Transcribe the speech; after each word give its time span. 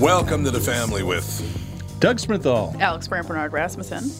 Welcome 0.00 0.44
to 0.44 0.50
the 0.50 0.60
family 0.60 1.02
with 1.02 1.26
Doug 2.00 2.18
Sprinthall. 2.18 2.78
Alex 2.80 3.06
Brandt 3.06 3.28
Barnard 3.28 3.52
Rasmussen. 3.52 4.10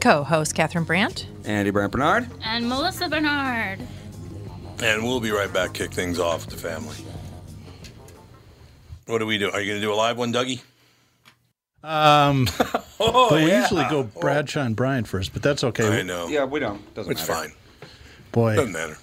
Co-host 0.00 0.54
Catherine 0.54 0.84
Brandt. 0.84 1.26
Andy 1.44 1.70
Brandt 1.70 1.92
Barnard. 1.92 2.28
And 2.44 2.68
Melissa 2.68 3.08
Barnard. 3.08 3.80
And 4.82 5.02
we'll 5.02 5.20
be 5.20 5.30
right 5.30 5.52
back. 5.52 5.72
Kick 5.72 5.90
things 5.92 6.18
off 6.20 6.46
with 6.46 6.54
the 6.54 6.68
family. 6.68 6.96
What 9.06 9.18
do 9.18 9.26
we 9.26 9.38
do? 9.38 9.50
Are 9.50 9.60
you 9.60 9.72
going 9.72 9.80
to 9.80 9.86
do 9.86 9.92
a 9.92 9.94
live 9.96 10.18
one, 10.18 10.32
Dougie? 10.32 10.60
Um, 11.82 12.48
Oh, 12.98 13.28
but 13.28 13.44
we 13.44 13.52
usually 13.54 13.84
go 13.90 14.04
Bradshaw 14.04 14.62
and 14.62 14.74
Brian 14.74 15.04
first, 15.04 15.32
but 15.34 15.42
that's 15.42 15.62
okay. 15.64 16.00
I 16.00 16.02
know. 16.02 16.28
Yeah, 16.28 16.44
we 16.44 16.60
don't. 16.60 16.94
Doesn't 16.94 17.12
It's 17.12 17.28
matter. 17.28 17.48
fine. 17.50 17.56
Boy. 18.32 18.56
Doesn't 18.56 18.72
matter. 18.72 18.96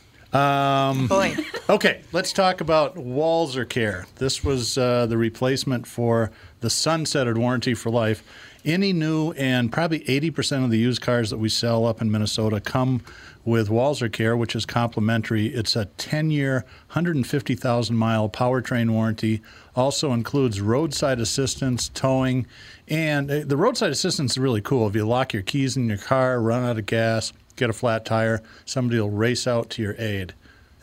Boy, 1.08 1.36
Okay, 1.70 2.02
let's 2.12 2.34
talk 2.34 2.60
about 2.60 2.96
Walser 2.96 3.68
Care. 3.68 4.06
This 4.16 4.44
was 4.44 4.78
uh, 4.78 5.06
the 5.06 5.18
replacement 5.18 5.88
for 5.88 6.30
the 6.60 6.68
sunsetted 6.68 7.38
warranty 7.38 7.74
for 7.74 7.90
life. 7.90 8.22
Any 8.66 8.92
new 8.92 9.32
and 9.32 9.72
probably 9.72 10.02
80% 10.02 10.66
of 10.66 10.72
the 10.72 10.78
used 10.78 11.02
cars 11.02 11.30
that 11.30 11.38
we 11.38 11.48
sell 11.48 11.86
up 11.86 12.02
in 12.02 12.12
Minnesota 12.12 12.60
come 12.60 13.02
with 13.46 13.70
Walser 13.70 14.12
Care, 14.12 14.36
which 14.36 14.56
is 14.56 14.66
complimentary. 14.66 15.48
It's 15.48 15.76
a 15.78 15.86
10 15.86 16.32
year, 16.32 16.66
150,000 16.88 17.96
mile 17.96 18.28
powertrain 18.28 18.92
warranty. 18.92 19.42
Also 19.76 20.12
includes 20.12 20.60
roadside 20.60 21.20
assistance, 21.20 21.90
towing, 21.90 22.46
and 22.90 23.32
uh, 23.32 23.42
the 23.46 23.58
roadside 23.58 23.92
assistance 23.92 24.34
is 24.34 24.38
really 24.38 24.62
cool. 24.62 24.88
If 24.88 24.96
you 24.96 25.08
lock 25.08 25.32
your 25.32 25.44
keys 25.44 25.78
in 25.78 25.88
your 25.88 25.98
car, 25.98 26.42
run 26.42 26.64
out 26.64 26.78
of 26.78 26.86
gas, 26.86 27.32
get 27.56 27.70
a 27.70 27.74
flat 27.74 28.06
tire, 28.06 28.42
somebody 28.66 29.00
will 29.00 29.10
race 29.10 29.48
out 29.48 29.70
to 29.72 29.82
your 29.82 29.96
aid 29.98 30.34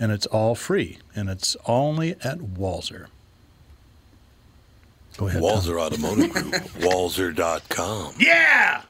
and 0.01 0.11
it's 0.11 0.27
all 0.27 0.55
free, 0.55 0.99
and 1.15 1.29
it's 1.29 1.57
only 1.67 2.13
at 2.25 2.39
Walser. 2.39 3.07
Go 5.19 5.29
ahead. 5.29 5.43
Tom. 5.43 5.51
Walser 5.51 5.79
Automotive 5.79 6.33
Group. 6.33 6.55
Walser.com. 6.81 8.15
Yeah. 8.19 8.83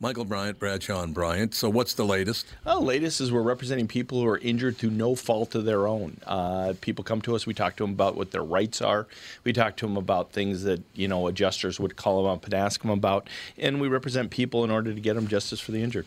Michael 0.00 0.24
Bryant, 0.24 0.58
Bradshaw 0.58 1.02
and 1.02 1.14
Bryant. 1.14 1.54
So 1.54 1.68
what's 1.68 1.94
the 1.94 2.04
latest? 2.04 2.46
Well, 2.64 2.80
the 2.80 2.86
latest 2.86 3.20
is 3.20 3.30
we're 3.30 3.42
representing 3.42 3.86
people 3.86 4.20
who 4.20 4.26
are 4.26 4.38
injured 4.38 4.76
through 4.78 4.90
no 4.90 5.14
fault 5.14 5.54
of 5.54 5.64
their 5.64 5.86
own. 5.86 6.16
Uh, 6.26 6.72
people 6.80 7.04
come 7.04 7.20
to 7.22 7.36
us. 7.36 7.46
We 7.46 7.54
talk 7.54 7.76
to 7.76 7.84
them 7.84 7.92
about 7.92 8.16
what 8.16 8.32
their 8.32 8.42
rights 8.42 8.82
are. 8.82 9.06
We 9.44 9.52
talk 9.52 9.76
to 9.76 9.86
them 9.86 9.96
about 9.96 10.32
things 10.32 10.64
that 10.64 10.82
you 10.94 11.06
know 11.06 11.28
adjusters 11.28 11.78
would 11.78 11.94
call 11.94 12.22
them 12.22 12.32
up 12.32 12.44
and 12.46 12.54
ask 12.54 12.82
them 12.82 12.90
about, 12.90 13.28
and 13.56 13.80
we 13.80 13.86
represent 13.86 14.30
people 14.30 14.64
in 14.64 14.72
order 14.72 14.92
to 14.92 15.00
get 15.00 15.14
them 15.14 15.28
justice 15.28 15.60
for 15.60 15.70
the 15.70 15.82
injured. 15.82 16.06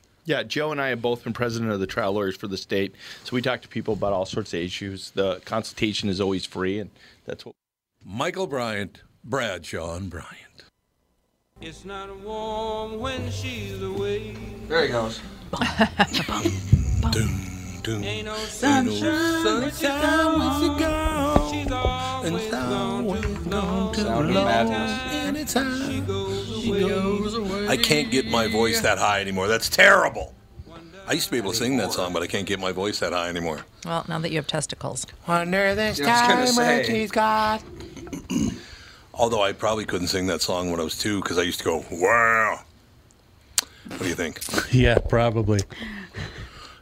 Yeah, 0.25 0.43
Joe 0.43 0.71
and 0.71 0.79
I 0.79 0.89
have 0.89 1.01
both 1.01 1.23
been 1.23 1.33
president 1.33 1.71
of 1.71 1.79
the 1.79 1.87
trial 1.87 2.13
lawyers 2.13 2.37
for 2.37 2.47
the 2.47 2.57
state, 2.57 2.93
so 3.23 3.35
we 3.35 3.41
talk 3.41 3.61
to 3.61 3.67
people 3.67 3.95
about 3.95 4.13
all 4.13 4.25
sorts 4.25 4.53
of 4.53 4.59
issues. 4.59 5.11
The 5.11 5.41
consultation 5.45 6.09
is 6.09 6.21
always 6.21 6.45
free, 6.45 6.79
and 6.79 6.91
that's 7.25 7.45
what. 7.45 7.55
Michael 8.05 8.47
Bryant, 8.47 9.01
Bradshaw 9.23 9.95
and 9.95 10.09
Bryant. 10.09 10.65
It's 11.59 11.85
not 11.85 12.15
warm 12.19 12.99
when 12.99 13.31
she's 13.31 13.81
away. 13.81 14.35
There 14.67 14.83
he 14.83 14.89
goes. 14.89 15.19
Doom, 17.11 17.41
doom. 17.83 18.03
Ain't 18.03 18.25
no 18.25 18.35
Sunshine, 18.35 19.71
sunshine 19.71 20.31
when 23.05 23.21
she's 26.61 26.69
gone. 26.71 26.79
she's 26.79 26.89
gone. 26.89 26.91
She's 26.91 27.03
always 27.05 27.33
gone 27.33 27.33
too 27.33 27.39
long. 27.39 27.41
Sound 27.41 27.45
of 27.45 27.51
madness. 27.51 27.51
She 27.51 27.51
goes 27.51 27.51
away. 27.63 27.67
I 27.67 27.77
can't 27.77 28.11
get 28.11 28.25
my 28.27 28.47
voice 28.47 28.81
that 28.81 28.97
high 28.97 29.21
anymore. 29.21 29.47
That's 29.47 29.69
terrible. 29.69 30.33
I 31.07 31.13
used 31.13 31.25
to 31.25 31.31
be 31.31 31.37
able 31.39 31.51
to 31.51 31.57
sing 31.57 31.77
that 31.77 31.91
song, 31.91 32.13
but 32.13 32.21
I 32.23 32.27
can't 32.27 32.45
get 32.47 32.59
my 32.59 32.71
voice 32.71 32.99
that 32.99 33.11
high 33.11 33.27
anymore. 33.27 33.65
well, 33.85 34.05
now 34.07 34.19
that 34.19 34.29
you 34.31 34.37
have 34.37 34.47
testicles, 34.47 35.05
Under 35.27 35.75
the 35.75 35.93
sky 35.93 36.05
gonna 36.05 36.51
where 36.55 36.83
say. 36.83 36.85
she's 36.85 37.11
got. 37.11 37.61
Although 39.13 39.41
I 39.41 39.51
probably 39.51 39.85
couldn't 39.85 40.07
sing 40.07 40.27
that 40.27 40.41
song 40.41 40.71
when 40.71 40.79
I 40.79 40.83
was 40.83 40.97
two 40.97 41.21
because 41.21 41.37
I 41.37 41.41
used 41.41 41.59
to 41.59 41.65
go, 41.65 41.85
wow. 41.91 42.61
What 43.87 43.99
do 43.99 44.07
you 44.07 44.15
think? 44.15 44.39
I 44.53 44.63
Yeah, 44.71 44.97
probably. 44.99 45.59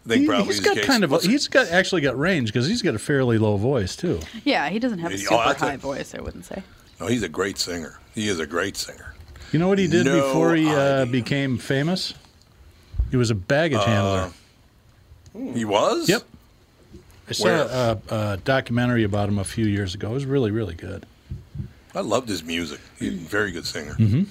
think 0.07 0.21
He, 0.21 0.27
probably 0.27 0.47
has 0.47 0.59
is 0.59 0.65
got 0.65 0.75
case. 0.77 0.85
kind 0.85 1.03
of. 1.03 1.11
A, 1.11 1.13
What's 1.13 1.25
he's 1.25 1.47
got 1.47 1.69
actually 1.69 2.01
got 2.01 2.17
range 2.19 2.49
because 2.53 2.67
he's 2.67 2.81
got 2.81 2.93
a 2.95 2.99
fairly 2.99 3.37
low 3.37 3.57
voice 3.57 3.95
too. 3.95 4.19
Yeah, 4.43 4.69
he 4.69 4.79
doesn't 4.79 4.99
have 4.99 5.11
a 5.11 5.15
Oh, 5.15 5.17
super 5.17 5.35
that's 5.47 5.61
high 5.61 5.73
a- 5.73 5.77
voice, 5.77 6.13
I 6.13 6.21
wouldn't 6.21 6.45
say. 6.45 6.61
no, 6.99 7.07
he's 7.07 7.23
a 7.23 7.29
great 7.29 7.57
singer. 7.57 7.99
He 8.13 8.27
is 8.27 8.39
a 8.39 8.45
great 8.45 8.77
singer. 8.77 9.08
You 9.51 9.59
know 9.59 9.67
what 9.67 9.79
he 9.79 9.87
did 9.87 10.05
No 10.05 10.21
before 10.21 10.55
he 10.55 10.67
uh, 10.67 11.05
became 11.05 11.57
famous? 11.57 12.13
He 13.11 13.17
was 13.17 13.31
a 13.31 13.35
baggage 13.35 13.79
Uh, 13.79 13.85
handler. 13.85 14.31
He 15.53 15.65
was? 15.65 16.09
Yep. 16.09 16.23
I 17.29 17.31
saw 17.31 17.47
a, 17.47 18.01
a 18.09 18.37
documentary 18.37 19.03
about 19.03 19.29
him 19.29 19.37
a 19.39 19.43
few 19.43 19.65
years 19.65 19.93
ago. 19.95 20.11
It 20.11 20.13
was 20.13 20.25
really, 20.25 20.51
really 20.51 20.73
good. 20.75 21.05
I 21.93 22.01
loved 22.01 22.29
his 22.29 22.43
music. 22.43 22.79
He's 22.97 23.13
a 23.13 23.17
very 23.17 23.51
good 23.51 23.65
singer. 23.65 23.93
Mm-hmm. 23.93 24.23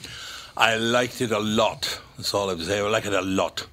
I 0.56 0.76
liked 0.76 1.20
it 1.20 1.30
a 1.30 1.38
lot. 1.38 2.00
That's 2.16 2.34
all 2.34 2.46
I 2.48 2.50
have 2.50 2.58
to 2.58 2.64
say. 2.64 2.78
I 2.78 2.82
like 2.82 3.06
it 3.06 3.12
a 3.14 3.22
lot. 3.22 3.66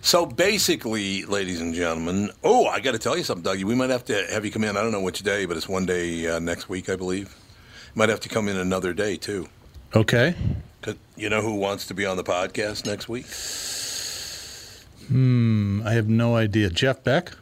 So 0.00 0.26
basically, 0.26 1.24
ladies 1.24 1.60
and 1.60 1.74
gentlemen, 1.74 2.30
oh, 2.42 2.66
I 2.66 2.80
got 2.80 2.92
to 2.92 2.98
tell 2.98 3.16
you 3.16 3.24
something, 3.24 3.44
Dougie. 3.50 3.64
We 3.64 3.74
might 3.74 3.90
have 3.90 4.04
to 4.06 4.26
have 4.30 4.44
you 4.44 4.50
come 4.50 4.64
in. 4.64 4.76
I 4.76 4.82
don't 4.82 4.92
know 4.92 5.00
which 5.00 5.22
day, 5.22 5.46
but 5.46 5.56
it's 5.56 5.68
one 5.68 5.86
day 5.86 6.26
uh, 6.28 6.38
next 6.38 6.68
week, 6.68 6.88
I 6.90 6.96
believe. 6.96 7.34
Might 7.94 8.08
have 8.10 8.20
to 8.20 8.28
come 8.28 8.48
in 8.48 8.56
another 8.56 8.92
day 8.92 9.16
too. 9.16 9.48
Okay. 9.94 10.34
You 11.16 11.28
know 11.28 11.42
who 11.42 11.54
wants 11.54 11.86
to 11.86 11.94
be 11.94 12.06
on 12.06 12.16
the 12.16 12.24
podcast 12.24 12.86
next 12.86 13.08
week? 13.08 13.26
Hmm, 15.08 15.82
I 15.86 15.92
have 15.92 16.08
no 16.08 16.36
idea. 16.36 16.70
Jeff 16.70 17.04
Beck. 17.04 17.32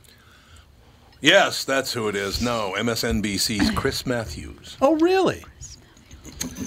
Yes, 1.20 1.64
that's 1.64 1.92
who 1.92 2.08
it 2.08 2.16
is. 2.16 2.42
No, 2.42 2.75
MSNBC's 2.76 3.70
Chris 3.76 4.04
Matthews. 4.04 4.76
Oh, 4.81 4.97
really? 4.97 5.44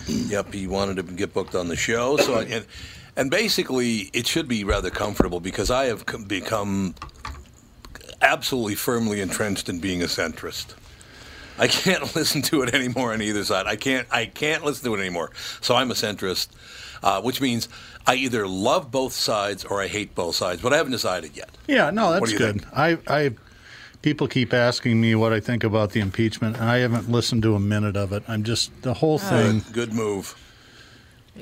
Yep, 0.07 0.53
he 0.53 0.67
wanted 0.67 0.95
to 0.95 1.03
get 1.03 1.33
booked 1.33 1.55
on 1.55 1.67
the 1.67 1.75
show. 1.75 2.15
So, 2.17 2.35
I, 2.35 2.43
and, 2.43 2.65
and 3.17 3.29
basically, 3.29 4.09
it 4.13 4.25
should 4.27 4.47
be 4.47 4.63
rather 4.63 4.89
comfortable 4.89 5.41
because 5.41 5.69
I 5.69 5.85
have 5.85 6.05
become 6.27 6.95
absolutely 8.21 8.75
firmly 8.75 9.19
entrenched 9.19 9.67
in 9.67 9.79
being 9.79 10.01
a 10.01 10.05
centrist. 10.05 10.75
I 11.57 11.67
can't 11.67 12.15
listen 12.15 12.41
to 12.43 12.61
it 12.63 12.73
anymore 12.73 13.13
on 13.13 13.21
either 13.21 13.43
side. 13.43 13.67
I 13.67 13.75
can't. 13.75 14.07
I 14.11 14.25
can't 14.25 14.63
listen 14.63 14.85
to 14.85 14.95
it 14.95 14.99
anymore. 14.99 15.31
So 15.61 15.75
I'm 15.75 15.91
a 15.91 15.93
centrist, 15.93 16.49
uh, 17.03 17.21
which 17.21 17.41
means 17.41 17.69
I 18.07 18.15
either 18.15 18.47
love 18.47 18.91
both 18.91 19.13
sides 19.13 19.65
or 19.65 19.81
I 19.81 19.87
hate 19.87 20.15
both 20.15 20.35
sides. 20.35 20.61
But 20.61 20.73
I 20.73 20.77
haven't 20.77 20.91
decided 20.91 21.35
yet. 21.35 21.49
Yeah, 21.67 21.89
no, 21.89 22.13
that's 22.13 22.33
good. 22.33 22.65
I, 22.73 22.97
I, 23.07 23.31
people 24.01 24.27
keep 24.27 24.53
asking 24.53 25.01
me 25.01 25.15
what 25.15 25.33
I 25.33 25.39
think 25.39 25.63
about 25.63 25.91
the 25.91 25.99
impeachment, 25.99 26.57
and 26.57 26.69
I 26.69 26.77
haven't 26.79 27.09
listened 27.09 27.43
to 27.43 27.55
a 27.55 27.59
minute 27.59 27.97
of 27.97 28.11
it. 28.13 28.23
I'm 28.27 28.43
just 28.43 28.71
the 28.83 28.93
whole 28.93 29.17
thing. 29.17 29.63
Good 29.71 29.93
move. 29.93 30.35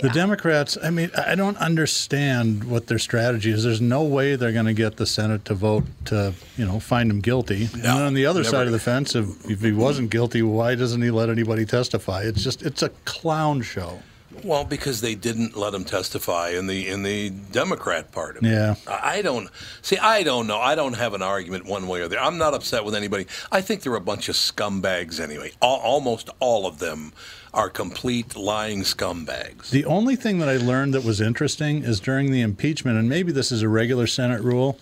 The 0.02 0.09
Democrats, 0.09 0.78
I 0.81 0.90
mean, 0.90 1.12
I 1.16 1.36
don't 1.36 1.58
understand 1.58 2.64
what 2.64 2.88
their 2.88 2.98
strategy 2.98 3.52
is. 3.52 3.64
There's 3.64 3.80
no 3.81 4.04
way 4.04 4.36
they're 4.36 4.52
going 4.52 4.66
to 4.66 4.74
get 4.74 4.98
the 4.98 5.06
Senate 5.06 5.46
to 5.46 5.54
vote 5.54 5.84
to, 6.06 6.34
you 6.58 6.66
know, 6.66 6.80
find 6.80 7.12
him 7.12 7.22
guilty. 7.22 7.66
and 7.66 7.84
No, 7.84 7.98
then 7.98 8.08
on 8.08 8.14
the 8.14 8.26
other 8.26 8.42
never 8.42 8.50
side 8.50 8.66
of 8.66 8.74
the 8.74 8.80
fence, 8.80 9.16
if, 9.16 9.50
if 9.50 9.62
he 9.62 9.72
wasn't 9.72 10.10
guilty, 10.10 10.42
why 10.42 10.75
doesn't 10.75 11.01
he 11.01 11.12
let 11.12 11.30
anybody 11.30 11.66
testify? 11.66 12.24
It's 12.24 12.44
just, 12.44 12.63
it's 12.63 12.81
a 12.81 12.90
clown 13.06 13.62
show. 13.62 14.00
Well, 14.44 14.65
because 14.65 15.01
they 15.01 15.15
didn't 15.15 15.56
let 15.56 15.74
him 15.74 15.83
testify 15.83 16.50
in 16.50 16.68
the 16.68 16.88
in 16.88 17.03
the 17.03 17.30
Democrat 17.30 18.12
part 18.12 18.38
of 18.38 18.44
it. 18.44 18.50
Yeah. 18.50 18.75
I 18.88 19.13
I 19.18 19.21
don't 19.21 19.50
see. 19.81 19.97
I 19.97 20.24
don't 20.24 20.47
know. 20.47 20.59
I 20.59 20.75
don't 20.75 20.95
have 20.95 21.13
an 21.13 21.21
argument 21.21 21.65
one 21.65 21.88
way 21.88 22.01
or 22.01 22.07
the 22.07 22.18
other. 22.18 22.25
I'm 22.25 22.38
not 22.38 22.53
upset 22.53 22.83
with 22.83 22.95
anybody. 22.95 23.27
I 23.51 23.62
think 23.62 23.81
they're 23.81 23.95
a 23.95 24.01
bunch 24.01 24.27
of 24.30 24.35
scumbags 24.35 25.19
anyway. 25.19 25.51
Al 25.62 25.75
almost 25.75 26.30
all 26.39 26.65
of 26.65 26.80
them 26.80 27.13
are 27.53 27.69
complete 27.69 28.35
lying 28.35 28.81
scumbags. 28.81 29.69
The 29.69 29.85
only 29.85 30.15
thing 30.15 30.39
that 30.39 30.50
I 30.50 30.57
learned 30.57 30.94
that 30.95 31.03
was 31.03 31.21
interesting 31.21 31.83
is 31.83 32.00
during 32.00 32.31
the 32.31 32.41
impeachment, 32.41 32.97
and 32.97 33.07
maybe 33.07 33.31
this 33.31 33.51
is 33.51 33.62
a 33.62 33.69
regular 33.69 34.07
Senate 34.07 34.41
rule, 34.41 34.80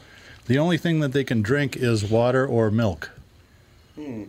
the 0.47 0.57
only 0.57 0.77
thing 0.77 1.01
that 1.01 1.11
they 1.11 1.25
can 1.25 1.41
drink 1.41 1.75
is 1.75 2.09
water 2.09 2.47
or 2.47 2.71
milk. 2.71 3.11
Hmm. 3.95 4.23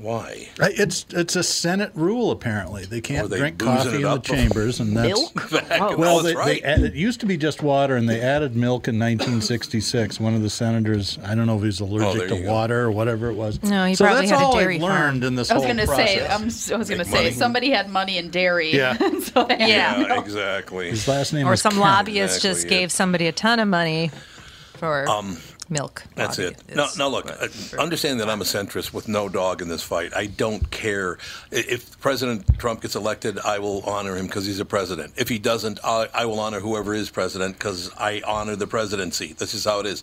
Why? 0.00 0.48
It's 0.58 1.04
it's 1.10 1.36
a 1.36 1.42
Senate 1.42 1.90
rule 1.94 2.30
apparently. 2.30 2.84
They 2.86 3.00
can't 3.00 3.28
they 3.28 3.38
drink 3.38 3.58
coffee 3.58 3.96
in 3.96 4.02
the 4.02 4.18
chambers, 4.22 4.80
and 4.80 4.96
that's 4.96 5.08
Milk? 5.08 5.52
Oh, 5.72 5.78
well, 5.78 5.98
Well, 5.98 6.14
that's 6.22 6.26
they, 6.28 6.34
right. 6.36 6.62
they 6.62 6.68
add, 6.68 6.80
it 6.80 6.94
used 6.94 7.20
to 7.20 7.26
be 7.26 7.36
just 7.36 7.62
water, 7.62 7.96
and 7.96 8.08
they 8.08 8.20
added 8.20 8.56
milk 8.56 8.88
in 8.88 8.98
1966. 8.98 10.18
One 10.20 10.34
of 10.34 10.42
the 10.42 10.50
senators, 10.50 11.18
I 11.24 11.34
don't 11.34 11.46
know 11.46 11.56
if 11.58 11.62
he's 11.62 11.80
was 11.80 11.90
Oh, 11.90 11.94
allergic 12.10 12.28
to 12.28 12.42
go. 12.42 12.50
water 12.52 12.80
or 12.82 12.90
whatever 12.90 13.28
it 13.30 13.34
was. 13.34 13.62
No, 13.62 13.84
he 13.86 13.94
so 13.94 14.04
probably 14.04 14.26
that's 14.26 14.40
had 14.40 14.48
a 14.50 14.52
dairy 14.52 14.74
I've 14.76 14.80
farm. 14.80 14.92
learned 14.92 15.24
in 15.24 15.34
this 15.36 15.50
I 15.50 15.54
was 15.54 15.62
whole 15.64 15.72
gonna 15.72 15.86
process. 15.86 16.08
say, 16.08 16.26
I'm, 16.26 16.44
s- 16.46 16.72
I 16.72 16.76
was 16.76 16.88
gonna 16.90 17.04
say, 17.04 17.30
somebody 17.32 17.70
had 17.70 17.88
money 17.90 18.18
in 18.18 18.30
dairy. 18.30 18.72
Yeah. 18.74 18.96
so 19.20 19.46
Yeah. 19.50 19.66
yeah, 20.00 20.20
exactly. 20.20 20.90
His 20.90 21.06
last 21.08 21.32
name 21.32 21.46
Or 21.46 21.52
is 21.54 21.60
some 21.62 21.72
Kent. 21.72 21.82
lobbyist 21.82 22.36
Exactly, 22.36 22.50
just 22.50 22.64
yeah. 22.64 22.70
gave 22.80 22.92
somebody 22.92 23.26
a 23.26 23.32
ton 23.32 23.58
of 23.60 23.68
money 23.68 24.10
for 24.74 25.06
milk. 25.70 26.02
That's 26.16 26.38
it. 26.38 26.62
Now, 26.74 26.86
is- 26.86 26.98
now 26.98 27.08
look, 27.08 27.30
uh, 27.30 27.48
understand 27.80 28.20
that 28.20 28.28
I'm 28.28 28.40
a 28.40 28.44
centrist 28.44 28.92
with 28.92 29.08
no 29.08 29.28
dog 29.28 29.62
in 29.62 29.68
this 29.68 29.82
fight. 29.82 30.12
I 30.14 30.26
don't 30.26 30.70
care. 30.70 31.18
If 31.50 31.98
President 32.00 32.58
Trump 32.58 32.82
gets 32.82 32.96
elected, 32.96 33.38
I 33.38 33.58
will 33.60 33.82
honor 33.82 34.16
him 34.16 34.26
because 34.26 34.46
he's 34.46 34.60
a 34.60 34.64
president. 34.64 35.14
If 35.16 35.28
he 35.28 35.38
doesn't, 35.38 35.78
I, 35.84 36.08
I 36.12 36.24
will 36.26 36.40
honor 36.40 36.60
whoever 36.60 36.92
is 36.92 37.08
president 37.10 37.54
because 37.56 37.90
I 37.96 38.22
honor 38.26 38.56
the 38.56 38.66
presidency. 38.66 39.32
This 39.32 39.54
is 39.54 39.64
how 39.64 39.80
it 39.80 39.86
is. 39.86 40.02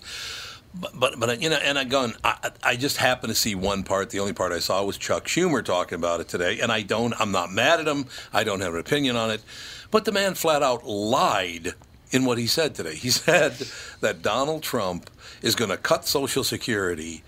But, 0.79 0.99
but, 0.99 1.19
but 1.19 1.41
you 1.41 1.49
know, 1.49 1.55
and 1.57 1.77
again, 1.77 2.13
I, 2.23 2.51
I 2.61 2.75
just 2.75 2.97
happened 2.97 3.31
to 3.31 3.35
see 3.35 3.55
one 3.55 3.83
part. 3.83 4.09
The 4.11 4.19
only 4.19 4.33
part 4.33 4.51
I 4.51 4.59
saw 4.59 4.83
was 4.83 4.97
Chuck 4.97 5.25
Schumer 5.25 5.63
talking 5.63 5.95
about 5.95 6.19
it 6.19 6.27
today, 6.27 6.59
and 6.59 6.71
I 6.71 6.81
don't. 6.83 7.19
I'm 7.19 7.31
not 7.31 7.51
mad 7.51 7.79
at 7.79 7.87
him. 7.87 8.05
I 8.33 8.43
don't 8.43 8.59
have 8.61 8.73
an 8.73 8.79
opinion 8.79 9.15
on 9.15 9.31
it. 9.31 9.41
But 9.89 10.05
the 10.05 10.11
man 10.11 10.35
flat 10.35 10.61
out 10.61 10.85
lied 10.85 11.73
in 12.11 12.25
what 12.25 12.37
he 12.37 12.47
said 12.47 12.75
today. 12.75 12.95
He 12.95 13.09
said 13.25 13.53
that 14.01 14.21
Donald 14.21 14.63
Trump 14.63 15.09
is 15.41 15.55
going 15.55 15.69
to 15.71 15.77
cut 15.77 16.05
Social 16.05 16.43
Security, 16.43 17.23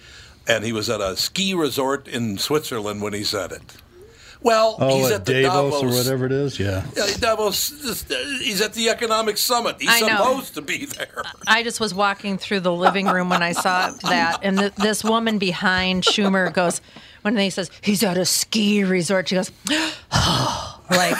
and 0.48 0.64
he 0.64 0.72
was 0.74 0.90
at 0.90 1.02
a 1.02 1.16
ski 1.18 1.54
resort 1.54 2.08
in 2.08 2.38
Switzerland 2.38 3.02
when 3.02 3.14
he 3.14 3.24
said 3.24 3.52
it. 3.52 3.62
Well, 4.42 4.78
Oh, 4.80 4.98
he's 5.00 5.08
at 5.08 5.14
at 5.16 5.26
the 5.26 5.42
Davos, 5.42 5.74
Davos 5.81 5.84
or 5.84 5.98
whatever 5.98 6.26
it 6.26 6.31
is. 6.31 6.58
Yeah. 6.62 6.86
Yeah, 6.96 7.08
Davos. 7.20 8.10
Uh, 8.10 8.16
he's 8.42 8.62
at 8.62 8.74
the 8.74 8.88
economic 8.88 9.38
summit. 9.38 9.76
He's 9.81 9.90
I 9.90 10.00
know. 10.00 10.08
supposed 10.16 10.54
to 10.56 10.62
be 10.62 10.86
there. 10.86 11.24
I 11.48 11.62
just 11.62 11.82
was 11.82 11.94
walking 11.94 12.38
through 12.38 12.62
the 12.62 12.72
living 12.72 13.08
room 13.08 13.28
when 13.28 13.44
I 13.44 13.52
saw 13.52 13.92
that, 14.10 14.40
and 14.42 14.58
th- 14.58 14.75
this 14.75 15.04
woman 15.04 15.40
behind 15.40 16.04
Schumer 16.04 16.54
goes, 16.54 16.80
when 17.24 17.36
he 17.36 17.50
says 17.50 17.70
he's 17.82 18.02
at 18.02 18.18
a 18.18 18.24
ski 18.24 18.86
resort, 18.86 19.28
she 19.28 19.36
goes, 19.36 19.52
like, 20.90 21.18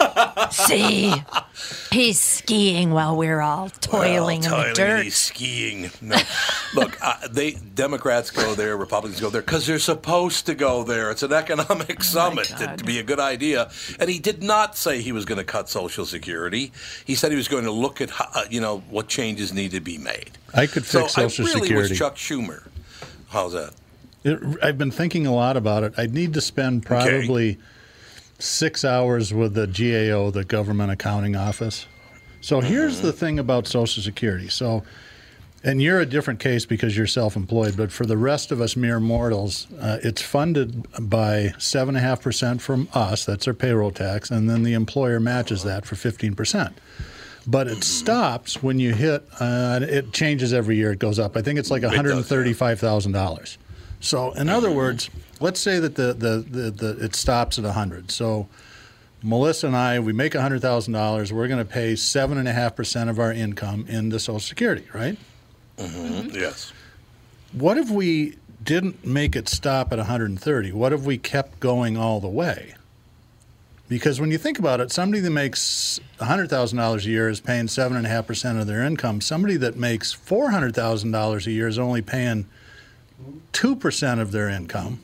see, 0.50 1.12
he's 1.92 2.18
skiing 2.18 2.90
while 2.92 3.16
we're 3.16 3.40
all 3.40 3.68
toiling 3.70 4.10
Well, 4.20 4.28
in 4.30 4.40
the 4.42 4.48
toiling, 4.48 4.74
dirt. 4.74 5.02
He's 5.04 5.16
skiing. 5.16 5.90
No. 6.00 6.16
Look, 6.74 6.96
uh, 7.02 7.28
they 7.28 7.52
Democrats 7.52 8.30
go 8.30 8.54
there, 8.54 8.76
Republicans 8.76 9.20
go 9.20 9.30
there 9.30 9.42
because 9.42 9.66
they're 9.66 9.78
supposed 9.78 10.46
to 10.46 10.54
go 10.54 10.82
there. 10.84 11.10
It's 11.10 11.22
an 11.22 11.32
economic 11.32 12.02
summit 12.02 12.46
to, 12.46 12.66
God. 12.66 12.78
to 12.78 12.84
be 12.84 12.98
a 12.98 13.02
good 13.02 13.20
idea. 13.20 13.70
And 13.98 14.08
he 14.10 14.18
did 14.18 14.42
not 14.42 14.76
say 14.76 15.00
he 15.00 15.12
was 15.12 15.24
going 15.24 15.38
to 15.38 15.44
cut 15.44 15.68
Social 15.68 16.04
Security. 16.06 16.72
He 17.04 17.14
said 17.14 17.30
he 17.30 17.36
was 17.36 17.48
going 17.48 17.64
to 17.64 17.70
look 17.72 18.00
at 18.00 18.10
how, 18.10 18.28
uh, 18.34 18.44
you 18.50 18.60
know 18.60 18.78
what 18.90 19.08
changes 19.08 19.52
need 19.52 19.70
to 19.72 19.80
be 19.80 19.98
made. 19.98 20.30
I 20.54 20.66
could 20.66 20.84
So 20.84 21.02
fix 21.02 21.14
Social 21.14 21.46
Security. 21.46 21.74
I 21.74 21.76
really 21.76 21.88
Security. 21.88 21.90
was 21.90 21.98
Chuck 21.98 22.16
Schumer. 22.16 22.68
How's 23.28 23.52
that? 23.52 23.74
It, 24.24 24.38
I've 24.62 24.76
been 24.76 24.90
thinking 24.90 25.26
a 25.26 25.34
lot 25.34 25.56
about 25.56 25.82
it. 25.84 25.94
I'd 25.96 26.12
need 26.12 26.34
to 26.34 26.40
spend 26.40 26.84
probably 26.84 27.58
six 28.42 28.84
hours 28.84 29.32
with 29.32 29.54
the 29.54 29.66
GAO, 29.66 30.30
the 30.30 30.44
Government 30.44 30.90
Accounting 30.90 31.36
Office. 31.36 31.86
So 32.40 32.60
here's 32.60 33.00
the 33.00 33.12
thing 33.12 33.38
about 33.38 33.66
Social 33.66 34.02
Security. 34.02 34.48
So, 34.48 34.82
and 35.62 35.82
you're 35.82 36.00
a 36.00 36.06
different 36.06 36.40
case 36.40 36.64
because 36.64 36.96
you're 36.96 37.06
self 37.06 37.36
employed, 37.36 37.76
but 37.76 37.92
for 37.92 38.06
the 38.06 38.16
rest 38.16 38.50
of 38.50 38.60
us 38.60 38.76
mere 38.76 38.98
mortals, 38.98 39.66
uh, 39.78 39.98
it's 40.02 40.22
funded 40.22 40.86
by 41.08 41.52
7.5% 41.58 42.60
from 42.60 42.88
us, 42.94 43.26
that's 43.26 43.46
our 43.46 43.52
payroll 43.54 43.90
tax, 43.90 44.30
and 44.30 44.48
then 44.48 44.62
the 44.62 44.72
employer 44.72 45.20
matches 45.20 45.62
that 45.64 45.84
for 45.84 45.96
15%. 45.96 46.72
But 47.46 47.68
it 47.68 47.84
stops 47.84 48.62
when 48.62 48.78
you 48.78 48.94
hit, 48.94 49.26
uh, 49.38 49.80
it 49.82 50.12
changes 50.12 50.52
every 50.52 50.76
year, 50.76 50.92
it 50.92 50.98
goes 50.98 51.18
up. 51.18 51.36
I 51.36 51.42
think 51.42 51.58
it's 51.58 51.70
like 51.70 51.82
$135,000. 51.82 53.56
So, 54.00 54.32
in 54.32 54.48
other 54.48 54.68
mm-hmm. 54.68 54.76
words, 54.76 55.10
let's 55.40 55.60
say 55.60 55.78
that 55.78 55.94
the, 55.94 56.14
the, 56.14 56.44
the, 56.48 56.70
the 56.70 57.04
it 57.04 57.14
stops 57.14 57.58
at 57.58 57.64
100. 57.64 58.10
So, 58.10 58.48
Melissa 59.22 59.66
and 59.66 59.76
I, 59.76 60.00
we 60.00 60.12
make 60.12 60.32
$100,000. 60.32 61.32
We're 61.32 61.48
going 61.48 61.58
to 61.58 61.64
pay 61.70 61.92
7.5% 61.92 63.10
of 63.10 63.18
our 63.18 63.32
income 63.32 63.84
into 63.88 64.18
Social 64.18 64.40
Security, 64.40 64.86
right? 64.94 65.18
Mm-hmm. 65.76 65.98
Mm-hmm. 65.98 66.36
Yes. 66.36 66.72
What 67.52 67.76
if 67.76 67.90
we 67.90 68.36
didn't 68.62 69.04
make 69.04 69.36
it 69.36 69.48
stop 69.48 69.92
at 69.92 69.98
130? 69.98 70.72
What 70.72 70.92
if 70.92 71.02
we 71.02 71.18
kept 71.18 71.60
going 71.60 71.96
all 71.96 72.20
the 72.20 72.28
way? 72.28 72.74
Because 73.88 74.20
when 74.20 74.30
you 74.30 74.38
think 74.38 74.58
about 74.58 74.80
it, 74.80 74.92
somebody 74.92 75.20
that 75.20 75.30
makes 75.30 75.98
$100,000 76.20 77.04
a 77.04 77.08
year 77.08 77.28
is 77.28 77.40
paying 77.40 77.66
7.5% 77.66 78.60
of 78.60 78.66
their 78.68 78.84
income. 78.84 79.20
Somebody 79.20 79.56
that 79.56 79.76
makes 79.76 80.14
$400,000 80.14 81.46
a 81.46 81.50
year 81.50 81.66
is 81.66 81.78
only 81.78 82.00
paying 82.00 82.46
2% 83.52 84.20
of 84.20 84.32
their 84.32 84.48
income. 84.48 85.00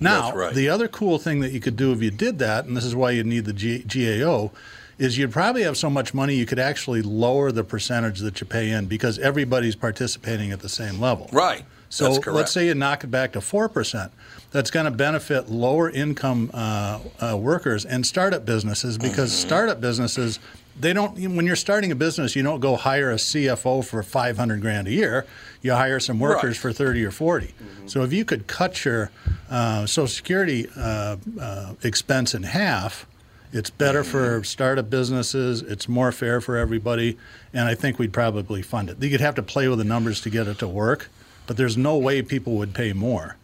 Now, 0.00 0.22
That's 0.22 0.36
right. 0.36 0.54
the 0.54 0.68
other 0.68 0.88
cool 0.88 1.18
thing 1.18 1.40
that 1.40 1.52
you 1.52 1.60
could 1.60 1.76
do 1.76 1.92
if 1.92 2.02
you 2.02 2.10
did 2.10 2.38
that, 2.40 2.64
and 2.64 2.76
this 2.76 2.84
is 2.84 2.94
why 2.96 3.10
you 3.12 3.22
need 3.22 3.44
the 3.44 3.52
G- 3.52 3.84
GAO, 3.86 4.50
is 4.98 5.16
you'd 5.16 5.32
probably 5.32 5.62
have 5.62 5.76
so 5.76 5.88
much 5.88 6.12
money 6.12 6.34
you 6.34 6.44
could 6.46 6.58
actually 6.58 7.02
lower 7.02 7.52
the 7.52 7.62
percentage 7.64 8.18
that 8.20 8.40
you 8.40 8.46
pay 8.46 8.70
in 8.70 8.86
because 8.86 9.18
everybody's 9.18 9.76
participating 9.76 10.50
at 10.52 10.60
the 10.60 10.68
same 10.68 10.98
level. 11.00 11.28
Right. 11.32 11.64
So 11.88 12.04
That's 12.04 12.18
correct. 12.18 12.36
let's 12.36 12.52
say 12.52 12.66
you 12.66 12.74
knock 12.74 13.04
it 13.04 13.08
back 13.10 13.32
to 13.32 13.38
4%. 13.40 14.10
That's 14.50 14.70
going 14.70 14.84
to 14.84 14.90
benefit 14.90 15.48
lower 15.48 15.88
income 15.90 16.50
uh, 16.52 17.00
uh, 17.20 17.36
workers 17.36 17.84
and 17.84 18.04
startup 18.04 18.44
businesses 18.44 18.98
because 18.98 19.30
Mm-hmm. 19.30 19.46
startup 19.48 19.80
businesses, 19.80 20.38
they 20.78 20.92
don't, 20.92 21.14
when 21.36 21.46
you're 21.46 21.56
starting 21.56 21.92
a 21.92 21.94
business, 21.96 22.34
you 22.34 22.42
don't 22.42 22.60
go 22.60 22.76
hire 22.76 23.10
a 23.10 23.16
CFO 23.16 23.84
for 23.84 24.02
500 24.02 24.60
grand 24.60 24.88
a 24.88 24.92
year. 24.92 25.26
You 25.62 25.72
hire 25.72 26.00
some 26.00 26.18
workers 26.18 26.56
Right. 26.56 26.56
for 26.56 26.72
30 26.72 27.04
or 27.04 27.10
40. 27.10 27.54
So 27.86 28.02
if 28.02 28.12
you 28.12 28.24
could 28.24 28.46
cut 28.46 28.84
your 28.84 29.10
uh, 29.50 29.84
Social 29.86 30.06
Security 30.08 30.66
uh, 30.76 31.16
uh, 31.40 31.74
expense 31.82 32.34
in 32.34 32.44
half, 32.44 33.06
it's 33.52 33.68
better 33.68 34.04
for 34.04 34.42
startup 34.44 34.88
businesses. 34.88 35.60
It's 35.62 35.88
more 35.88 36.12
fair 36.12 36.40
for 36.40 36.56
everybody, 36.56 37.18
and 37.52 37.68
I 37.68 37.74
think 37.74 37.98
we'd 37.98 38.12
probably 38.12 38.62
fund 38.62 38.88
it. 38.90 39.02
You'd 39.02 39.20
have 39.20 39.34
to 39.34 39.42
play 39.42 39.66
with 39.68 39.78
the 39.78 39.84
numbers 39.84 40.20
to 40.22 40.30
get 40.30 40.46
it 40.46 40.58
to 40.60 40.68
work, 40.68 41.10
but 41.46 41.56
there's 41.56 41.76
no 41.76 41.98
way 41.98 42.22
people 42.22 42.54
would 42.54 42.72
pay 42.74 42.92
more. 42.92 43.36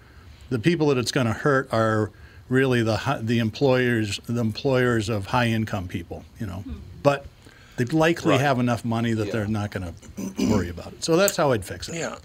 The 0.49 0.61
people 0.61 0.87
that 0.89 0.99
it's 0.99 1.11
going 1.11 1.27
to 1.27 1.33
hurt 1.33 1.69
are 1.73 2.13
really 2.49 2.83
the 2.85 3.19
the 3.21 3.41
employers 3.41 4.21
the 4.27 4.41
employers 4.41 5.09
of 5.09 5.27
high 5.27 5.49
income 5.49 5.89
people, 5.89 6.25
you 6.39 6.47
know. 6.47 6.63
But 7.03 7.27
they 7.77 7.85
likely 7.85 8.33
Right. 8.33 8.41
have 8.41 8.59
enough 8.59 8.85
money 8.85 9.13
that 9.15 9.31
they're 9.33 9.47
not 9.47 9.71
going 9.71 9.93
to 9.93 10.47
worry 10.51 10.69
about 10.71 10.93
it. 10.93 11.05
So 11.05 11.17
that's 11.17 11.37
how 11.37 11.53
I'd 11.53 11.65
fix 11.65 11.89
it. 11.89 11.97
Yeah. 11.97 12.17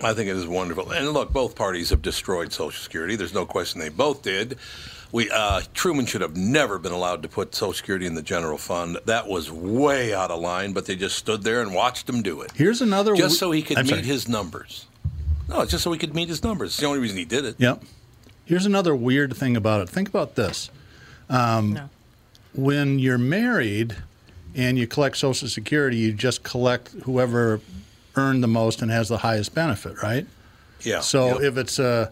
I 0.00 0.14
think 0.14 0.28
it 0.28 0.36
is 0.36 0.46
wonderful. 0.46 0.90
And 0.90 1.10
look, 1.12 1.32
both 1.32 1.54
parties 1.54 1.90
have 1.90 2.02
destroyed 2.02 2.52
Social 2.52 2.82
Security. 2.82 3.14
There's 3.14 3.34
no 3.34 3.46
question 3.46 3.80
they 3.80 3.88
both 3.88 4.22
did. 4.22 4.58
We 5.12 5.30
uh, 5.30 5.60
Truman 5.74 6.06
should 6.06 6.22
have 6.22 6.36
never 6.36 6.78
been 6.78 6.90
allowed 6.92 7.22
to 7.22 7.28
put 7.28 7.54
Social 7.54 7.72
Security 7.74 8.06
in 8.06 8.14
the 8.14 8.22
general 8.22 8.58
fund. 8.58 8.98
That 9.04 9.28
was 9.28 9.50
way 9.52 10.12
out 10.14 10.30
of 10.32 10.40
line, 10.40 10.72
but 10.72 10.86
they 10.86 10.96
just 10.96 11.16
stood 11.16 11.42
there 11.44 11.60
and 11.60 11.72
watched 11.74 12.08
him 12.08 12.22
do 12.22 12.40
it. 12.40 12.50
Here's 12.56 12.80
another 12.80 13.12
Just 13.14 13.38
w- 13.38 13.38
so 13.38 13.50
he 13.52 13.62
could 13.62 13.78
I'm 13.78 13.84
meet 13.84 13.90
sorry. 13.90 14.02
his 14.02 14.26
numbers. 14.28 14.86
No, 15.48 15.60
it's 15.60 15.70
just 15.70 15.84
so 15.84 15.92
he 15.92 15.98
could 15.98 16.14
meet 16.14 16.28
his 16.30 16.42
numbers. 16.42 16.70
It's 16.70 16.78
the 16.78 16.86
only 16.86 16.98
reason 16.98 17.18
he 17.18 17.24
did 17.26 17.44
it. 17.44 17.56
Yep. 17.58 17.82
Here's 18.46 18.64
another 18.66 18.96
weird 18.96 19.36
thing 19.36 19.54
about 19.56 19.82
it. 19.82 19.88
Think 19.88 20.08
about 20.08 20.34
this. 20.34 20.70
Um, 21.28 21.74
No. 21.74 21.90
When 22.54 22.98
you're 22.98 23.18
married 23.18 23.96
and 24.54 24.78
you 24.78 24.86
collect 24.86 25.16
Social 25.16 25.48
Security, 25.48 25.96
you 25.96 26.12
just 26.12 26.42
collect 26.42 26.92
whoever 27.04 27.60
earned 28.16 28.42
the 28.42 28.48
most 28.48 28.82
and 28.82 28.90
has 28.90 29.08
the 29.08 29.18
highest 29.18 29.54
benefit, 29.54 30.02
right? 30.02 30.26
Yeah. 30.82 31.00
So 31.00 31.26
Yep. 31.34 31.40
if 31.42 31.56
it's 31.56 31.78
uh, 31.78 32.10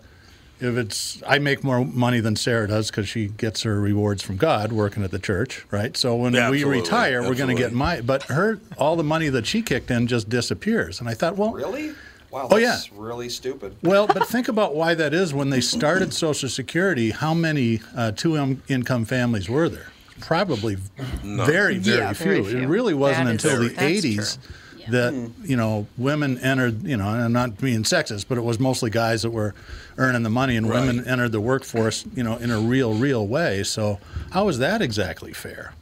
if 0.60 0.76
it's 0.76 1.22
I 1.26 1.38
make 1.38 1.64
more 1.64 1.84
money 1.84 2.20
than 2.20 2.36
Sarah 2.36 2.68
does 2.68 2.90
because 2.90 3.08
she 3.08 3.28
gets 3.28 3.62
her 3.62 3.80
rewards 3.80 4.22
from 4.22 4.36
God 4.36 4.72
working 4.72 5.02
at 5.04 5.10
the 5.10 5.18
church, 5.18 5.64
right? 5.70 5.96
So 5.96 6.16
when 6.16 6.32
Yeah, 6.34 6.50
we 6.50 6.58
absolutely. 6.58 6.80
retire, 6.82 7.22
we're 7.22 7.34
going 7.34 7.54
to 7.54 7.60
get 7.60 7.72
my 7.72 8.00
but 8.02 8.24
her 8.24 8.60
all 8.78 8.96
the 8.96 9.04
money 9.04 9.28
that 9.30 9.46
she 9.46 9.62
kicked 9.62 9.90
in 9.90 10.06
just 10.06 10.28
disappears. 10.28 11.00
And 11.00 11.08
I 11.08 11.14
thought, 11.14 11.36
well, 11.36 11.52
Really? 11.52 11.92
Wow, 12.30 12.46
Oh, 12.48 12.58
that's 12.60 12.86
yeah. 12.86 12.94
really 12.96 13.28
stupid. 13.28 13.74
well, 13.82 14.06
but 14.06 14.24
think 14.28 14.46
about 14.46 14.74
why 14.76 14.94
that 14.94 15.12
is. 15.12 15.34
When 15.34 15.50
they 15.50 15.60
started 15.60 16.14
Social 16.14 16.48
Security, 16.48 17.10
how 17.10 17.34
many 17.34 17.80
uh, 17.96 18.12
two-income 18.12 19.04
families 19.04 19.48
were 19.48 19.68
there? 19.68 19.88
Probably 20.20 20.76
very, 21.22 21.78
very, 21.78 21.98
Yeah, 21.98 22.12
few. 22.12 22.24
very 22.26 22.40
It 22.40 22.46
few. 22.60 22.68
really 22.68 22.94
wasn't 22.94 23.26
That 23.26 23.34
is 23.36 23.44
until 23.44 23.58
true. 23.58 23.68
the 23.68 23.74
That's 23.74 24.04
'80s 24.04 24.38
true. 24.38 24.92
that 24.92 25.12
hmm. 25.12 25.26
you 25.44 25.56
know 25.56 25.86
women 25.98 26.38
entered. 26.38 26.82
You 26.86 26.96
know, 26.96 27.08
and 27.08 27.22
I'm 27.22 27.32
not 27.32 27.58
being 27.58 27.82
sexist, 27.82 28.26
but 28.28 28.38
it 28.38 28.42
was 28.42 28.58
mostly 28.58 28.90
guys 28.90 29.22
that 29.22 29.30
were 29.30 29.54
earning 29.98 30.22
the 30.22 30.30
money, 30.30 30.56
and 30.56 30.68
women 30.68 31.06
entered 31.06 31.32
the 31.32 31.40
workforce. 31.40 32.04
You 32.14 32.22
know, 32.22 32.36
in 32.36 32.50
a 32.50 32.58
real, 32.60 32.94
real 32.94 33.26
way. 33.26 33.62
So 33.62 33.98
how 34.30 34.48
is 34.48 34.58
that 34.58 34.82
exactly 34.82 35.32
fair? 35.32 35.72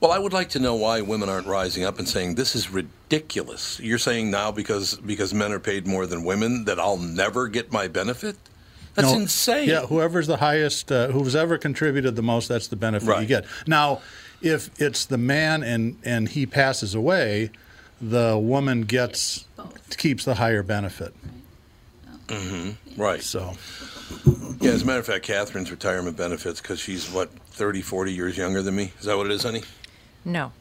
Well, 0.00 0.12
I 0.12 0.18
would 0.18 0.32
like 0.32 0.48
to 0.50 0.58
know 0.58 0.76
why 0.76 1.02
women 1.02 1.28
aren't 1.28 1.46
rising 1.46 1.84
up 1.84 1.98
and 1.98 2.08
saying 2.08 2.34
this 2.36 2.56
is 2.56 2.70
ridiculous. 2.70 3.78
You're 3.80 3.98
saying 3.98 4.30
now 4.30 4.50
because 4.50 4.96
because 4.96 5.34
men 5.34 5.52
are 5.52 5.58
paid 5.60 5.86
more 5.86 6.06
than 6.06 6.24
women 6.24 6.64
that 6.64 6.80
I'll 6.80 6.96
never 6.96 7.48
get 7.48 7.70
my 7.70 7.86
benefit? 7.86 8.36
That's 8.94 9.12
No, 9.12 9.18
insane. 9.18 9.68
Yeah, 9.68 9.86
whoever's 9.86 10.26
the 10.26 10.36
highest, 10.38 10.90
uh, 10.90 11.08
who's 11.08 11.36
ever 11.36 11.58
contributed 11.58 12.16
the 12.16 12.22
most, 12.22 12.48
that's 12.48 12.68
the 12.68 12.76
benefit 12.76 13.20
you 13.20 13.26
get. 13.26 13.44
Now, 13.66 14.00
if 14.42 14.70
it's 14.80 15.04
the 15.04 15.18
man 15.18 15.62
and 15.62 15.96
and 16.04 16.28
he 16.28 16.46
passes 16.46 16.94
away, 16.94 17.50
the 18.00 18.38
woman 18.38 18.82
gets 18.82 19.44
keeps 19.96 20.24
the 20.24 20.34
higher 20.34 20.62
benefit. 20.62 21.14
Right. 22.96 23.22
So, 23.22 23.54
Yeah, 24.60 24.70
as 24.72 24.82
a 24.82 24.86
matter 24.86 25.00
of 25.00 25.06
fact, 25.06 25.24
Catherine's 25.26 25.70
retirement 25.70 26.16
benefits 26.16 26.60
because 26.60 26.78
she's 26.80 27.10
what 27.10 27.30
30, 27.52 27.82
40 27.82 28.12
years 28.12 28.36
younger 28.36 28.62
than 28.62 28.76
me. 28.76 28.92
Is 28.98 29.06
that 29.06 29.16
what 29.16 29.26
it 29.26 29.32
is, 29.32 29.42
honey? 29.42 29.62
No. 30.24 30.52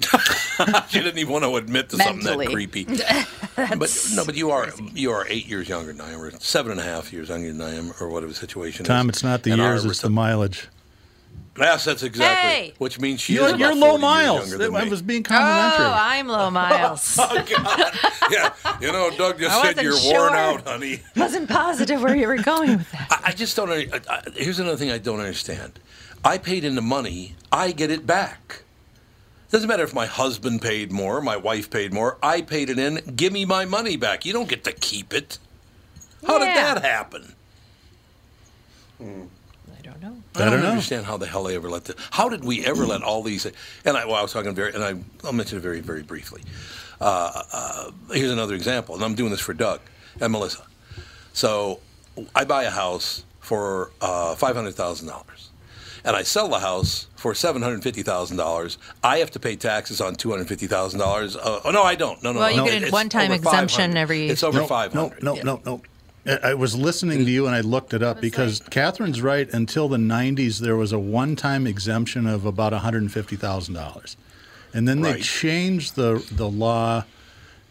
she 0.88 1.00
didn't 1.00 1.18
even 1.18 1.32
want 1.32 1.44
to 1.44 1.56
admit 1.56 1.88
to 1.90 1.96
something 1.96 2.38
that 2.38 2.48
creepy. 2.48 2.84
but 3.56 4.08
no, 4.14 4.24
but 4.24 4.34
you 4.36 4.50
are 4.50 4.68
you 4.92 5.10
are 5.10 5.26
eight 5.28 5.46
years 5.46 5.68
younger 5.68 5.92
than 5.92 6.00
I 6.00 6.12
am, 6.12 6.20
or 6.20 6.30
seven 6.38 6.72
and 6.72 6.80
a 6.80 6.84
half 6.84 7.12
years 7.12 7.28
younger 7.28 7.52
than 7.52 7.60
I 7.60 7.74
am, 7.74 7.92
or 8.00 8.08
whatever 8.08 8.32
the 8.32 8.38
situation 8.38 8.82
is. 8.84 8.88
Tom, 8.88 9.08
it's 9.08 9.22
not 9.22 9.42
the 9.42 9.52
And 9.52 9.60
years, 9.60 9.84
it's 9.84 10.00
the 10.00 10.10
mileage. 10.10 10.68
Yes, 11.58 11.84
that's 11.84 12.02
exactly. 12.02 12.50
Hey! 12.50 12.74
Which 12.78 13.00
means 13.00 13.20
she 13.20 13.34
is 13.34 13.40
You're, 13.40 13.48
about 13.48 13.58
you're 13.58 13.74
low 13.74 13.90
40 13.90 13.92
years 13.92 14.00
miles. 14.00 14.50
younger 14.50 14.64
than 14.64 14.76
I 14.76 14.84
was 14.88 15.02
being 15.02 15.22
complimentary. 15.24 15.86
Oh, 15.86 15.92
I'm 15.96 16.28
low 16.28 16.50
miles. 16.50 17.18
Oh, 17.30 17.44
God. 17.48 17.94
yeah, 18.30 18.54
you 18.80 18.92
know, 18.92 19.10
Doug 19.16 19.38
just 19.38 19.50
I 19.50 19.72
said 19.72 19.82
you're 19.82 19.96
worn 20.04 20.34
out, 20.34 20.66
honey. 20.66 21.00
Wasn't 21.16 21.48
positive 21.48 22.00
where 22.00 22.14
you 22.14 22.28
were 22.28 22.36
going 22.36 22.78
with 22.78 22.90
that. 22.92 23.08
I, 23.10 23.30
I 23.30 23.32
just 23.32 23.56
don't. 23.56 23.70
under- 23.70 23.92
I, 23.92 24.00
I, 24.08 24.22
here's 24.36 24.58
another 24.60 24.76
thing 24.76 24.90
I 24.90 24.98
don't 24.98 25.18
understand. 25.18 25.80
I 26.24 26.38
paid 26.38 26.64
in 26.64 26.74
the 26.74 26.82
money. 26.82 27.34
I 27.50 27.72
get 27.72 27.90
it 27.90 28.06
back. 28.06 28.62
Doesn't 29.50 29.68
matter 29.68 29.82
if 29.82 29.94
my 29.94 30.06
husband 30.06 30.60
paid 30.60 30.92
more, 30.92 31.20
my 31.20 31.36
wife 31.36 31.70
paid 31.70 31.92
more. 31.92 32.18
I 32.22 32.42
paid 32.42 32.68
it 32.68 32.78
in. 32.78 32.96
Give 33.16 33.32
me 33.32 33.44
my 33.44 33.64
money 33.64 33.96
back. 33.96 34.26
You 34.26 34.32
don't 34.32 34.48
get 34.48 34.64
to 34.64 34.72
keep 34.72 35.14
it. 35.14 35.38
How 36.26 36.38
did 36.38 36.48
that 36.48 36.82
happen? 36.82 37.34
I 39.00 39.04
don't 39.04 40.02
know. 40.02 40.16
I 40.34 40.40
don't, 40.40 40.50
don't 40.50 40.62
know. 40.62 40.68
understand 40.68 41.06
how 41.06 41.16
the 41.16 41.26
hell 41.26 41.44
they 41.44 41.54
ever 41.54 41.70
let 41.70 41.84
this. 41.86 41.96
How 42.10 42.28
did 42.28 42.44
we 42.44 42.64
ever 42.66 42.84
let 42.84 43.02
all 43.02 43.22
these? 43.22 43.46
And 43.84 43.96
I, 43.96 44.04
well, 44.04 44.16
I 44.16 44.22
was 44.22 44.32
talking 44.32 44.54
very, 44.54 44.74
and 44.74 44.84
I, 44.84 44.94
I'll 45.24 45.32
mention 45.32 45.58
it 45.58 45.62
very, 45.62 45.80
very 45.80 46.02
briefly. 46.02 46.42
Uh, 47.00 47.42
uh, 47.52 47.90
here's 48.12 48.32
another 48.32 48.54
example, 48.54 48.96
and 48.96 49.04
I'm 49.04 49.14
doing 49.14 49.30
this 49.30 49.40
for 49.40 49.54
Doug 49.54 49.80
and 50.20 50.32
Melissa. 50.32 50.66
So, 51.32 51.80
I 52.34 52.44
buy 52.44 52.64
a 52.64 52.70
house 52.70 53.24
for 53.38 53.92
uh, 54.00 54.34
five 54.34 54.56
hundred 54.56 54.74
thousand 54.74 55.06
dollars, 55.06 55.47
and 56.08 56.16
I 56.16 56.22
sell 56.22 56.48
the 56.48 56.58
house 56.58 57.06
for 57.16 57.34
seven 57.34 57.60
hundred 57.62 57.82
fifty 57.82 58.02
thousand 58.02 58.38
dollars. 58.38 58.78
I 59.04 59.18
have 59.18 59.30
to 59.32 59.38
pay 59.40 59.54
taxes 59.56 60.00
on 60.00 60.14
two 60.16 60.30
hundred 60.30 60.48
fifty 60.48 60.66
thousand 60.66 60.98
dollars. 61.00 61.36
Uh, 61.36 61.60
oh 61.64 61.70
no, 61.70 61.82
I 61.82 61.94
don't. 61.94 62.20
No, 62.22 62.32
no. 62.32 62.40
Well, 62.40 62.56
no, 62.56 62.64
you 62.64 62.80
get 62.80 62.88
a 62.88 62.90
one-time 62.90 63.30
exemption 63.30 63.92
500. 63.92 63.96
every- 64.00 64.28
It's 64.28 64.42
over 64.42 64.60
no, 64.60 64.66
five 64.66 64.94
no, 64.94 65.10
hundred. 65.10 65.22
no, 65.22 65.34
no, 65.42 65.60
no. 65.64 65.82
I 66.26 66.50
I 66.50 66.54
was 66.54 66.74
listening 66.74 67.18
to 67.24 67.30
you 67.30 67.46
and 67.46 67.54
I 67.54 67.60
looked 67.60 67.92
it 67.94 68.02
up 68.02 68.20
because 68.20 68.60
Catherine's 68.70 69.20
right. 69.22 69.48
Until 69.52 69.88
the 69.88 69.96
90s, 69.98 70.58
there 70.60 70.76
was 70.76 70.92
a 70.92 70.98
one 70.98 71.36
time 71.36 71.66
exemption 71.66 72.26
of 72.26 72.44
about 72.46 72.72
$150,000. 72.72 74.16
And 74.74 74.86
then 74.88 75.00
they 75.02 75.12
Right. 75.12 75.22
changed 75.22 75.94
the, 75.96 76.22
the 76.32 76.48
law 76.48 77.04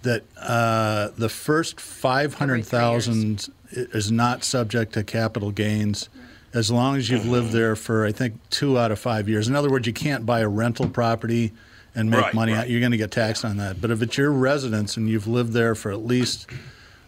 that 0.03 0.24
uh, 0.39 1.10
the 1.17 1.29
first 1.29 1.79
500,000 1.79 3.50
is 3.72 4.12
not 4.12 4.44
subject 4.44 4.94
to 4.94 5.03
capital 5.03 5.51
gains 5.51 6.10
as 6.58 6.72
long 6.72 6.98
as 6.98 7.10
you've 7.10 7.26
lived 7.28 7.52
there 7.52 7.76
for, 7.76 8.06
I 8.06 8.12
think, 8.12 8.34
two 8.50 8.78
out 8.80 8.92
of 8.92 9.00
five 9.00 9.30
years. 9.30 9.48
In 9.48 9.56
other 9.56 9.70
words, 9.70 9.86
you 9.88 9.94
can't 9.94 10.26
buy 10.26 10.40
a 10.42 10.48
rental 10.48 10.90
property 10.90 11.54
and 11.96 12.10
make 12.10 12.22
Right, 12.22 12.34
money. 12.34 12.54
right. 12.54 12.68
You're 12.70 12.80
going 12.80 12.92
to 12.92 12.98
get 12.98 13.12
taxed 13.12 13.46
on 13.46 13.58
that. 13.58 13.80
But 13.80 13.92
if 13.92 14.02
it's 14.02 14.18
your 14.18 14.32
residence 14.32 14.98
and 14.98 15.08
you've 15.10 15.28
lived 15.28 15.54
there 15.54 15.76
for 15.76 15.92
at 15.92 16.06
least 16.06 16.48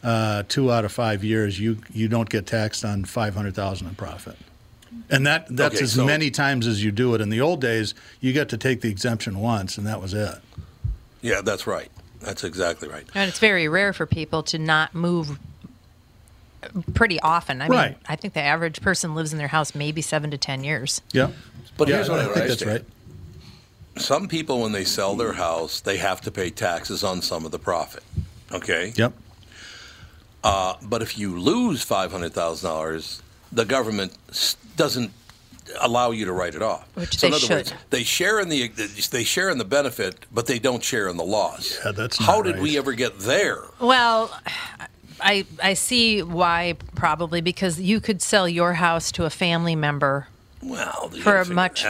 uh, 0.04 0.44
two 0.48 0.72
out 0.72 0.86
of 0.86 0.92
five 0.92 1.24
years, 1.24 1.60
you 1.60 1.78
you 1.94 2.08
don't 2.08 2.30
get 2.30 2.46
taxed 2.46 2.86
on 2.86 3.04
five 3.06 3.36
hundred 3.36 3.54
thousand 3.56 3.88
in 3.88 3.96
profit, 3.96 4.38
and 5.10 5.28
that 5.28 5.46
that's 5.50 5.76
Okay, 5.76 5.84
as 5.84 5.94
so- 5.94 6.06
many 6.06 6.32
times 6.32 6.66
as 6.68 6.84
you 6.84 6.92
do 6.92 7.14
it. 7.16 7.22
In 7.22 7.30
the 7.30 7.42
old 7.42 7.60
days, 7.60 7.94
you 8.22 8.32
got 8.34 8.48
to 8.50 8.58
take 8.58 8.80
the 8.82 8.90
exemption 8.90 9.40
once, 9.40 9.78
and 9.78 9.86
that 9.86 10.02
was 10.02 10.14
it. 10.14 10.36
Yeah, 11.22 11.42
that's 11.42 11.68
right. 11.68 11.90
That's 12.22 12.44
exactly 12.46 12.88
right. 12.88 13.06
And 13.14 13.28
it's 13.30 13.40
very 13.40 13.68
rare 13.68 13.92
for 13.94 14.06
people 14.06 14.42
to 14.44 14.58
not 14.58 14.96
move 14.96 15.38
pretty 16.94 17.20
often. 17.22 17.62
I 17.62 17.70
mean, 17.70 17.96
I 18.08 18.16
think 18.16 18.34
the 18.34 18.42
average 18.42 18.82
person 18.82 19.16
lives 19.16 19.32
in 19.32 19.38
their 19.38 19.48
house 19.48 19.74
maybe 19.76 20.02
seven 20.02 20.32
to 20.32 20.38
10 20.38 20.64
years. 20.64 21.02
Yeah, 21.12 21.32
But 21.78 21.88
yeah, 21.88 21.96
here's 21.96 22.10
what 22.10 22.20
I, 22.20 22.24
I 22.24 22.26
don't 22.26 22.34
think 22.36 22.48
that's 22.48 22.66
right. 22.66 22.86
Some 23.98 24.28
people, 24.28 24.62
when 24.62 24.72
they 24.72 24.86
sell 24.86 25.16
their 25.16 25.34
house, 25.34 25.82
they 25.82 25.98
have 25.98 26.22
to 26.22 26.32
pay 26.32 26.50
taxes 26.50 27.04
on 27.04 27.22
some 27.22 27.46
of 27.46 27.52
the 27.52 27.60
profit. 27.60 28.04
Okay. 28.52 28.94
Yep. 28.96 29.14
Uh, 30.44 30.76
but 30.82 31.02
if 31.02 31.18
you 31.18 31.38
lose 31.38 31.84
five 31.84 32.12
hundred 32.12 32.34
thousand 32.34 32.70
dollars, 32.70 33.22
the 33.52 33.66
government 33.66 34.18
doesn't 34.78 35.12
allow 35.82 36.12
you 36.12 36.26
to 36.26 36.32
write 36.32 36.56
it 36.56 36.62
off. 36.62 36.88
Which 36.96 37.18
so 37.18 37.28
they 37.30 37.36
in 37.36 37.44
other 37.44 37.56
words, 37.56 37.70
should. 37.70 37.78
they 37.90 38.04
share 38.04 38.40
in 38.40 38.50
the 38.50 38.68
they 39.12 39.24
share 39.24 39.50
in 39.50 39.58
the 39.58 39.66
benefit, 39.66 40.26
but 40.32 40.46
they 40.46 40.60
don't 40.60 40.84
share 40.84 41.10
in 41.10 41.18
the 41.18 41.24
loss. 41.26 41.78
Yeah, 41.84 41.92
that's 41.92 42.18
how 42.18 42.38
not 42.38 42.46
did 42.46 42.60
we 42.60 42.78
ever 42.78 42.94
get 42.94 43.20
there? 43.20 43.64
Well, 43.82 44.32
I 45.22 45.46
I 45.62 45.74
see 45.74 46.22
why 46.24 46.76
probably 46.96 47.42
because 47.42 47.80
you 47.80 48.00
could 48.00 48.22
sell 48.22 48.48
your 48.48 48.74
house 48.74 49.12
to 49.14 49.26
a 49.26 49.30
family 49.30 49.76
member 49.76 50.28
Well, 50.64 51.10
for 51.10 51.38
a 51.38 51.46
much 51.46 51.86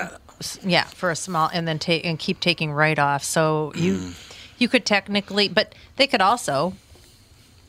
yeah 0.63 0.86
for 0.86 1.12
a 1.12 1.15
small 1.15 1.50
and 1.53 1.67
then 1.67 1.79
take 1.79 2.05
and 2.05 2.17
keep 2.17 2.39
taking 2.39 2.71
write 2.71 3.00
off. 3.00 3.24
So 3.24 3.71
you 3.75 3.93
Mm. 3.93 4.13
you 4.57 4.67
could 4.67 4.86
technically, 4.86 5.48
but 5.48 5.74
they 5.98 6.07
could 6.07 6.21
also 6.21 6.74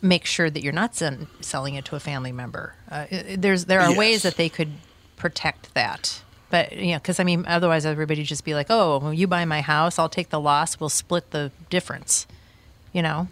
make 0.02 0.24
sure 0.24 0.48
that 0.50 0.62
you're 0.62 0.72
not 0.72 0.94
sen- 0.96 1.28
selling 1.40 1.74
it 1.74 1.84
to 1.86 1.96
a 1.96 2.00
family 2.00 2.32
member. 2.32 2.74
Uh, 2.90 3.06
there's 3.36 3.66
there 3.66 3.80
are 3.80 3.94
ways 3.94 4.22
that 4.22 4.36
they 4.36 4.48
could 4.48 4.72
protect 5.16 5.74
that. 5.74 6.22
But 6.48 6.72
you 6.72 6.92
know, 6.92 6.98
because 6.98 7.20
I 7.20 7.24
mean, 7.24 7.44
otherwise 7.46 7.86
everybody 7.86 8.22
just 8.24 8.44
be 8.44 8.54
like, 8.54 8.66
"Oh, 8.70 8.98
well, 8.98 9.14
you 9.14 9.26
buy 9.28 9.44
my 9.44 9.60
house, 9.60 9.98
I'll 9.98 10.08
take 10.08 10.30
the 10.30 10.40
loss. 10.40 10.80
We'll 10.80 10.88
split 10.88 11.30
the 11.30 11.52
difference." 11.70 12.26
You 12.92 13.02
know, 13.02 13.28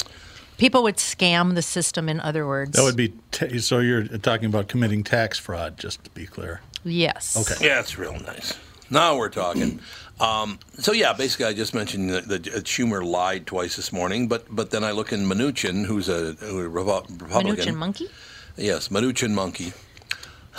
people 0.59 0.83
would 0.83 0.97
scam 0.99 1.55
the 1.55 1.63
system. 1.63 2.09
In 2.09 2.21
other 2.21 2.47
words, 2.47 2.73
That 2.77 2.83
would 2.83 2.97
be 2.97 3.15
ta 3.31 3.47
so. 3.59 3.79
You're 3.79 4.05
talking 4.19 4.47
about 4.47 4.69
committing 4.69 5.03
tax 5.03 5.39
fraud, 5.39 5.79
just 5.79 6.05
to 6.05 6.11
be 6.11 6.27
clear. 6.27 6.61
yes. 6.85 7.37
Okay. 7.37 7.67
Yeah, 7.67 7.81
it's 7.81 7.97
real 7.99 8.13
nice. 8.21 8.53
Now 8.91 9.17
we're 9.17 9.29
talking. 9.31 9.81
Um, 10.21 10.59
so 10.79 10.93
yeah, 10.93 11.13
basically, 11.13 11.47
I 11.47 11.53
just 11.53 11.75
mentioned 11.75 12.11
that, 12.11 12.29
that 12.29 12.43
Schumer 12.65 13.05
lied 13.05 13.47
twice 13.47 13.77
this 13.77 13.93
morning, 13.93 14.29
but 14.29 14.47
but 14.55 14.71
then 14.71 14.83
I 14.85 14.91
look 14.93 15.13
in 15.13 15.27
Mnuchin, 15.27 15.87
who's 15.87 16.09
a, 16.09 16.33
who 16.33 16.61
a 16.67 16.69
Revo- 16.69 17.09
Republican. 17.21 17.75
Mnuchin 17.75 17.77
monkey. 17.77 18.09
Yes, 18.57 18.89
Mnuchin 18.89 19.31
monkey. 19.33 19.73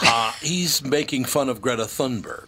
Uh, 0.01 0.31
he's 0.41 0.81
making 0.83 1.25
fun 1.25 1.49
of 1.49 1.59
Greta 1.61 1.83
Thunberg. 1.83 2.45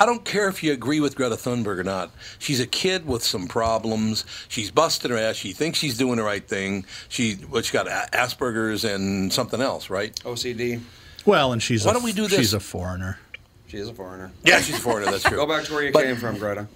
I 0.00 0.06
don't 0.06 0.24
care 0.24 0.48
if 0.48 0.62
you 0.62 0.72
agree 0.72 0.98
with 1.00 1.14
Greta 1.14 1.34
Thunberg 1.36 1.78
or 1.78 1.84
not. 1.84 2.10
She's 2.38 2.58
a 2.58 2.66
kid 2.66 3.06
with 3.06 3.22
some 3.22 3.46
problems. 3.46 4.24
She's 4.48 4.70
busting 4.70 5.10
her 5.10 5.18
ass. 5.18 5.36
She 5.36 5.52
thinks 5.52 5.78
she's 5.78 5.98
doing 5.98 6.16
the 6.16 6.22
right 6.22 6.42
thing. 6.46 6.86
She, 7.10 7.36
well, 7.50 7.60
she 7.62 7.72
got 7.74 7.86
Asperger's 8.12 8.82
and 8.84 9.30
something 9.30 9.60
else, 9.60 9.90
right? 9.90 10.14
OCD. 10.24 10.80
Well, 11.26 11.52
and 11.52 11.62
she's 11.62 11.84
Why 11.84 11.90
a, 11.90 11.94
don't 11.94 12.02
we 12.02 12.12
do 12.14 12.22
this? 12.22 12.38
She's 12.38 12.52
this? 12.52 12.54
a 12.54 12.66
foreigner. 12.66 13.18
She 13.66 13.76
is 13.76 13.88
a 13.88 13.94
foreigner. 13.94 14.32
Yeah, 14.42 14.60
she's 14.62 14.76
a 14.76 14.80
foreigner. 14.80 15.10
That's 15.10 15.22
true. 15.28 15.36
Go 15.36 15.46
back 15.46 15.64
to 15.64 15.72
where 15.74 15.82
you 15.84 15.92
But- 15.92 16.04
came 16.04 16.16
from, 16.16 16.38
Greta. 16.38 16.66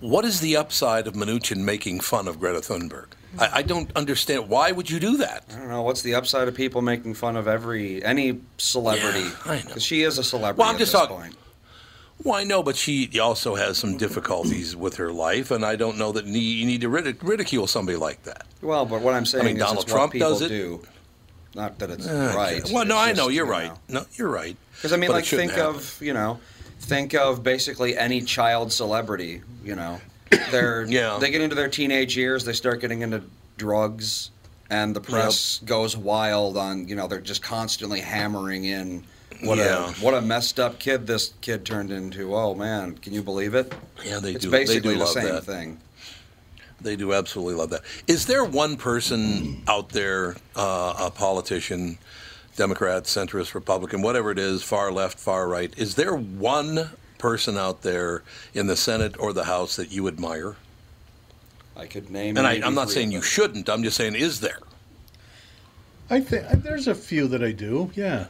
What 0.00 0.24
is 0.24 0.40
the 0.40 0.56
upside 0.56 1.06
of 1.06 1.12
Mnuchin 1.12 1.58
making 1.58 2.00
fun 2.00 2.26
of 2.26 2.40
Greta 2.40 2.60
Thunberg? 2.60 3.08
I, 3.38 3.58
I 3.58 3.62
don't 3.62 3.94
understand. 3.94 4.48
Why 4.48 4.72
would 4.72 4.88
you 4.90 4.98
do 4.98 5.18
that? 5.18 5.44
I 5.52 5.56
don't 5.58 5.68
know 5.68 5.82
what's 5.82 6.00
the 6.00 6.14
upside 6.14 6.48
of 6.48 6.54
people 6.54 6.80
making 6.80 7.12
fun 7.14 7.36
of 7.36 7.46
every 7.46 8.02
any 8.02 8.40
celebrity 8.56 9.28
Yeah, 9.46 9.60
because 9.66 9.84
she 9.84 10.02
is 10.02 10.16
a 10.16 10.24
celebrity. 10.24 10.58
Well, 10.60 10.68
I'm 10.70 10.76
at 10.76 10.78
just 10.78 10.92
this 10.92 11.00
talking- 11.02 11.16
point. 11.16 11.36
Well, 12.22 12.34
I 12.34 12.44
know, 12.44 12.62
but 12.62 12.76
she 12.76 13.18
also 13.18 13.54
has 13.54 13.78
some 13.78 13.96
difficulties 13.96 14.76
with 14.76 14.96
her 14.96 15.10
life, 15.12 15.50
and 15.50 15.64
I 15.64 15.76
don't 15.76 15.96
know 15.96 16.12
that 16.12 16.26
you 16.26 16.66
need 16.66 16.82
to 16.82 16.88
ridicule 16.88 17.66
somebody 17.66 17.96
like 17.96 18.22
that. 18.24 18.46
Well, 18.60 18.84
but 18.84 19.00
what 19.00 19.14
I'm 19.14 19.24
saying 19.24 19.44
I 19.44 19.46
mean, 19.48 19.56
is 19.56 19.62
Donald 19.62 19.88
Trump 19.88 20.12
does 20.12 20.42
it. 20.42 20.48
do. 20.48 20.82
Not 21.54 21.78
that 21.78 21.90
it's 21.90 22.06
ah, 22.06 22.10
Okay. 22.10 22.36
right. 22.36 22.70
Well, 22.70 22.84
no, 22.84 22.94
It's 22.96 23.02
I 23.04 23.08
just, 23.08 23.18
know 23.18 23.28
you're 23.28 23.46
you 23.46 23.50
right. 23.50 23.66
know. 23.88 24.00
No, 24.00 24.06
you're 24.14 24.28
right. 24.28 24.56
Because 24.76 24.92
I 24.92 24.96
mean, 24.96 25.08
But 25.08 25.14
like, 25.14 25.24
think 25.24 25.50
happen. 25.52 25.66
of 25.76 25.98
you 26.02 26.12
know, 26.12 26.38
think 26.80 27.14
of 27.14 27.42
basically 27.42 27.96
any 27.96 28.20
child 28.20 28.72
celebrity. 28.72 29.42
You 29.64 29.74
know, 29.76 30.00
they're 30.50 30.84
Yeah. 30.84 31.18
they 31.20 31.30
get 31.30 31.40
into 31.40 31.56
their 31.56 31.68
teenage 31.68 32.16
years, 32.16 32.44
they 32.44 32.52
start 32.52 32.80
getting 32.80 33.00
into 33.00 33.22
drugs, 33.56 34.30
and 34.68 34.94
the 34.94 35.00
press 35.00 35.60
goes 35.64 35.96
wild 35.96 36.56
on 36.56 36.86
you 36.86 36.94
know 36.94 37.06
they're 37.08 37.20
just 37.20 37.42
constantly 37.42 38.00
hammering 38.00 38.64
in 38.64 39.04
what 39.42 39.58
Yeah. 39.58 39.88
a 39.88 39.92
what 39.94 40.14
a 40.14 40.20
messed 40.20 40.58
up 40.60 40.78
kid 40.78 41.06
this 41.06 41.32
kid 41.40 41.64
turned 41.64 41.90
into. 41.90 42.34
Oh 42.34 42.54
man, 42.54 42.96
can 42.98 43.12
you 43.12 43.22
believe 43.22 43.54
it? 43.54 43.72
Yeah, 44.04 44.18
they 44.20 44.32
It's 44.32 44.44
do. 44.44 44.50
They 44.50 44.58
basically 44.60 44.92
do 44.92 44.98
the 44.98 45.04
love 45.04 45.08
same 45.14 45.24
that. 45.26 45.44
thing. 45.44 45.80
They 46.80 46.96
do 46.96 47.12
absolutely 47.12 47.54
love 47.56 47.70
that. 47.70 47.82
Is 48.06 48.24
there 48.26 48.42
one 48.44 48.76
person 48.76 49.62
out 49.68 49.90
there, 49.90 50.36
uh, 50.56 50.94
a 50.98 51.10
politician, 51.10 51.98
Democrat, 52.56 53.04
centrist, 53.04 53.52
Republican, 53.54 54.00
whatever 54.00 54.30
it 54.30 54.38
is, 54.38 54.62
far 54.62 54.90
left, 54.90 55.18
far 55.18 55.46
right? 55.46 55.72
Is 55.76 55.94
there 55.96 56.14
one 56.14 56.90
person 57.18 57.58
out 57.58 57.82
there 57.82 58.22
in 58.54 58.66
the 58.66 58.76
Senate 58.76 59.14
or 59.18 59.34
the 59.34 59.44
House 59.44 59.76
that 59.76 59.92
you 59.92 60.08
admire? 60.08 60.56
I 61.76 61.86
could 61.86 62.10
name. 62.10 62.38
And 62.38 62.46
I, 62.46 62.60
I'm 62.64 62.74
not 62.74 62.88
saying 62.90 63.12
you 63.12 63.20
shouldn't. 63.22 63.68
I'm 63.68 63.82
just 63.82 63.96
saying, 63.98 64.14
is 64.14 64.40
there? 64.40 64.58
I 66.08 66.20
think 66.20 66.46
there's 66.62 66.88
a 66.88 66.94
few 66.94 67.28
that 67.28 67.42
I 67.42 67.52
do. 67.52 67.90
Yeah. 67.94 68.26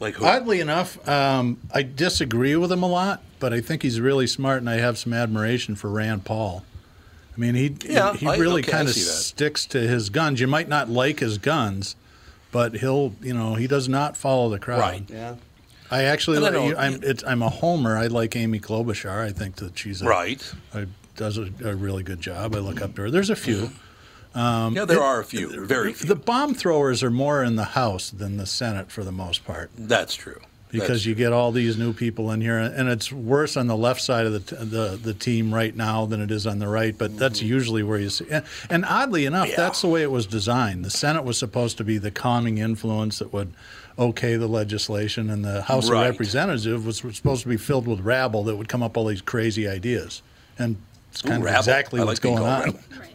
Like 0.00 0.14
who? 0.14 0.24
Oddly 0.24 0.60
enough, 0.60 1.06
um, 1.08 1.58
I 1.72 1.82
disagree 1.82 2.56
with 2.56 2.70
him 2.72 2.82
a 2.82 2.88
lot, 2.88 3.22
but 3.38 3.52
I 3.52 3.60
think 3.60 3.82
he's 3.82 4.00
really 4.00 4.26
smart, 4.26 4.58
and 4.58 4.68
I 4.68 4.74
have 4.76 4.98
some 4.98 5.12
admiration 5.12 5.76
for 5.76 5.88
Rand 5.88 6.24
Paul. 6.24 6.64
I 7.36 7.40
mean, 7.40 7.54
he 7.54 7.74
Yeah, 7.88 8.14
he 8.14 8.26
I- 8.26 8.36
really 8.36 8.62
okay, 8.62 8.72
kind 8.72 8.88
of 8.88 8.94
sticks 8.94 9.66
to 9.66 9.80
his 9.80 10.10
guns. 10.10 10.40
You 10.40 10.46
might 10.46 10.68
not 10.68 10.88
like 10.90 11.20
his 11.20 11.38
guns, 11.38 11.96
but 12.52 12.74
he'll 12.76 13.14
you 13.22 13.34
know 13.34 13.54
he 13.54 13.66
does 13.66 13.88
not 13.88 14.16
follow 14.16 14.50
the 14.50 14.58
crowd. 14.58 14.80
Right. 14.80 15.04
Yeah. 15.08 15.36
I 15.90 16.04
actually 16.04 16.38
And 16.44 16.56
like, 16.56 16.76
I 16.76 16.86
am 16.86 17.00
it's, 17.02 17.22
I'm 17.24 17.42
a 17.42 17.48
homer. 17.50 17.96
I 17.96 18.06
like 18.08 18.34
Amy 18.36 18.58
Klobuchar. 18.58 19.20
I 19.24 19.30
think 19.30 19.56
that 19.56 19.78
she's 19.78 20.00
a, 20.02 20.06
Right. 20.06 20.42
a, 20.72 20.86
does 21.14 21.38
a, 21.38 21.42
a 21.62 21.74
really 21.76 22.02
good 22.02 22.20
job. 22.20 22.56
I 22.56 22.58
look 22.58 22.80
up 22.82 22.96
to 22.96 23.02
her. 23.02 23.10
There's 23.10 23.30
a 23.30 23.36
few. 23.36 23.70
Um, 24.34 24.74
yeah, 24.74 24.84
there 24.84 25.02
are 25.02 25.20
a 25.20 25.24
few. 25.24 25.64
Very 25.64 25.92
few. 25.92 26.08
The 26.08 26.16
bomb 26.16 26.54
throwers 26.54 27.02
are 27.02 27.10
more 27.10 27.42
in 27.44 27.56
the 27.56 27.64
House 27.64 28.10
than 28.10 28.36
the 28.36 28.46
Senate 28.46 28.90
for 28.90 29.04
the 29.04 29.12
most 29.12 29.44
part. 29.44 29.70
That's 29.78 30.14
true. 30.14 30.40
because 30.72 30.88
That's 30.88 31.06
you 31.06 31.14
get 31.14 31.32
all 31.32 31.52
these 31.52 31.78
new 31.78 31.92
people 31.92 32.32
in 32.32 32.40
here, 32.40 32.58
and 32.58 32.88
it's 32.88 33.12
worse 33.12 33.56
on 33.56 33.68
the 33.68 33.76
left 33.76 34.00
side 34.00 34.26
of 34.26 34.32
the 34.32 34.40
t- 34.40 34.56
the, 34.64 34.98
the 35.00 35.14
team 35.14 35.54
right 35.54 35.74
now 35.76 36.04
than 36.04 36.20
it 36.20 36.32
is 36.32 36.48
on 36.48 36.58
the 36.58 36.66
right. 36.66 36.98
But 36.98 37.16
that's 37.16 37.40
usually 37.42 37.84
where 37.84 37.98
you 38.00 38.10
see. 38.10 38.26
And, 38.28 38.44
and 38.68 38.84
oddly 38.84 39.24
enough, 39.24 39.50
Yeah. 39.50 39.56
that's 39.56 39.82
the 39.82 39.88
way 39.88 40.02
it 40.02 40.10
was 40.10 40.26
designed. 40.26 40.84
The 40.84 40.90
Senate 40.90 41.22
was 41.24 41.38
supposed 41.38 41.76
to 41.78 41.84
be 41.84 41.98
the 41.98 42.10
calming 42.10 42.58
influence 42.58 43.20
that 43.20 43.32
would 43.32 43.52
okay 43.96 44.34
the 44.34 44.48
legislation, 44.48 45.30
and 45.30 45.44
the 45.44 45.62
House 45.62 45.88
Right. 45.88 46.06
of 46.06 46.10
Representatives 46.10 46.66
was, 46.66 47.04
was 47.04 47.14
supposed 47.16 47.42
to 47.44 47.48
be 47.48 47.56
filled 47.56 47.86
with 47.86 48.00
rabble 48.00 48.42
that 48.44 48.56
would 48.56 48.68
come 48.68 48.82
up 48.82 48.96
all 48.96 49.04
these 49.06 49.22
crazy 49.22 49.68
ideas. 49.68 50.22
And 50.58 50.74
it's 51.12 51.24
Ooh, 51.24 51.28
kind 51.28 51.40
of 51.40 51.44
rabble. 51.44 51.58
exactly 51.60 52.00
I 52.00 52.04
what's 52.04 52.18
being 52.18 52.34
going 52.34 52.62
called 52.64 52.74
on. 52.76 53.08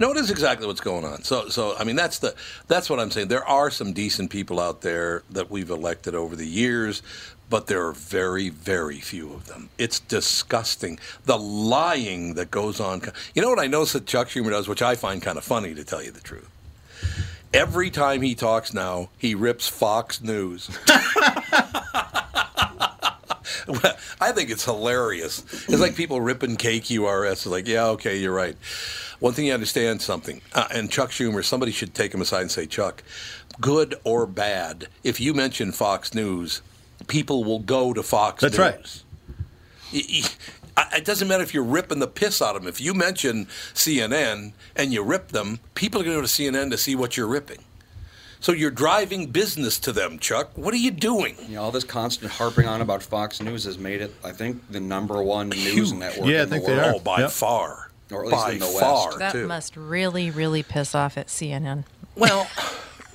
No, 0.00 0.10
it 0.10 0.16
is 0.16 0.30
exactly 0.30 0.66
what's 0.66 0.80
going 0.80 1.04
on. 1.04 1.24
So, 1.24 1.50
so 1.50 1.76
I 1.78 1.84
mean, 1.84 1.94
that's 1.94 2.18
the 2.18 2.34
that's 2.68 2.88
what 2.88 2.98
I'm 2.98 3.10
saying. 3.10 3.28
There 3.28 3.46
are 3.46 3.70
some 3.70 3.92
decent 3.92 4.30
people 4.30 4.58
out 4.58 4.80
there 4.80 5.22
that 5.30 5.50
we've 5.50 5.68
elected 5.68 6.14
over 6.14 6.34
the 6.34 6.46
years, 6.46 7.02
but 7.50 7.66
there 7.66 7.86
are 7.86 7.92
very, 7.92 8.48
very 8.48 8.98
few 8.98 9.34
of 9.34 9.46
them. 9.46 9.68
It's 9.76 10.00
disgusting. 10.00 10.98
The 11.26 11.36
lying 11.36 12.32
that 12.34 12.50
goes 12.50 12.80
on. 12.80 13.02
You 13.34 13.42
know 13.42 13.50
what 13.50 13.58
I 13.58 13.66
notice 13.66 13.92
that 13.92 14.06
Chuck 14.06 14.28
Schumer 14.28 14.50
does, 14.50 14.68
which 14.68 14.80
I 14.80 14.94
find 14.94 15.20
kind 15.20 15.36
of 15.36 15.44
funny, 15.44 15.74
to 15.74 15.84
tell 15.84 16.02
you 16.02 16.12
the 16.12 16.20
truth. 16.20 16.48
Every 17.52 17.90
time 17.90 18.22
he 18.22 18.34
talks 18.34 18.72
now, 18.72 19.10
he 19.18 19.34
rips 19.34 19.68
Fox 19.68 20.22
News. 20.22 20.70
Well, 23.66 23.96
I 24.20 24.32
think 24.32 24.50
it's 24.50 24.64
hilarious. 24.64 25.40
It's 25.68 25.80
like 25.80 25.94
people 25.96 26.20
ripping 26.20 26.56
KQRS. 26.56 27.32
It's 27.32 27.46
like, 27.46 27.66
yeah, 27.68 27.86
okay, 27.88 28.16
you're 28.18 28.34
right. 28.34 28.56
One 29.18 29.32
thing 29.34 29.46
you 29.46 29.52
understand 29.54 30.00
something, 30.02 30.40
uh, 30.54 30.68
and 30.72 30.90
Chuck 30.90 31.10
Schumer, 31.10 31.44
somebody 31.44 31.72
should 31.72 31.94
take 31.94 32.14
him 32.14 32.20
aside 32.22 32.42
and 32.42 32.50
say, 32.50 32.66
Chuck, 32.66 33.02
good 33.60 33.94
or 34.04 34.26
bad, 34.26 34.88
if 35.04 35.20
you 35.20 35.34
mention 35.34 35.72
Fox 35.72 36.14
News, 36.14 36.62
people 37.06 37.44
will 37.44 37.58
go 37.58 37.92
to 37.92 38.02
Fox 38.02 38.40
That's 38.42 38.56
News. 38.56 38.58
right. 38.58 39.02
Y- 39.92 40.22
I- 40.76 40.96
It 40.98 41.04
doesn't 41.04 41.28
matter 41.28 41.42
if 41.42 41.52
you're 41.52 41.64
ripping 41.64 41.98
the 41.98 42.06
piss 42.06 42.40
out 42.40 42.56
of 42.56 42.62
them. 42.62 42.68
If 42.68 42.80
you 42.80 42.94
mention 42.94 43.46
CNN 43.74 44.52
and 44.76 44.92
you 44.92 45.02
rip 45.02 45.28
them, 45.28 45.58
people 45.74 46.00
are 46.00 46.04
going 46.04 46.16
to 46.16 46.20
go 46.22 46.26
to 46.26 46.32
CNN 46.32 46.70
to 46.70 46.78
see 46.78 46.94
what 46.94 47.16
you're 47.16 47.26
ripping. 47.26 47.58
So 48.40 48.52
you're 48.52 48.70
driving 48.70 49.26
business 49.26 49.78
to 49.80 49.92
them, 49.92 50.18
Chuck. 50.18 50.50
What 50.56 50.72
are 50.72 50.78
you 50.78 50.90
doing? 50.90 51.36
You 51.46 51.56
know, 51.56 51.62
all 51.64 51.70
this 51.70 51.84
constant 51.84 52.32
harping 52.32 52.66
on 52.66 52.80
about 52.80 53.02
Fox 53.02 53.40
News 53.42 53.64
has 53.64 53.76
made 53.78 54.00
it, 54.00 54.14
I 54.24 54.32
think, 54.32 54.62
the 54.70 54.80
number 54.80 55.22
one 55.22 55.50
news 55.50 55.90
Huge. 55.90 55.92
network 55.92 56.26
Yeah, 56.26 56.38
I 56.38 56.42
in 56.44 56.48
the 56.48 56.54
think 56.56 56.66
they 56.66 56.76
world. 56.76 56.86
are. 56.88 56.94
Oh, 56.96 56.98
by 57.00 57.20
Yep. 57.20 57.30
far. 57.32 57.90
Or 58.10 58.24
at 58.24 58.30
least 58.32 58.44
by 58.44 58.52
in 58.52 58.58
the 58.60 58.66
West. 58.66 58.80
far, 58.80 59.18
That 59.18 59.32
too. 59.32 59.46
must 59.46 59.76
really, 59.76 60.30
really 60.30 60.62
piss 60.62 60.94
off 60.94 61.18
at 61.18 61.28
CNN. 61.28 61.84
Well, 62.16 62.48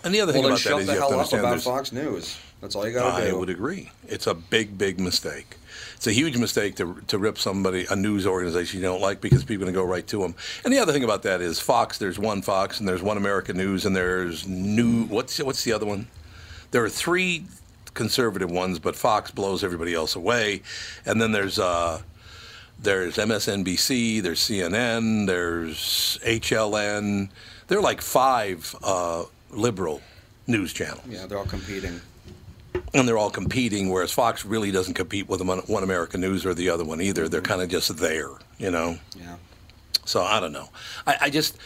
and 0.03 0.13
the 0.13 0.21
other 0.21 0.31
thing 0.31 0.43
Well, 0.43 0.51
about 0.51 0.63
that 0.63 0.69
shut 0.69 0.81
is 0.81 0.87
you 0.87 0.91
have 0.93 0.99
to 1.01 1.05
up 1.07 1.11
understand 1.13 1.43
about 1.45 1.61
Fox 1.61 1.91
News. 1.91 2.37
That's 2.61 2.75
all 2.75 2.87
you 2.87 2.93
got 2.93 3.15
to 3.17 3.21
do. 3.23 3.27
I 3.27 3.31
do. 3.31 3.39
would 3.39 3.49
agree. 3.49 3.91
It's 4.07 4.27
a 4.27 4.33
big, 4.35 4.77
big 4.77 4.99
mistake. 4.99 5.57
It's 5.95 6.07
a 6.07 6.11
huge 6.11 6.37
mistake 6.37 6.75
to, 6.75 7.01
to 7.07 7.17
rip 7.17 7.37
somebody, 7.37 7.85
a 7.89 7.95
news 7.95 8.27
organization 8.27 8.79
you 8.79 8.85
don't 8.85 9.01
like, 9.01 9.21
because 9.21 9.43
people 9.43 9.63
are 9.63 9.71
going 9.71 9.73
to 9.73 9.79
go 9.79 9.85
right 9.85 10.05
to 10.07 10.21
them. 10.21 10.35
And 10.63 10.73
the 10.73 10.79
other 10.79 10.93
thing 10.93 11.03
about 11.03 11.23
that 11.23 11.41
is 11.41 11.59
Fox, 11.59 11.97
there's 11.97 12.19
one 12.19 12.41
Fox, 12.41 12.79
and 12.79 12.87
there's 12.87 13.01
one 13.01 13.17
American 13.17 13.57
News, 13.57 13.85
and 13.85 13.95
there's 13.95 14.47
new, 14.47 15.05
what's, 15.05 15.37
what's 15.39 15.63
the 15.63 15.73
other 15.73 15.85
one? 15.85 16.07
There 16.71 16.83
are 16.83 16.89
three 16.89 17.45
conservative 17.93 18.51
ones, 18.51 18.77
but 18.79 18.95
Fox 18.95 19.31
blows 19.31 19.63
everybody 19.63 19.93
else 19.93 20.15
away. 20.15 20.61
And 21.05 21.19
then 21.21 21.31
there's, 21.31 21.57
uh, 21.57 22.01
there's 22.79 23.15
MSNBC, 23.15 24.21
there's 24.21 24.39
CNN, 24.39 25.27
there's 25.27 26.19
HLN. 26.23 27.29
There 27.67 27.79
are 27.79 27.81
like 27.81 28.01
five 28.01 28.75
uh, 28.83 29.23
liberal 29.51 30.01
news 30.47 30.73
channels 30.73 31.01
Yeah, 31.09 31.25
they're 31.25 31.37
all 31.37 31.45
competing. 31.45 32.01
And 32.93 33.07
they're 33.07 33.17
all 33.17 33.29
competing, 33.29 33.89
whereas 33.89 34.11
Fox 34.11 34.45
really 34.45 34.71
doesn't 34.71 34.93
compete 34.93 35.27
with 35.29 35.41
one 35.41 35.59
one 35.59 35.83
American 35.83 36.21
News 36.21 36.45
or 36.45 36.53
the 36.53 36.69
other 36.69 36.83
one 36.85 37.01
either. 37.01 37.27
They're 37.29 37.41
kind 37.41 37.61
of 37.61 37.69
just 37.69 37.97
there, 37.97 38.29
you 38.57 38.71
know. 38.71 38.97
Yeah. 39.17 39.35
So 40.05 40.21
I 40.23 40.39
don't 40.39 40.53
know. 40.53 40.69
I, 41.07 41.15
I 41.21 41.29
just 41.29 41.57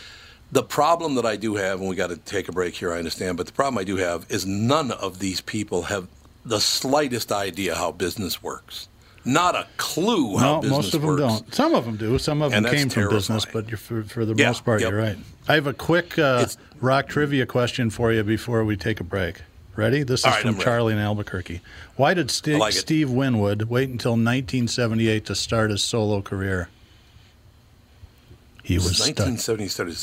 the 0.52 0.63
problem 0.63 1.15
that 1.15 1.26
I 1.26 1.36
do 1.36 1.56
have, 1.56 1.80
and 1.80 1.89
we 1.89 1.95
got 1.95 2.10
to 2.10 2.17
take 2.17 2.48
a 2.50 2.52
break 2.52 2.76
here. 2.76 2.91
I 2.93 2.98
understand, 2.98 3.38
but 3.38 3.45
the 3.45 3.54
problem 3.54 3.78
I 3.78 3.84
do 3.84 3.98
have 3.98 4.26
is 4.30 4.45
none 4.45 4.91
of 4.91 5.19
these 5.19 5.41
people 5.41 5.84
have 5.84 6.08
the 6.45 6.60
slightest 6.60 7.32
idea 7.32 7.76
how 7.76 7.91
business 7.91 8.41
works. 8.41 8.88
Not 9.26 9.54
a 9.54 9.67
clue 9.78 10.38
how 10.38 10.56
No, 10.56 10.62
business 10.62 10.78
most 10.78 10.93
of 10.93 11.02
them 11.02 11.10
works. 11.10 11.22
don't. 11.22 11.54
Some 11.54 11.76
of 11.76 11.86
them 11.86 11.98
do. 11.98 12.17
Some 12.17 12.41
of 12.41 12.52
them 12.52 12.58
And 12.58 12.65
that's 12.65 12.76
came 12.76 12.89
from 12.89 13.10
business, 13.10 13.45
but 13.45 13.67
you're, 13.67 13.78
for, 13.78 14.02
for 14.04 14.26
the 14.26 14.34
Yeah, 14.34 14.48
most 14.48 14.63
part, 14.63 14.80
yep. 14.80 14.91
you're 14.91 15.00
right. 15.00 15.17
I 15.48 15.56
have 15.56 15.67
a 15.67 15.74
quick 15.74 16.17
uh, 16.17 16.48
rock 16.80 17.10
trivia 17.10 17.45
question 17.45 17.89
for 17.89 18.13
you 18.13 18.24
before 18.24 18.63
we 18.63 18.78
take 18.78 19.02
a 19.02 19.04
break. 19.04 19.41
Ready? 19.79 20.03
This 20.03 20.19
is 20.19 20.25
All 20.25 20.31
right, 20.31 20.41
from 20.41 20.49
I'm 20.49 20.55
ready. 20.55 20.65
Charlie 20.65 20.93
in 20.93 20.99
Albuquerque. 20.99 21.61
Why 21.95 22.13
did 22.13 22.29
Sti- 22.29 22.55
I 22.55 22.57
like. 22.57 22.73
Steve 22.73 23.09
Winwood 23.09 23.63
wait 23.63 23.87
until 23.87 24.11
1978 24.11 25.25
to 25.27 25.35
start 25.35 25.71
his 25.71 25.81
solo 25.81 26.21
career? 26.21 26.67
He 28.61 28.75
was 28.75 28.97
Since 28.97 28.97
stuck. 28.97 29.25
1970 29.25 29.67
started. 29.69 29.97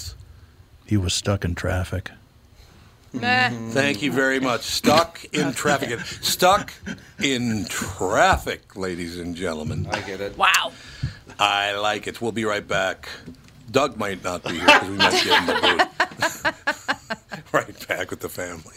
He 0.86 0.96
was 0.96 1.12
stuck 1.12 1.44
in 1.44 1.54
traffic. 1.54 2.10
Meh. 3.12 3.50
Thank 3.68 4.00
you 4.00 4.10
very 4.10 4.40
much. 4.40 4.62
Stuck 4.62 5.22
in 5.26 5.52
traffic. 5.52 6.00
Stuck 6.00 6.72
in 7.22 7.66
traffic, 7.68 8.76
ladies 8.76 9.18
and 9.18 9.36
gentlemen. 9.36 9.86
I 9.90 10.00
get 10.00 10.22
it. 10.22 10.38
Wow. 10.38 10.72
I 11.38 11.76
like 11.76 12.06
it. 12.06 12.22
We'll 12.22 12.32
be 12.32 12.46
right 12.46 12.66
back. 12.66 13.10
Doug 13.70 13.98
might 13.98 14.24
not 14.24 14.42
be 14.42 14.54
here 14.54 14.64
because 14.64 14.88
we 14.88 14.96
might 14.96 15.22
get 15.22 15.40
in 15.40 15.46
the 15.46 15.88
booth. 16.40 17.52
right 17.52 17.88
back 17.88 18.10
with 18.10 18.20
the 18.20 18.30
family. 18.30 18.76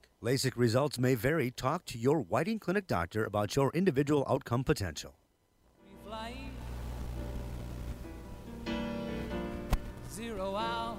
LASIK 0.23 0.51
results 0.55 0.99
may 0.99 1.15
vary. 1.15 1.49
Talk 1.49 1.83
to 1.85 1.97
your 1.97 2.21
Whiting 2.21 2.59
Clinic 2.59 2.85
doctor 2.85 3.25
about 3.25 3.55
your 3.55 3.71
individual 3.73 4.23
outcome 4.29 4.63
potential. 4.63 5.15
Zero 10.11 10.55
hour, 10.55 10.95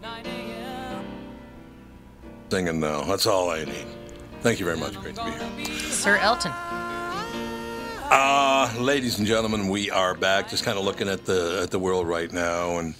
9 0.00 0.26
a.m. 0.26 1.04
Singing 2.48 2.80
now. 2.80 3.02
That's 3.02 3.26
all 3.26 3.50
I 3.50 3.64
need. 3.64 3.84
Thank 4.40 4.58
you 4.58 4.64
very 4.64 4.78
much. 4.78 4.98
Great 4.98 5.16
to 5.16 5.24
be 5.54 5.64
here. 5.64 5.90
Sir 5.90 6.16
Elton. 6.16 6.52
Uh, 8.10 8.72
ladies 8.78 9.18
and 9.18 9.26
gentlemen, 9.26 9.68
we 9.68 9.90
are 9.90 10.14
back. 10.14 10.48
Just 10.48 10.64
kind 10.64 10.78
of 10.78 10.84
looking 10.86 11.08
at 11.08 11.26
the 11.26 11.60
at 11.64 11.70
the 11.70 11.78
world 11.78 12.08
right 12.08 12.32
now, 12.32 12.78
and 12.78 12.94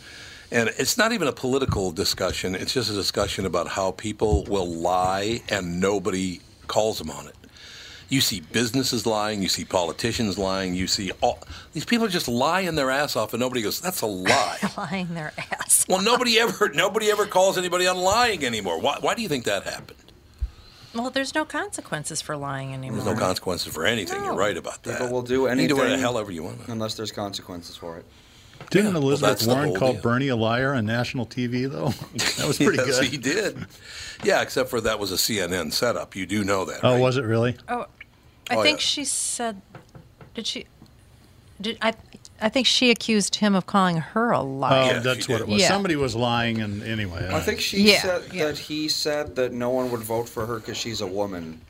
and 0.52 0.68
it's 0.78 0.96
not 0.98 1.12
even 1.12 1.26
a 1.28 1.32
political 1.32 1.90
discussion. 1.92 2.54
It's 2.54 2.72
just 2.72 2.90
a 2.90 2.94
discussion 2.94 3.46
about 3.46 3.68
how 3.68 3.90
people 3.92 4.44
will 4.44 4.66
lie 4.66 5.40
and 5.48 5.80
nobody 5.80 6.40
calls 6.68 6.98
them 6.98 7.10
on 7.10 7.26
it. 7.26 7.34
You 8.08 8.20
see 8.20 8.40
businesses 8.40 9.06
lying, 9.06 9.40
you 9.42 9.48
see 9.48 9.64
politicians 9.64 10.36
lying, 10.36 10.74
you 10.74 10.86
see 10.86 11.10
all 11.22 11.38
these 11.72 11.86
people 11.86 12.08
just 12.08 12.28
lying 12.28 12.74
their 12.74 12.90
ass 12.90 13.16
off, 13.16 13.32
and 13.32 13.40
nobody 13.40 13.62
goes, 13.62 13.80
"That's 13.80 14.02
a 14.02 14.06
lie." 14.30 14.58
Lying 14.76 15.14
their 15.14 15.32
ass. 15.38 15.86
well, 15.88 16.02
nobody 16.02 16.38
ever 16.38 16.70
nobody 16.74 17.10
ever 17.10 17.24
calls 17.26 17.56
anybody 17.56 17.86
on 17.86 17.96
lying 17.96 18.44
anymore. 18.44 18.78
Why, 18.80 18.98
why 19.00 19.14
do 19.14 19.22
you 19.22 19.28
think 19.28 19.44
that 19.46 19.64
happened? 19.64 19.98
Well, 20.94 21.08
there's 21.08 21.34
no 21.34 21.46
consequences 21.46 22.20
for 22.20 22.36
lying 22.36 22.74
anymore. 22.74 23.02
There's 23.02 23.14
no 23.18 23.18
consequences 23.18 23.72
for 23.72 23.86
anything. 23.86 24.22
You're 24.22 24.34
right 24.34 24.58
about 24.58 24.82
that. 24.82 24.98
People 24.98 25.10
will 25.14 25.22
do 25.22 25.34
You 25.34 25.46
anything. 25.46 25.68
can 25.68 25.76
do 25.76 25.80
whatever 25.80 25.96
the 25.96 26.02
hell 26.02 26.18
ever 26.18 26.30
you 26.30 26.42
want. 26.42 26.68
Unless 26.68 26.96
there's 26.96 27.12
consequences 27.12 27.76
for 27.76 27.96
it. 27.96 28.04
Didn't 28.70 28.94
well, 28.94 29.02
Elizabeth 29.02 29.30
that's 29.30 29.46
the 29.46 29.52
Warren 29.52 29.68
whole 29.68 29.76
call 29.78 29.92
deal. 29.94 30.02
Bernie 30.02 30.28
a 30.28 30.36
liar 30.36 30.74
on 30.74 30.86
national 30.86 31.26
TV, 31.26 31.70
though? 31.70 31.92
That 32.38 32.46
was 32.48 32.56
pretty 32.58 32.78
yes, 32.78 33.00
good. 33.00 33.08
he 33.08 33.16
did. 33.16 33.66
Yeah, 34.24 34.40
except 34.42 34.70
for 34.70 34.80
that 34.80 34.98
was 34.98 35.12
a 35.12 35.16
CNN 35.16 35.72
setup. 35.72 36.14
You 36.16 36.26
do 36.26 36.44
know 36.44 36.64
that. 36.64 36.80
Oh, 36.82 36.92
right? 36.92 37.00
was 37.00 37.16
it 37.16 37.24
really? 37.24 37.56
Oh, 37.68 37.86
I 38.50 38.56
Oh, 38.56 38.62
think 38.62 38.78
yeah. 38.78 38.82
she 38.82 39.04
said. 39.04 39.60
Did 40.34 40.46
she? 40.46 40.66
Did 41.60 41.78
I? 41.82 41.92
I 42.40 42.48
think 42.48 42.66
she 42.66 42.90
accused 42.90 43.36
him 43.36 43.54
of 43.54 43.66
calling 43.66 43.98
her 43.98 44.32
a 44.32 44.40
Oh, 44.40 44.44
liar. 44.44 44.94
Yeah, 44.94 44.98
that's 45.00 45.28
what 45.28 45.38
did. 45.38 45.48
it 45.48 45.48
was. 45.52 45.60
Yeah. 45.62 45.68
Somebody 45.68 45.94
was 45.96 46.16
lying, 46.16 46.60
and 46.60 46.82
anyway. 46.82 47.26
I 47.28 47.34
uh, 47.34 47.40
think 47.40 47.60
she 47.60 47.82
Yeah, 47.92 48.00
said 48.02 48.22
yeah. 48.32 48.46
that 48.46 48.58
he 48.58 48.88
said 48.88 49.36
that 49.36 49.52
no 49.52 49.70
one 49.70 49.90
would 49.92 50.00
vote 50.00 50.28
for 50.28 50.46
her 50.46 50.56
because 50.58 50.76
she's 50.76 51.00
a 51.00 51.06
woman, 51.06 51.60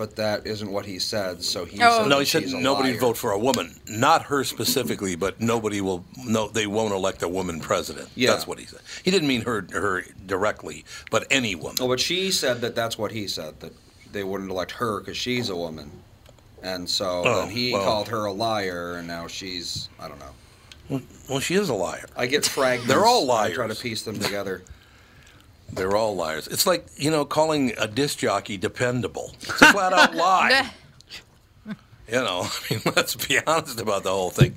but 0.00 0.16
that 0.16 0.46
isn't 0.46 0.70
what 0.72 0.86
he 0.86 0.98
said. 0.98 1.44
So 1.44 1.66
he 1.66 1.78
Oh. 1.82 1.98
said 1.98 2.08
No, 2.08 2.20
he 2.20 2.24
said 2.24 2.48
nobody 2.54 2.92
liar. 2.92 3.00
vote 3.00 3.18
for 3.18 3.32
a 3.32 3.38
woman. 3.38 3.78
Not 3.86 4.22
her 4.24 4.44
specifically, 4.44 5.14
but 5.14 5.42
nobody 5.42 5.82
will. 5.82 6.06
No, 6.24 6.48
they 6.48 6.66
won't 6.66 6.94
elect 6.94 7.22
a 7.22 7.28
woman 7.28 7.60
president. 7.60 8.08
Yeah. 8.14 8.30
That's 8.30 8.46
what 8.46 8.58
he 8.58 8.64
said. 8.64 8.80
He 9.04 9.10
didn't 9.10 9.28
mean 9.28 9.42
her 9.42 9.66
her 9.72 10.02
directly, 10.24 10.86
but 11.10 11.26
any 11.30 11.54
woman. 11.54 11.76
Oh, 11.82 11.88
but 11.88 12.00
she 12.00 12.30
said 12.30 12.62
that 12.62 12.74
that's 12.74 12.96
what 12.96 13.12
he 13.12 13.28
said 13.28 13.60
that 13.60 13.74
they 14.10 14.24
wouldn't 14.24 14.50
elect 14.50 14.72
her 14.72 15.00
because 15.00 15.18
she's 15.18 15.50
a 15.50 15.56
woman, 15.56 15.90
and 16.62 16.88
so 16.88 17.22
Oh, 17.26 17.40
then 17.42 17.50
he 17.50 17.74
well. 17.74 17.84
called 17.84 18.08
her 18.08 18.24
a 18.24 18.32
liar, 18.32 18.94
and 18.94 19.06
now 19.06 19.26
she's 19.26 19.90
I 20.00 20.08
don't 20.08 20.18
know. 20.18 21.02
Well, 21.28 21.40
she 21.40 21.56
is 21.56 21.68
a 21.68 21.74
liar. 21.74 22.06
I 22.16 22.24
get 22.24 22.46
fragments. 22.58 22.88
They're 22.88 23.04
all 23.04 23.26
liars. 23.26 23.52
I 23.52 23.54
try 23.54 23.66
to 23.66 23.74
piece 23.74 24.00
them 24.02 24.18
together. 24.18 24.62
They're 25.72 25.96
all 25.96 26.16
liars. 26.16 26.46
It's 26.48 26.66
like 26.66 26.86
you 26.96 27.10
know 27.10 27.24
calling 27.24 27.72
a 27.78 27.86
disc 27.86 28.18
jockey 28.18 28.56
dependable. 28.56 29.32
It's 29.40 29.62
a 29.62 29.72
flat 29.72 29.92
out 29.92 30.14
lie. 30.14 30.70
You 32.10 32.16
know, 32.16 32.42
I 32.70 32.74
mean, 32.74 32.82
let's 32.96 33.14
be 33.14 33.38
honest 33.46 33.80
about 33.80 34.02
the 34.02 34.10
whole 34.10 34.30
thing. 34.30 34.52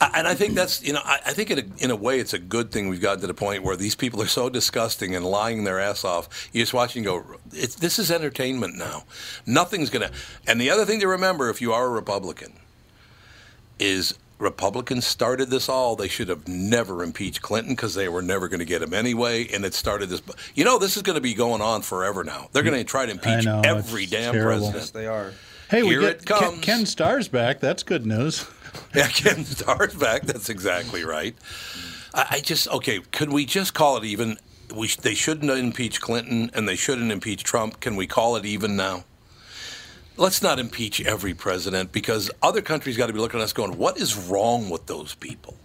I, 0.00 0.18
and 0.20 0.26
I 0.26 0.34
think 0.34 0.54
that's, 0.54 0.82
you 0.82 0.94
know, 0.94 1.02
I, 1.04 1.18
I 1.26 1.32
think 1.32 1.50
in 1.50 1.58
a, 1.58 1.84
in 1.84 1.90
a 1.90 1.96
way 1.96 2.18
it's 2.18 2.32
a 2.32 2.38
good 2.38 2.70
thing 2.70 2.88
we've 2.88 3.00
gotten 3.00 3.20
to 3.20 3.26
the 3.26 3.34
point 3.34 3.62
where 3.62 3.76
these 3.76 3.94
people 3.94 4.22
are 4.22 4.26
so 4.26 4.48
disgusting 4.48 5.14
and 5.14 5.24
lying 5.24 5.64
their 5.64 5.78
ass 5.78 6.04
off. 6.04 6.48
You 6.52 6.62
just 6.62 6.72
watch 6.72 6.96
and 6.96 7.04
go, 7.04 7.24
it's, 7.52 7.74
this 7.74 7.98
is 7.98 8.10
entertainment 8.10 8.76
now. 8.76 9.04
Nothing's 9.44 9.90
going 9.90 10.08
to. 10.08 10.14
And 10.46 10.60
the 10.60 10.70
other 10.70 10.86
thing 10.86 11.00
to 11.00 11.08
remember 11.08 11.50
if 11.50 11.60
you 11.60 11.72
are 11.72 11.86
a 11.86 11.90
Republican 11.90 12.54
is 13.78 14.14
Republicans 14.38 15.06
started 15.06 15.50
this 15.50 15.68
all. 15.68 15.96
They 15.96 16.08
should 16.08 16.28
have 16.28 16.46
never 16.46 17.02
impeached 17.02 17.42
Clinton 17.42 17.74
because 17.74 17.94
they 17.94 18.08
were 18.08 18.22
never 18.22 18.48
going 18.48 18.60
to 18.60 18.64
get 18.64 18.82
him 18.82 18.94
anyway. 18.94 19.48
And 19.48 19.64
it 19.64 19.74
started 19.74 20.08
this. 20.08 20.22
You 20.54 20.64
know, 20.64 20.78
this 20.78 20.96
is 20.96 21.02
going 21.02 21.16
to 21.16 21.20
be 21.20 21.34
going 21.34 21.60
on 21.60 21.82
forever 21.82 22.22
now. 22.24 22.48
They're 22.52 22.62
going 22.62 22.78
to 22.78 22.84
try 22.84 23.06
to 23.06 23.12
impeach 23.12 23.44
know, 23.44 23.62
every 23.64 24.06
damn 24.06 24.32
terrible. 24.32 24.70
president. 24.70 24.76
Yes, 24.76 24.90
they 24.90 25.06
are. 25.06 25.32
hey, 25.70 25.82
we 25.82 25.90
here 25.90 26.00
get 26.00 26.10
it 26.10 26.26
Ken, 26.26 26.38
comes. 26.38 26.60
Ken 26.60 26.86
Starr's 26.86 27.28
back. 27.28 27.60
That's 27.60 27.82
good 27.82 28.06
news. 28.06 28.46
Yeah, 28.94 29.08
Ken 29.08 29.44
Starr's 29.44 29.94
back. 29.94 30.22
That's 30.22 30.50
exactly 30.50 31.02
right. 31.02 31.34
I, 32.14 32.26
I 32.32 32.40
just 32.40 32.68
okay. 32.68 33.00
Could 33.12 33.32
we 33.32 33.44
just 33.46 33.72
call 33.74 33.96
it 33.96 34.04
even? 34.04 34.36
We 34.74 34.88
sh- 34.88 34.96
they 34.96 35.14
shouldn't 35.14 35.50
impeach 35.50 36.00
Clinton 36.02 36.50
and 36.54 36.68
they 36.68 36.76
shouldn't 36.76 37.10
impeach 37.10 37.42
Trump. 37.44 37.80
Can 37.80 37.96
we 37.96 38.06
call 38.06 38.36
it 38.36 38.44
even 38.44 38.76
now? 38.76 39.04
Let's 40.18 40.42
not 40.42 40.58
impeach 40.58 41.00
every 41.00 41.32
president 41.32 41.92
because 41.92 42.28
other 42.42 42.60
countries 42.60 42.96
got 42.96 43.06
to 43.06 43.12
be 43.12 43.20
looking 43.20 43.38
at 43.38 43.44
us 43.44 43.52
going, 43.52 43.78
"What 43.78 43.98
is 43.98 44.16
wrong 44.16 44.68
with 44.68 44.86
those 44.86 45.14
people?" 45.14 45.56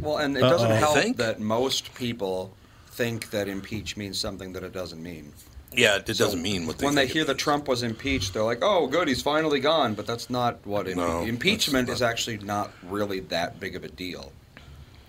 Well, 0.00 0.16
and 0.16 0.34
it 0.36 0.40
doesn't 0.40 0.70
Uh-oh. 0.72 0.76
help 0.76 0.94
Think? 0.96 1.16
that 1.18 1.40
most 1.40 1.94
people 1.94 2.54
think 2.90 3.30
that 3.30 3.48
impeach 3.48 3.96
means 3.98 4.18
something 4.18 4.54
that 4.54 4.62
it 4.64 4.72
doesn't 4.72 5.02
mean. 5.02 5.32
Yeah, 5.76 5.96
it 5.96 6.06
doesn't 6.06 6.40
mean 6.40 6.66
what 6.66 6.78
they 6.78 6.86
when 6.86 6.94
they 6.94 7.02
think 7.02 7.10
it 7.10 7.14
hear 7.18 7.24
that. 7.26 7.36
Trump 7.36 7.68
was 7.68 7.82
impeached, 7.82 8.32
they're 8.32 8.42
like, 8.42 8.60
"Oh, 8.62 8.86
good, 8.86 9.08
he's 9.08 9.20
finally 9.20 9.60
gone." 9.60 9.92
But 9.92 10.06
that's 10.06 10.30
not 10.30 10.66
what 10.66 10.86
impe- 10.86 10.96
No, 10.96 11.22
impeachment 11.24 11.88
that's 11.88 11.98
is 11.98 12.02
actually 12.02 12.38
not 12.38 12.72
really 12.82 13.20
that 13.20 13.60
big 13.60 13.76
of 13.76 13.84
a 13.84 13.88
deal. 13.88 14.32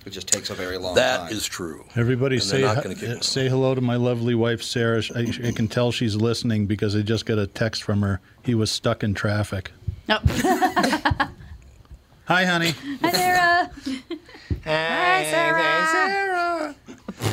It 0.06 0.12
just 0.12 0.28
takes 0.28 0.50
a 0.50 0.54
very 0.56 0.78
long 0.78 0.96
That 0.96 1.18
time. 1.18 1.32
is 1.34 1.46
true. 1.46 1.86
Everybody 1.96 2.38
And 2.38 2.44
say 2.44 2.62
not 2.62 2.82
gonna 2.84 2.96
kick 2.96 3.10
uh, 3.10 3.14
him 3.16 3.22
say 3.22 3.50
hello 3.50 3.76
to 3.76 3.82
my 3.82 3.96
lovely 3.98 4.34
wife 4.34 4.64
Sarah. 4.64 5.04
I, 5.16 5.28
I 5.44 5.52
can 5.52 5.68
tell 5.68 5.92
she's 5.92 6.16
listening 6.16 6.66
because 6.68 6.96
I 6.96 7.02
just 7.02 7.26
got 7.26 7.38
a 7.38 7.48
text 7.48 7.84
from 7.84 8.02
her. 8.02 8.22
He 8.44 8.56
was 8.56 8.72
stuck 8.72 9.04
in 9.04 9.14
traffic. 9.14 9.72
No. 10.08 10.18
Hi, 12.26 12.46
honey. 12.46 12.74
Hi, 13.02 13.12
Sarah. 13.12 13.72
Hi, 14.66 15.28
Sarah. 15.30 15.62
Hi, 15.62 15.92
Sarah, 15.92 16.76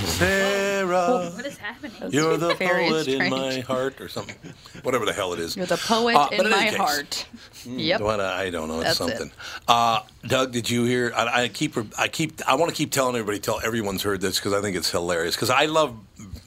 What 0.07 1.45
is 1.47 1.59
happening? 1.59 1.93
you're 2.11 2.37
the 2.37 2.55
Very 2.55 2.89
poet 2.89 3.09
in 3.09 3.31
my 3.31 3.61
heart, 3.67 4.01
or 4.01 4.09
something. 4.09 4.37
Whatever 4.83 5.05
the 5.05 5.13
hell 5.13 5.33
it 5.33 5.41
is. 5.41 5.57
You're 5.57 5.67
the 5.67 5.77
poet 5.77 6.15
Uh, 6.17 6.29
in 6.33 6.45
in 6.45 6.51
my 6.51 6.69
case- 6.69 6.77
heart. 6.77 7.27
Yep. 7.65 8.01
What 8.01 8.21
I 8.21 8.51
don't 8.51 8.69
know. 8.69 8.81
It's 8.81 8.99
That's 8.99 9.01
it. 9.01 9.19
something. 9.19 9.33
Uh, 9.67 10.01
Doug, 10.27 10.53
did 10.53 10.71
you 10.71 10.85
hear? 10.85 11.13
I, 11.17 11.43
I 11.45 11.49
keep. 11.49 11.75
I 11.99 12.09
keep. 12.09 12.41
I 12.49 12.55
want 12.55 12.71
to 12.71 12.77
keep 12.77 12.93
telling 12.93 13.17
everybody. 13.17 13.39
Tell 13.41 13.61
everyone's 13.61 14.03
heard 14.03 14.21
this 14.21 14.39
because 14.39 14.53
I 14.53 14.61
think 14.61 14.77
it's 14.77 14.91
hilarious. 14.91 15.35
Because 15.35 15.51
I 15.51 15.67
love 15.67 15.97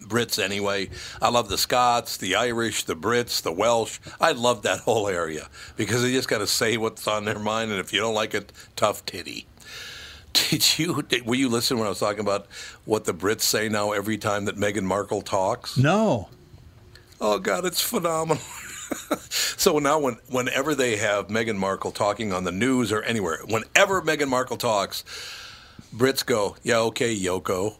Brits 0.08 0.42
anyway. 0.42 0.90
I 1.22 1.30
love 1.30 1.50
the 1.50 1.58
Scots, 1.58 2.18
the 2.18 2.36
Irish, 2.36 2.84
the 2.86 2.96
Brits, 2.96 3.42
the 3.42 3.52
Welsh. 3.52 4.00
I 4.22 4.32
love 4.32 4.62
that 4.64 4.80
whole 4.80 5.08
area 5.08 5.50
because 5.76 6.02
they 6.02 6.12
just 6.12 6.30
got 6.30 6.40
to 6.40 6.48
say 6.48 6.78
what's 6.78 7.08
on 7.08 7.26
their 7.26 7.40
mind, 7.40 7.72
and 7.72 7.80
if 7.80 7.92
you 7.94 8.00
don't 8.00 8.16
like 8.16 8.34
it, 8.34 8.52
tough 8.76 9.06
titty. 9.06 9.46
Did 10.34 10.78
you? 10.80 11.02
Did, 11.02 11.26
were 11.26 11.36
you 11.36 11.50
listening 11.50 11.80
when 11.80 11.88
I 11.88 11.90
was 11.90 12.00
talking 12.00 12.20
about 12.22 12.48
what 12.86 13.06
the 13.06 13.14
Brits 13.14 13.42
say 13.42 13.70
now 13.70 13.92
every 13.92 14.18
time 14.18 14.46
that 14.46 14.56
Meghan 14.56 14.84
Markle 14.84 15.22
talks? 15.22 15.78
No. 15.78 16.30
Oh 17.22 17.40
God, 17.40 17.66
it's 17.66 17.82
phenomenal. 17.82 18.42
so 19.30 19.80
now, 19.80 20.00
when 20.00 20.18
whenever 20.30 20.74
they 20.76 20.98
have 20.98 21.28
Meghan 21.28 21.58
Markle 21.58 21.92
talking 21.92 22.32
on 22.34 22.44
the 22.44 22.52
news 22.52 22.92
or 22.92 23.02
anywhere, 23.04 23.40
whenever 23.48 24.02
Meghan 24.02 24.30
Markle 24.30 24.58
talks, 24.58 25.04
Brits 25.96 26.26
go, 26.26 26.56
"Yeah, 26.64 26.80
okay, 26.80 27.16
Yoko." 27.16 27.76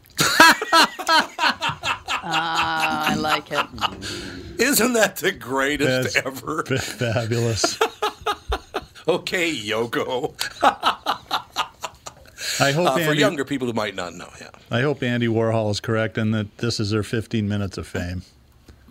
Ah, 2.22 3.12
I 3.12 3.16
like 3.16 3.52
it. 3.52 3.66
Isn't 4.60 4.94
that 4.94 5.16
the 5.18 5.32
greatest 5.32 6.16
That's 6.16 6.26
ever? 6.26 6.66
f- 6.72 6.84
fabulous. 6.84 7.80
Okay, 9.08 9.52
Yoko. 9.52 10.36
I 12.60 12.72
hope 12.72 12.88
Uh, 12.88 13.00
for 13.06 13.14
younger 13.14 13.46
people 13.46 13.68
who 13.68 13.74
might 13.74 13.96
not 13.96 14.14
know, 14.16 14.30
yeah, 14.40 14.50
I 14.72 14.82
hope 14.82 15.02
Andy 15.04 15.28
Warhol 15.28 15.72
is 15.72 15.80
correct 15.80 16.18
and 16.18 16.34
that 16.34 16.58
this 16.58 16.80
is 16.80 16.90
their 16.92 17.04
15 17.04 17.48
minutes 17.48 17.78
of 17.78 17.88
fame. 17.88 18.24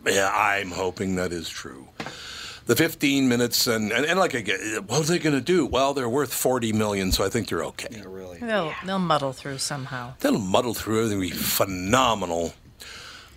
yeah, 0.06 0.30
I'm 0.34 0.70
hoping 0.70 1.16
that 1.16 1.32
is 1.32 1.48
true. 1.48 1.88
The 2.66 2.76
15 2.76 3.28
minutes, 3.28 3.66
and, 3.66 3.90
and, 3.92 4.04
and 4.04 4.18
like 4.18 4.34
I 4.34 4.40
get, 4.42 4.60
what 4.86 5.00
are 5.00 5.04
they 5.04 5.18
going 5.18 5.34
to 5.34 5.40
do? 5.40 5.64
Well, 5.64 5.94
they're 5.94 6.08
worth 6.08 6.32
40 6.34 6.72
million, 6.74 7.12
so 7.12 7.24
I 7.24 7.30
think 7.30 7.48
they're 7.48 7.64
okay. 7.64 7.88
Yeah, 7.90 8.02
really. 8.06 8.38
They'll 8.40 8.74
they'll 8.84 8.98
muddle 8.98 9.32
through 9.32 9.56
somehow. 9.58 10.12
They'll 10.20 10.38
muddle 10.38 10.74
through 10.74 10.98
everything. 11.04 11.20
Be 11.20 11.30
phenomenal. 11.30 12.52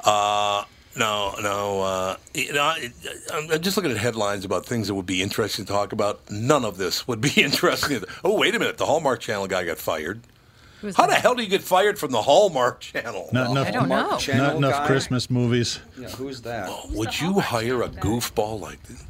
Uh, 0.04 0.65
no, 0.98 1.36
no. 1.42 1.82
Uh, 1.82 2.18
you 2.34 2.54
know, 2.54 2.64
I, 2.64 2.92
I'm 3.34 3.52
I'm 3.52 3.62
just 3.62 3.78
looking 3.78 3.92
at 3.92 3.98
headlines 3.98 4.46
about 4.46 4.66
things 4.66 4.88
that 4.88 4.96
would 4.96 5.06
be 5.06 5.22
interesting 5.22 5.66
to 5.66 5.72
talk 5.72 5.92
about. 5.94 6.30
None 6.30 6.66
of 6.66 6.78
this 6.78 7.08
would 7.08 7.22
be 7.22 7.32
interesting. 7.42 8.04
Oh, 8.24 8.38
wait 8.38 8.56
a 8.56 8.60
minute. 8.60 8.78
The 8.78 8.86
Hallmark 8.86 9.20
Channel 9.20 9.48
guy 9.48 9.64
got 9.66 9.78
fired. 9.78 10.22
How 10.82 11.06
the 11.06 11.12
that? 11.12 11.22
hell 11.22 11.36
do 11.36 11.44
you 11.44 11.50
get 11.50 11.62
fired 11.62 12.00
from 12.00 12.12
the 12.12 12.24
Hallmark 12.24 12.80
Channel? 12.80 13.30
Not 13.32 13.52
enough, 13.52 13.68
I 13.68 13.72
don't 13.72 13.88
Hallmark 13.88 14.12
know. 14.12 14.18
Channel 14.18 14.46
not 14.46 14.56
enough 14.56 14.72
guy? 14.82 14.88
Christmas 14.88 15.30
movies. 15.30 15.80
Yeah, 15.98 16.10
who's 16.10 16.42
that? 16.42 16.72
Would 16.90 17.22
you 17.22 17.40
hire 17.40 17.84
a 17.84 17.88
goofball 17.90 18.60
like 18.60 18.82
this? 18.84 19.04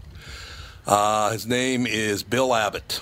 Uh, 0.85 1.31
his 1.31 1.47
name 1.47 1.87
is 1.87 2.23
Bill 2.23 2.53
Abbott. 2.53 2.99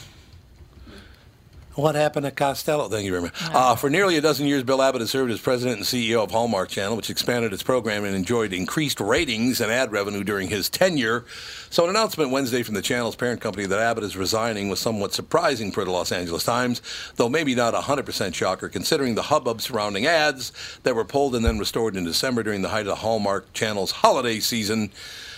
What 1.80 1.96
happened 1.96 2.26
to 2.26 2.32
Costello? 2.32 2.90
Thank 2.90 3.06
you 3.06 3.12
very 3.12 3.24
much. 3.24 3.34
Uh, 3.42 3.74
for 3.74 3.90
nearly 3.90 4.18
a 4.18 4.22
dozen 4.22 4.46
years, 4.46 4.64
Bill 4.64 4.82
Abbott 4.82 5.00
has 5.00 5.12
served 5.12 5.32
as 5.32 5.40
president 5.40 5.78
and 5.78 5.86
CEO 5.86 6.22
of 6.22 6.30
Hallmark 6.30 6.68
Channel, 6.68 6.98
which 6.98 7.10
expanded 7.10 7.54
its 7.54 7.64
program 7.64 8.04
and 8.04 8.14
enjoyed 8.14 8.52
increased 8.52 9.00
ratings 9.00 9.62
and 9.62 9.72
ad 9.72 9.90
revenue 9.94 10.26
during 10.26 10.50
his 10.50 10.68
tenure. 10.68 11.24
So, 11.70 11.86
an 11.86 11.90
announcement 11.90 12.32
Wednesday 12.32 12.64
from 12.64 12.76
the 12.76 12.82
channel's 12.82 13.16
parent 13.16 13.40
company 13.40 13.66
that 13.66 13.80
Abbott 13.80 14.04
is 14.04 14.18
resigning 14.18 14.68
was 14.68 14.82
somewhat 14.82 15.14
surprising 15.14 15.72
for 15.72 15.86
the 15.86 15.92
Los 15.92 16.12
Angeles 16.12 16.44
Times, 16.44 16.82
though 17.16 17.30
maybe 17.30 17.56
not 17.56 17.74
a 17.74 17.80
100% 17.80 18.34
shocker 18.34 18.68
considering 18.68 19.16
the 19.16 19.24
hubbub 19.24 19.62
surrounding 19.62 20.06
ads 20.06 20.52
that 20.84 20.96
were 20.96 21.06
pulled 21.06 21.34
and 21.34 21.46
then 21.46 21.60
restored 21.60 21.96
in 21.96 22.04
December 22.04 22.44
during 22.44 22.62
the 22.62 22.70
height 22.70 22.82
of 22.82 22.88
the 22.88 22.96
Hallmark 22.96 23.54
Channel's 23.54 23.92
holiday 23.92 24.42
season. 24.42 24.92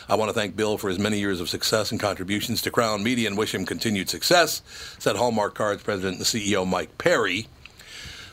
I 0.10 0.16
want 0.16 0.30
to 0.30 0.34
thank 0.34 0.56
Bill 0.56 0.78
for 0.78 0.90
his 0.90 1.00
many 1.00 1.20
years 1.20 1.40
of 1.40 1.50
success 1.50 1.92
and 1.92 2.00
contributions 2.00 2.62
to 2.64 2.72
Crown 2.72 3.04
Media 3.04 3.28
and 3.28 3.38
wish 3.38 3.54
him 3.54 3.66
continued 3.66 4.10
success, 4.10 4.62
said 5.00 5.16
Hallmark 5.16 5.56
Cards 5.56 5.84
president 5.84 6.18
and 6.18 6.26
CEO 6.26 6.68
Mike 6.68 6.98
Perry. 6.98 7.48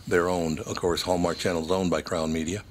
They're 0.06 0.28
owned, 0.28 0.60
of 0.60 0.76
course, 0.76 1.02
Hallmark 1.02 1.38
Channel 1.38 1.64
is 1.64 1.70
owned 1.70 1.90
by 1.90 2.00
Crown 2.00 2.32
Media. 2.32 2.64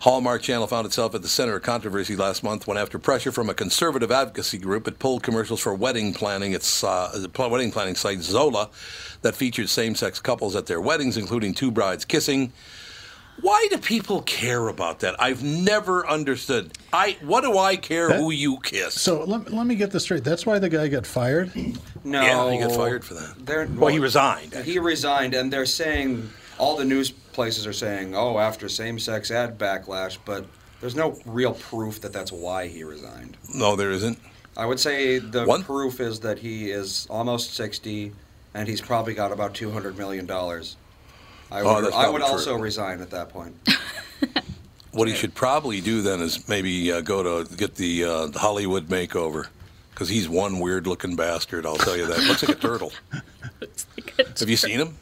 Hallmark 0.00 0.42
Channel 0.42 0.68
found 0.68 0.86
itself 0.86 1.14
at 1.14 1.22
the 1.22 1.28
center 1.28 1.56
of 1.56 1.62
controversy 1.62 2.14
last 2.14 2.44
month 2.44 2.66
when, 2.66 2.78
after 2.78 2.98
pressure 2.98 3.32
from 3.32 3.50
a 3.50 3.54
conservative 3.54 4.12
advocacy 4.12 4.56
group, 4.58 4.86
it 4.86 5.00
pulled 5.00 5.24
commercials 5.24 5.60
for 5.60 5.74
wedding 5.74 6.14
planning. 6.14 6.52
Its 6.52 6.84
uh, 6.84 7.26
wedding 7.36 7.72
planning 7.72 7.96
site 7.96 8.20
Zola, 8.20 8.70
that 9.22 9.34
featured 9.34 9.68
same-sex 9.68 10.20
couples 10.20 10.54
at 10.54 10.66
their 10.66 10.80
weddings, 10.80 11.16
including 11.16 11.52
two 11.52 11.72
brides 11.72 12.04
kissing. 12.04 12.52
Why 13.40 13.68
do 13.70 13.78
people 13.78 14.22
care 14.22 14.68
about 14.68 15.00
that? 15.00 15.20
I've 15.20 15.42
never 15.44 16.06
understood. 16.06 16.72
I 16.92 17.16
what 17.22 17.42
do 17.42 17.56
I 17.58 17.76
care 17.76 18.08
That- 18.08 18.18
who 18.20 18.30
you 18.30 18.58
kiss? 18.60 19.00
So 19.00 19.24
let, 19.24 19.52
let 19.52 19.66
me 19.66 19.74
get 19.76 19.90
this 19.90 20.04
straight. 20.04 20.24
That's 20.24 20.44
why 20.44 20.58
the 20.58 20.68
guy 20.68 20.88
got 20.88 21.06
fired. 21.06 21.52
No, 22.04 22.20
Yeah, 22.22 22.50
he 22.52 22.58
got 22.58 22.72
fired 22.72 23.04
for 23.04 23.14
that. 23.14 23.34
They're, 23.46 23.66
Well, 23.66 23.90
he 23.92 23.98
resigned. 23.98 24.54
He 24.54 24.78
resigned, 24.78 25.34
and 25.34 25.52
they're 25.52 25.66
saying 25.66 26.30
all 26.58 26.76
the 26.76 26.84
news 26.84 27.10
places 27.10 27.66
are 27.66 27.72
saying, 27.72 28.14
"Oh, 28.16 28.38
after 28.38 28.68
same-sex 28.68 29.30
ad 29.30 29.58
backlash," 29.58 30.18
but 30.24 30.44
there's 30.80 30.96
no 30.96 31.18
real 31.24 31.52
proof 31.54 32.00
that 32.00 32.12
that's 32.12 32.32
why 32.32 32.66
he 32.68 32.82
resigned. 32.84 33.36
No, 33.54 33.76
there 33.76 33.90
isn't. 33.92 34.18
I 34.56 34.66
would 34.66 34.80
say 34.80 35.18
the 35.18 35.44
One- 35.44 35.62
proof 35.62 36.00
is 36.00 36.20
that 36.20 36.40
he 36.40 36.70
is 36.70 37.06
almost 37.10 37.54
60, 37.54 38.12
and 38.54 38.66
he's 38.68 38.80
probably 38.80 39.14
got 39.14 39.30
about 39.30 39.54
200 39.54 39.96
million 39.96 40.26
dollars. 40.26 40.76
I 41.50 41.60
Oh, 41.60 41.74
would, 41.76 41.84
that's 41.84 41.94
I 41.96 42.08
would 42.08 42.20
probably 42.20 42.32
also 42.38 42.56
resign 42.56 43.00
at 43.00 43.10
that 43.10 43.28
point. 43.30 43.56
What 44.90 45.06
he 45.06 45.14
should 45.14 45.34
probably 45.34 45.80
do 45.82 46.00
then 46.02 46.20
is 46.20 46.48
maybe 46.48 46.90
uh, 46.90 47.02
go 47.02 47.44
to 47.44 47.56
get 47.56 47.74
the 47.76 48.04
uh, 48.04 48.28
Hollywood 48.34 48.88
makeover 48.88 49.46
because 49.90 50.08
he's 50.08 50.28
one 50.28 50.58
weird 50.60 50.86
looking 50.86 51.14
bastard. 51.14 51.66
I'll 51.66 51.76
tell 51.76 51.96
you 51.96 52.06
that. 52.06 52.18
Looks 52.26 52.42
like 52.42 52.56
a 52.56 52.60
turtle. 52.60 52.90
Have 54.40 54.48
you 54.48 54.56
seen 54.56 54.80
him? 54.80 54.96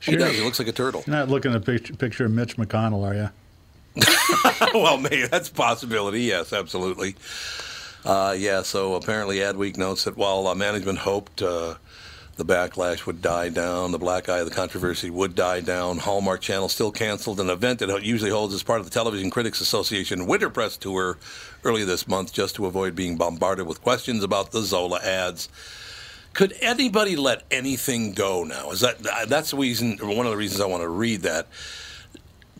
He 0.00 0.12
Sure. 0.12 0.18
does. 0.18 0.36
He 0.36 0.42
looks 0.42 0.58
like 0.60 0.68
a 0.68 0.72
turtle. 0.72 1.02
You're 1.06 1.16
not 1.16 1.28
looking 1.28 1.50
at 1.50 1.56
a 1.56 1.60
picture, 1.60 1.92
picture 1.94 2.24
of 2.26 2.30
Mitch 2.30 2.56
McConnell, 2.56 3.04
are 3.04 3.14
you? 3.14 4.70
well, 4.80 4.96
maybe 4.98 5.26
that's 5.26 5.48
a 5.48 5.52
possibility. 5.52 6.22
Yes, 6.22 6.52
absolutely. 6.52 7.16
Uh, 8.04 8.34
yeah. 8.38 8.62
So 8.62 8.94
apparently, 8.94 9.38
Adweek 9.38 9.76
notes 9.76 10.04
that 10.04 10.16
while 10.16 10.46
uh, 10.46 10.54
management 10.54 10.98
hoped 10.98 11.42
uh, 11.42 11.74
the 12.36 12.44
backlash 12.44 13.04
would 13.04 13.20
die 13.20 13.50
down, 13.50 13.92
the 13.92 13.98
black 13.98 14.28
eye 14.28 14.38
of 14.38 14.48
the 14.48 14.54
controversy 14.54 15.10
would 15.10 15.34
die 15.34 15.60
down. 15.60 15.98
Hallmark 15.98 16.40
Channel 16.40 16.68
still 16.68 16.90
canceled 16.90 17.40
an 17.40 17.50
event 17.50 17.82
it 17.82 18.02
usually 18.02 18.30
holds 18.30 18.54
as 18.54 18.62
part 18.62 18.80
of 18.80 18.86
the 18.86 18.90
Television 18.90 19.30
Critics 19.30 19.60
Association 19.60 20.26
Winter 20.26 20.48
Press 20.48 20.76
Tour 20.76 21.18
earlier 21.64 21.84
this 21.84 22.08
month, 22.08 22.32
just 22.32 22.54
to 22.56 22.66
avoid 22.66 22.96
being 22.96 23.16
bombarded 23.16 23.66
with 23.66 23.82
questions 23.82 24.24
about 24.24 24.50
the 24.50 24.62
Zola 24.62 25.00
ads. 25.02 25.48
Could 26.32 26.54
anybody 26.60 27.16
let 27.16 27.42
anything 27.50 28.12
go 28.12 28.44
now? 28.44 28.70
Is 28.70 28.80
that 28.80 29.06
uh, 29.06 29.26
that's 29.26 29.50
the 29.50 29.58
reason? 29.58 29.98
One 29.98 30.24
of 30.24 30.32
the 30.32 30.38
reasons 30.38 30.62
I 30.62 30.66
want 30.66 30.82
to 30.82 30.88
read 30.88 31.22
that. 31.22 31.46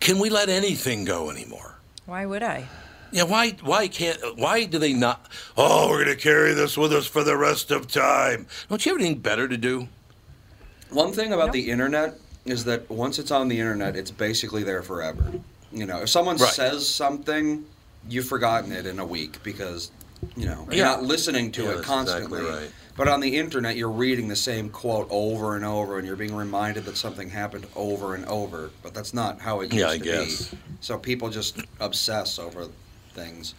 Can 0.00 0.18
we 0.18 0.28
let 0.28 0.48
anything 0.48 1.04
go 1.04 1.30
anymore? 1.30 1.76
Why 2.04 2.26
would 2.26 2.42
I? 2.42 2.68
Yeah, 3.12 3.24
why 3.24 3.50
why 3.62 3.88
can't 3.88 4.18
why 4.38 4.64
do 4.64 4.78
they 4.78 4.94
not 4.94 5.30
Oh, 5.56 5.90
we're 5.90 6.04
gonna 6.04 6.16
carry 6.16 6.54
this 6.54 6.76
with 6.78 6.92
us 6.92 7.06
for 7.06 7.22
the 7.22 7.36
rest 7.36 7.70
of 7.70 7.86
time. 7.86 8.46
Don't 8.68 8.84
you 8.84 8.92
have 8.92 9.00
anything 9.00 9.18
better 9.20 9.46
to 9.46 9.56
do? 9.58 9.88
One 10.90 11.12
thing 11.12 11.32
about 11.32 11.52
the 11.52 11.70
internet 11.70 12.14
is 12.44 12.64
that 12.64 12.90
once 12.90 13.18
it's 13.18 13.30
on 13.30 13.48
the 13.48 13.58
internet, 13.60 13.96
it's 13.96 14.10
basically 14.10 14.62
there 14.62 14.82
forever. 14.82 15.32
You 15.72 15.86
know, 15.86 16.02
if 16.02 16.08
someone 16.08 16.36
Right. 16.36 16.52
says 16.52 16.88
something, 16.88 17.64
you've 18.08 18.26
forgotten 18.26 18.72
it 18.72 18.86
in 18.86 18.98
a 18.98 19.06
week 19.06 19.42
because, 19.42 19.90
you 20.36 20.46
know, 20.46 20.66
you're 20.70 20.84
not 20.84 21.02
listening 21.02 21.52
to 21.52 21.64
Yeah, 21.64 21.70
it 21.78 21.82
constantly. 21.82 22.40
exactly 22.40 22.62
right. 22.64 22.70
But 22.94 23.08
on 23.08 23.20
the 23.20 23.38
internet, 23.38 23.76
you're 23.76 23.88
reading 23.90 24.28
the 24.28 24.36
same 24.36 24.68
quote 24.68 25.06
over 25.10 25.56
and 25.56 25.64
over, 25.64 25.96
and 25.98 26.06
you're 26.06 26.16
being 26.16 26.34
reminded 26.34 26.84
that 26.84 26.98
something 26.98 27.30
happened 27.30 27.66
over 27.74 28.14
and 28.14 28.26
over. 28.26 28.70
But 28.82 28.92
that's 28.92 29.14
not 29.14 29.40
how 29.40 29.60
it 29.60 29.72
used 29.72 29.76
Yeah, 29.76 29.88
I 29.88 29.98
to 29.98 30.04
guess. 30.04 30.50
be. 30.50 30.58
So 30.80 30.98
people 30.98 31.30
just 31.30 31.56
obsess 31.80 32.38
over 32.38 32.68
things. 33.12 33.54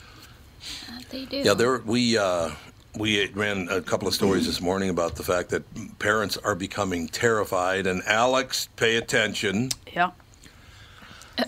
They 1.10 1.26
do. 1.26 1.38
Yeah, 1.38 1.54
there 1.54 1.78
we 1.80 2.18
uh 2.18 2.52
we 2.98 3.28
ran 3.30 3.68
a 3.70 3.82
couple 3.82 4.08
of 4.08 4.14
stories 4.14 4.46
this 4.46 4.62
morning 4.62 4.90
about 4.90 5.16
the 5.16 5.24
fact 5.24 5.50
that 5.50 5.64
parents 6.00 6.38
are 6.38 6.56
becoming 6.56 7.08
terrified 7.08 7.88
and 7.88 8.04
Alex, 8.06 8.70
pay 8.76 8.98
attention 8.98 9.70
Yeah. 9.96 10.12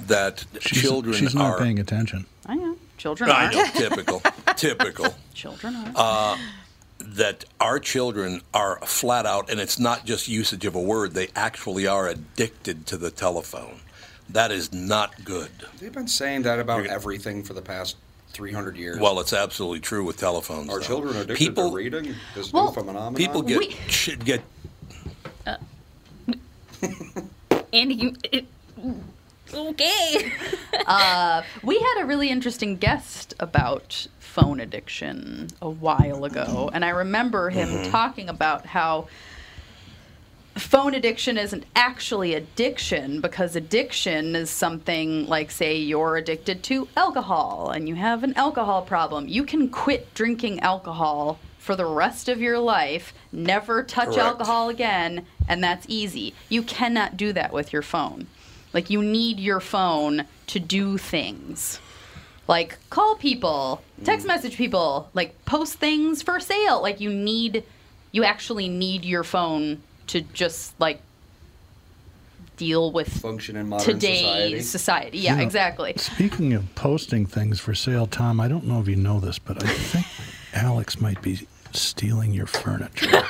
that 0.08 0.46
She's, 0.60 0.82
children 0.82 1.14
she's 1.16 1.36
not 1.36 1.52
are 1.52 1.60
paying 1.60 1.80
attention. 1.80 2.26
I 2.48 2.56
know. 2.56 2.78
Children 2.98 3.30
I 3.30 3.48
are. 3.48 3.52
know, 3.52 3.66
typical. 3.74 4.22
typical. 4.56 5.14
Children 5.34 5.76
are. 5.96 6.34
Uh, 6.34 6.38
that 7.00 7.46
our 7.60 7.78
children 7.78 8.42
are 8.54 8.80
flat 8.80 9.26
out, 9.28 9.50
and 9.52 9.60
it's 9.60 9.78
not 9.78 10.06
just 10.06 10.28
usage 10.28 10.66
of 10.66 10.74
a 10.74 10.82
word, 10.82 11.14
they 11.14 11.28
actually 11.36 11.86
are 11.86 12.08
addicted 12.08 12.88
to 12.88 12.98
the 12.98 13.12
telephone. 13.12 13.80
That 14.30 14.52
is 14.52 14.74
not 14.74 15.24
good. 15.24 15.52
They've 15.80 15.94
been 15.94 16.08
saying 16.08 16.44
that 16.44 16.60
about 16.60 16.78
You're- 16.84 16.90
everything 16.90 17.44
for 17.44 17.54
the 17.54 17.62
past 17.62 17.96
300 18.34 18.76
years. 18.76 19.00
Well, 19.00 19.20
it's 19.20 19.32
absolutely 19.34 19.80
true 19.80 20.04
with 20.04 20.18
telephones. 20.18 20.70
Are 20.70 20.80
though. 20.80 20.86
children 20.86 21.16
addicted 21.16 21.38
people, 21.38 21.70
to 21.70 21.76
reading? 21.76 22.16
This 22.34 22.52
Well, 22.52 22.66
new 22.68 22.72
phenomenon? 22.74 23.16
People 23.16 23.42
get 23.42 23.60
We- 23.60 23.72
should 23.88 24.26
get 24.26 24.42
uh, 25.46 25.56
Andy, 27.74 27.96
you, 27.96 28.14
it, 28.32 28.46
okay. 29.54 30.32
Uh, 30.88 31.42
we 31.64 31.80
had 31.80 32.04
a 32.04 32.06
really 32.06 32.30
interesting 32.30 32.76
guest 32.76 33.34
about 33.40 34.06
phone 34.20 34.60
addiction 34.60 35.48
a 35.60 35.70
while 35.70 36.26
ago, 36.26 36.70
and 36.74 36.86
I 36.86 36.90
remember 36.90 37.50
him 37.50 37.70
Mm-hmm. 37.70 37.92
talking 37.92 38.30
about 38.30 38.68
how 38.68 39.08
phone 40.56 40.94
addiction 40.94 41.38
isn't 41.38 41.66
actually 41.76 42.34
addiction 42.34 43.20
because 43.20 43.56
addiction 43.56 44.36
is 44.36 44.50
something 44.50 45.28
like, 45.28 45.52
say, 45.52 45.78
you're 45.78 46.16
addicted 46.16 46.64
to 46.64 46.88
alcohol 46.96 47.72
and 47.72 47.90
you 47.90 47.96
have 47.96 48.24
an 48.24 48.34
alcohol 48.36 48.82
problem. 48.82 49.28
You 49.28 49.44
can 49.44 49.70
quit 49.70 50.14
drinking 50.14 50.62
alcohol 50.62 51.40
for 51.58 51.76
the 51.76 51.86
rest 51.86 52.30
of 52.30 52.40
your 52.40 52.60
life, 52.60 53.14
never 53.32 53.84
touch 53.84 54.16
Correct. 54.16 54.20
alcohol 54.20 54.70
again, 54.70 55.26
and 55.48 55.64
that's 55.64 55.86
easy. 55.90 56.34
You 56.48 56.62
cannot 56.62 57.18
do 57.18 57.34
that 57.34 57.52
with 57.52 57.74
your 57.74 57.82
phone. 57.82 58.28
Like, 58.72 58.90
you 58.90 59.02
need 59.02 59.40
your 59.40 59.60
phone 59.60 60.26
to 60.48 60.60
do 60.60 60.98
things. 60.98 61.80
Like, 62.48 62.78
call 62.92 63.16
people, 63.16 63.82
text 64.04 64.26
mm. 64.26 64.28
message 64.28 64.58
people, 64.58 65.10
like, 65.16 65.44
post 65.46 65.76
things 65.76 66.22
for 66.22 66.40
sale. 66.40 66.82
Like, 66.82 67.02
you 67.02 67.10
need, 67.10 67.64
you 68.12 68.24
actually 68.24 68.70
need 68.70 69.04
your 69.04 69.24
phone 69.24 69.82
to 70.08 70.22
just, 70.22 70.80
like, 70.80 71.02
deal 72.58 72.92
with 72.92 73.10
function 73.22 73.58
in 73.58 73.68
modern 73.68 73.86
today's 74.00 74.22
society. 74.22 74.62
society. 74.62 75.18
Yeah, 75.20 75.32
You 75.32 75.38
know, 75.38 75.44
exactly. 75.44 75.94
Speaking 75.98 76.54
of 76.54 76.74
posting 76.76 77.26
things 77.26 77.60
for 77.60 77.76
sale, 77.76 78.08
Tom, 78.08 78.40
I 78.40 78.48
don't 78.48 78.66
know 78.66 78.80
if 78.80 78.88
you 78.88 78.96
know 78.96 79.20
this, 79.20 79.40
but 79.40 79.62
I 79.64 79.68
think 79.68 80.06
Alex 80.54 81.02
might 81.02 81.22
be 81.22 81.48
stealing 81.74 82.34
your 82.34 82.46
furniture. 82.48 83.10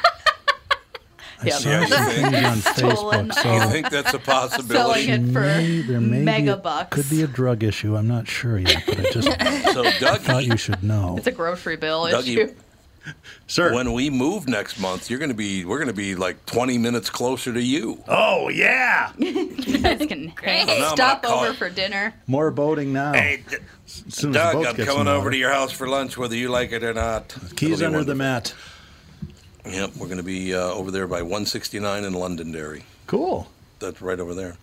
I 1.42 1.48
Yeah, 1.48 1.58
saw 1.58 1.70
Yeah, 1.70 1.86
some 1.88 2.06
things 2.06 2.46
on 2.46 2.74
Stolen 2.76 3.30
Facebook. 3.30 3.60
I 3.62 3.66
think 3.72 3.90
that's 3.90 4.08
a 4.14 4.20
Selling 4.20 4.24
possibility. 4.26 5.10
it 5.12 5.34
for 5.34 5.42
may, 5.42 5.82
there 5.82 6.00
may 6.02 6.22
mega 6.22 6.56
be 6.56 6.62
bucks. 6.62 6.96
could 6.96 7.10
be 7.10 7.24
a 7.24 7.28
drug 7.28 7.64
issue. 7.64 7.98
I'm 7.98 8.08
not 8.08 8.28
sure 8.28 8.58
yet, 8.60 8.84
but 8.86 9.00
I 9.00 9.10
just 9.12 9.74
So, 9.74 9.84
Doug, 10.00 10.22
thought 10.22 10.46
you 10.46 10.56
should 10.56 10.82
know. 10.84 11.16
It's 11.18 11.28
a 11.28 11.32
grocery 11.34 11.76
bill 11.78 12.04
Dougie, 12.06 12.38
issue. 12.38 12.56
Sir. 13.48 13.74
when 13.74 13.94
we 13.94 14.10
move 14.10 14.48
next 14.48 14.80
month, 14.80 15.10
you're 15.10 15.20
going 15.20 15.30
to 15.30 15.36
be 15.36 15.64
we're 15.66 15.78
going 15.78 15.88
to 15.90 15.94
be 15.94 16.16
like 16.16 16.46
20 16.46 16.78
minutes 16.78 17.10
closer 17.10 17.54
to 17.54 17.62
you. 17.62 18.04
oh, 18.08 18.50
yeah. 18.50 19.12
You 19.18 19.78
guys 19.80 20.06
can 20.08 20.30
hang- 20.42 20.68
Well, 20.68 20.96
stop 20.96 21.24
over 21.26 21.54
for 21.54 21.70
dinner. 21.70 22.14
More 22.28 22.52
boating 22.52 22.94
now. 22.94 23.14
Hey, 23.14 23.44
D- 23.50 23.58
as 23.86 23.92
soon 24.16 24.36
as 24.36 24.54
the 24.54 24.64
Doug, 24.64 24.66
I'm 24.80 24.86
coming 24.86 25.08
over 25.08 25.30
to 25.32 25.38
your 25.38 25.52
house 25.52 25.72
for 25.72 25.88
lunch, 25.88 26.18
whether 26.18 26.36
you 26.36 26.50
like 26.50 26.72
it 26.72 26.84
or 26.84 26.94
not. 26.94 27.30
Keys 27.56 27.80
It'll 27.82 27.92
be 27.92 27.96
under 27.98 28.04
the 28.04 28.16
mat. 28.16 28.54
Yep, 29.66 29.96
we're 29.98 30.08
going 30.08 30.18
to 30.18 30.24
be 30.24 30.54
uh, 30.54 30.60
over 30.72 30.92
there 30.92 31.08
by 31.08 31.22
169 31.24 32.04
in 32.04 32.14
Londonderry. 32.14 32.84
Cool. 33.08 33.48
that's 33.80 34.02
right 34.02 34.20
over 34.20 34.34
there. 34.36 34.56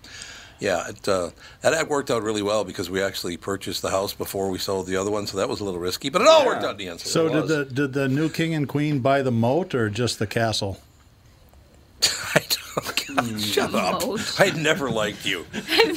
Yeah, 0.63 0.89
it, 0.91 1.09
uh, 1.09 1.31
that 1.63 1.75
act 1.75 1.91
worked 1.91 2.09
out 2.09 2.23
really 2.23 2.41
well 2.43 2.63
because 2.63 2.89
we 2.89 3.03
actually 3.03 3.37
purchased 3.37 3.83
the 3.83 3.91
house 3.91 4.15
before 4.15 4.49
we 4.49 4.59
sold 4.59 4.87
the 4.87 4.97
other 4.97 5.11
one, 5.11 5.27
so 5.27 5.37
that 5.39 5.49
was 5.49 5.59
a 5.59 5.65
little 5.65 5.81
risky, 5.81 6.09
but 6.09 6.23
it 6.23 6.29
all 6.29 6.47
worked 6.47 6.63
out 6.63 6.73
in 6.73 6.77
the 6.77 6.89
end. 6.89 7.01
So 7.01 7.29
did 7.29 7.49
the 7.49 7.65
did 7.65 7.93
the 7.95 8.07
new 8.09 8.29
king 8.29 8.55
and 8.55 8.69
queen 8.69 9.01
buy 9.01 9.23
the 9.23 9.33
moat 9.33 9.75
or 9.75 9.91
just 9.91 10.21
the 10.21 10.27
castle? 10.29 10.79
I 12.35 12.41
don't. 12.49 12.59
God, 13.17 13.41
shut 13.41 13.75
up! 13.75 14.03
Moat. 14.07 14.37
I 14.41 14.51
never 14.51 14.89
liked 14.89 15.27
you. 15.27 15.45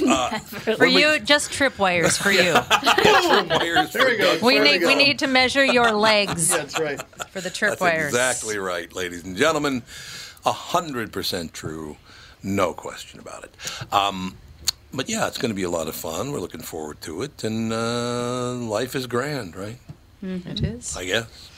Uh, 0.07 0.39
For 0.39 0.75
when 0.77 0.93
we- 0.95 1.01
you, 1.01 1.19
just 1.19 1.51
tripwires 1.51 2.17
for 2.21 2.31
you. 2.31 2.53
Wires 2.53 3.93
There 3.93 4.07
we 4.07 4.17
go. 4.17 4.37
We 4.41 4.55
There 4.55 4.63
need 4.63 4.81
we 4.81 4.93
go. 4.93 4.97
need 4.97 5.19
to 5.19 5.27
measure 5.27 5.63
your 5.63 5.91
legs 5.91 6.49
That's 6.49 6.79
right. 6.79 6.99
for 7.29 7.39
the 7.41 7.49
That's 7.49 7.59
tripwires. 7.59 8.07
exactly 8.07 8.57
right, 8.57 8.93
ladies 8.95 9.23
and 9.23 9.37
gentlemen. 9.37 9.83
A 10.45 10.51
hundred 10.51 11.11
percent 11.13 11.53
true, 11.53 11.97
no 12.43 12.73
question 12.73 13.19
about 13.19 13.43
it. 13.45 13.55
Um, 13.93 14.35
but 14.95 15.09
yeah, 15.09 15.27
it's 15.27 15.37
going 15.37 15.49
to 15.51 15.55
be 15.55 15.63
a 15.63 15.69
lot 15.69 15.87
of 15.87 15.95
fun. 15.95 16.31
We're 16.31 16.39
looking 16.39 16.61
forward 16.61 17.01
to 17.01 17.21
it, 17.21 17.43
and 17.43 17.71
uh, 17.73 18.53
life 18.53 18.95
is 18.95 19.07
grand, 19.07 19.55
right? 19.55 19.77
It 20.21 20.63
is. 20.63 20.95
I 20.97 21.05
guess. 21.05 21.49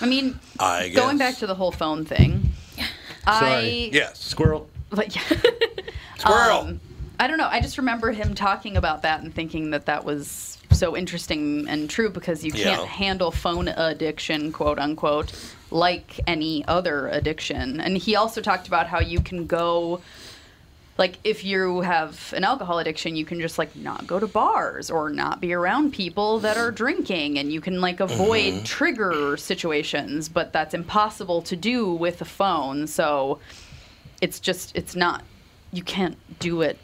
I 0.00 0.06
mean, 0.06 0.38
I 0.58 0.88
guess. 0.88 0.96
going 0.96 1.16
back 1.18 1.36
to 1.36 1.46
the 1.46 1.54
whole 1.54 1.70
phone 1.72 2.04
thing. 2.04 2.50
I 3.26 3.90
Yes. 3.92 4.18
Squirrel. 4.20 4.68
Like, 4.90 5.12
Squirrel. 6.18 6.58
Um, 6.58 6.80
I 7.18 7.26
don't 7.28 7.38
know. 7.38 7.48
I 7.48 7.60
just 7.60 7.78
remember 7.78 8.10
him 8.12 8.34
talking 8.34 8.76
about 8.76 9.02
that 9.02 9.22
and 9.22 9.34
thinking 9.34 9.70
that 9.70 9.86
that 9.86 10.04
was 10.04 10.58
so 10.72 10.96
interesting 10.96 11.66
and 11.68 11.88
true 11.88 12.10
because 12.10 12.44
you 12.44 12.52
can't 12.52 12.82
Yeah. 12.82 12.86
handle 12.86 13.30
phone 13.30 13.68
addiction, 13.68 14.52
quote 14.52 14.78
unquote, 14.78 15.32
like 15.70 16.20
any 16.26 16.64
other 16.66 17.08
addiction. 17.08 17.80
And 17.80 17.96
he 17.96 18.16
also 18.16 18.40
talked 18.42 18.68
about 18.68 18.86
how 18.88 19.00
you 19.00 19.20
can 19.20 19.46
go. 19.46 20.00
Like 20.98 21.18
if 21.24 21.44
you 21.44 21.82
have 21.82 22.32
an 22.34 22.44
alcohol 22.44 22.78
addiction, 22.78 23.16
you 23.16 23.26
can 23.26 23.40
just 23.40 23.58
like 23.58 23.76
not 23.76 24.06
go 24.06 24.18
to 24.18 24.26
bars 24.26 24.90
or 24.90 25.10
not 25.10 25.40
be 25.40 25.52
around 25.52 25.92
people 25.92 26.38
that 26.40 26.56
are 26.56 26.70
drinking 26.70 27.38
and 27.38 27.52
you 27.52 27.60
can 27.60 27.80
like 27.80 28.00
avoid 28.00 28.54
mm-hmm. 28.54 28.64
trigger 28.64 29.36
situations, 29.36 30.28
but 30.28 30.52
that's 30.52 30.72
impossible 30.72 31.42
to 31.42 31.56
do 31.56 31.92
with 31.92 32.22
a 32.22 32.24
phone. 32.24 32.86
So 32.86 33.40
it's 34.20 34.40
just 34.40 34.74
it's 34.74 34.96
not 34.96 35.22
you 35.72 35.82
can't 35.82 36.16
do 36.38 36.62
it 36.62 36.78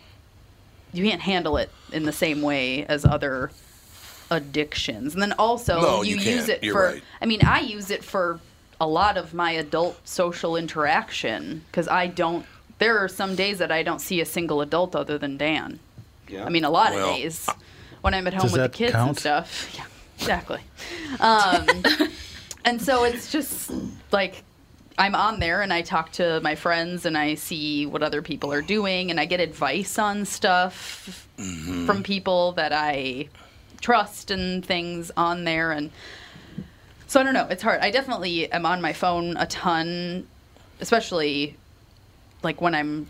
you 0.93 1.05
can't 1.05 1.23
handle 1.23 1.57
it 1.57 1.71
in 1.93 2.05
the 2.05 2.13
same 2.13 2.43
way 2.43 2.85
as 2.87 3.05
other 3.05 3.51
addictions 4.31 5.15
and 5.15 5.23
then 5.23 5.33
also 5.33 5.81
No, 5.81 6.03
you, 6.03 6.17
you 6.17 6.33
use 6.33 6.49
it 6.49 6.63
You're 6.63 6.75
for 6.75 6.85
right. 6.87 7.03
i 7.21 7.27
mean 7.27 7.41
i 7.45 7.61
use 7.61 7.91
it 7.91 8.05
for 8.05 8.41
a 8.81 8.87
lot 8.87 9.17
of 9.17 9.33
my 9.33 9.53
adult 9.53 10.07
social 10.07 10.57
interaction 10.57 11.65
because 11.67 11.89
i 11.89 12.07
don't 12.07 12.45
there 12.83 12.99
are 12.99 13.09
some 13.09 13.35
days 13.37 13.59
that 13.59 13.71
i 13.73 13.83
don't 13.83 14.01
see 14.01 14.21
a 14.21 14.25
single 14.37 14.61
adult 14.61 14.95
other 14.97 15.17
than 15.19 15.37
dan 15.37 15.79
Yeah. 16.29 16.45
i 16.45 16.49
mean 16.49 16.65
a 16.65 16.71
lot 16.71 16.93
Well, 16.93 17.11
of 17.11 17.17
days 17.17 17.49
when 18.03 18.13
i'm 18.15 18.27
at 18.27 18.35
home 18.35 18.51
with 18.53 18.63
the 18.63 18.69
kids 18.69 18.93
count? 18.93 19.09
and 19.11 19.19
stuff 19.19 19.49
yeah 19.79 19.87
exactly 20.19 20.61
um, 21.21 21.67
and 22.65 22.81
so 22.81 23.05
it's 23.05 23.31
just 23.33 23.71
like 24.13 24.43
I'm 24.99 25.15
on 25.15 25.41
there 25.41 25.63
and 25.63 25.73
I 25.73 25.81
talk 25.81 26.13
to 26.13 26.39
my 26.43 26.55
friends 26.55 27.07
and 27.07 27.17
I 27.17 27.35
see 27.35 27.87
what 27.87 28.03
other 28.03 28.21
people 28.21 28.53
are 28.53 28.61
doing 28.61 29.11
and 29.11 29.19
I 29.19 29.25
get 29.25 29.41
advice 29.41 29.99
on 29.99 30.27
stuff 30.27 31.27
from 31.87 32.03
people 32.03 32.53
that 32.53 32.73
I 32.75 33.29
trust 33.81 34.31
and 34.31 34.65
things 34.65 35.11
on 35.17 35.45
there 35.45 35.73
and 35.73 35.91
so 37.07 37.21
I 37.21 37.23
don't 37.25 37.33
know, 37.33 37.47
it's 37.49 37.63
hard. 37.63 37.81
I 37.81 37.91
definitely 37.91 38.53
am 38.53 38.67
on 38.67 38.83
my 38.83 38.93
phone 38.93 39.37
a 39.39 39.47
ton, 39.47 40.29
especially 40.79 41.57
like 42.43 42.61
when 42.61 42.75
I'm 42.75 43.09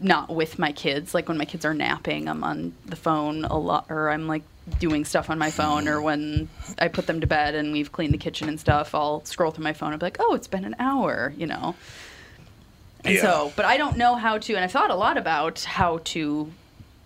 not 0.00 0.28
with 0.28 0.58
my 0.58 0.72
kids, 0.72 1.14
like 1.14 1.28
when 1.28 1.38
my 1.38 1.44
kids 1.44 1.64
are 1.64 1.74
napping, 1.74 2.28
I'm 2.28 2.44
on 2.44 2.74
the 2.84 2.96
phone 2.96 3.44
a 3.44 3.56
lot 3.56 3.86
or 3.88 4.10
I'm 4.10 4.26
like 4.26 4.42
doing 4.78 5.04
stuff 5.04 5.30
on 5.30 5.38
my 5.38 5.50
phone 5.50 5.88
or 5.88 6.00
when 6.00 6.48
I 6.78 6.88
put 6.88 7.06
them 7.06 7.20
to 7.20 7.26
bed 7.26 7.54
and 7.54 7.72
we've 7.72 7.92
cleaned 7.92 8.12
the 8.12 8.18
kitchen 8.18 8.48
and 8.48 8.58
stuff, 8.58 8.94
I'll 8.94 9.24
scroll 9.24 9.50
through 9.50 9.64
my 9.64 9.72
phone 9.72 9.92
and 9.92 10.00
be 10.00 10.06
like, 10.06 10.18
"Oh, 10.20 10.34
it's 10.34 10.48
been 10.48 10.64
an 10.64 10.76
hour," 10.78 11.32
you 11.36 11.46
know. 11.46 11.74
And 13.04 13.14
Yeah. 13.14 13.22
so, 13.22 13.52
but 13.56 13.64
I 13.64 13.76
don't 13.76 13.96
know 13.96 14.16
how 14.16 14.38
to 14.38 14.54
and 14.54 14.64
I've 14.64 14.72
thought 14.72 14.90
a 14.90 14.96
lot 14.96 15.16
about 15.16 15.60
how 15.60 15.98
to 16.04 16.52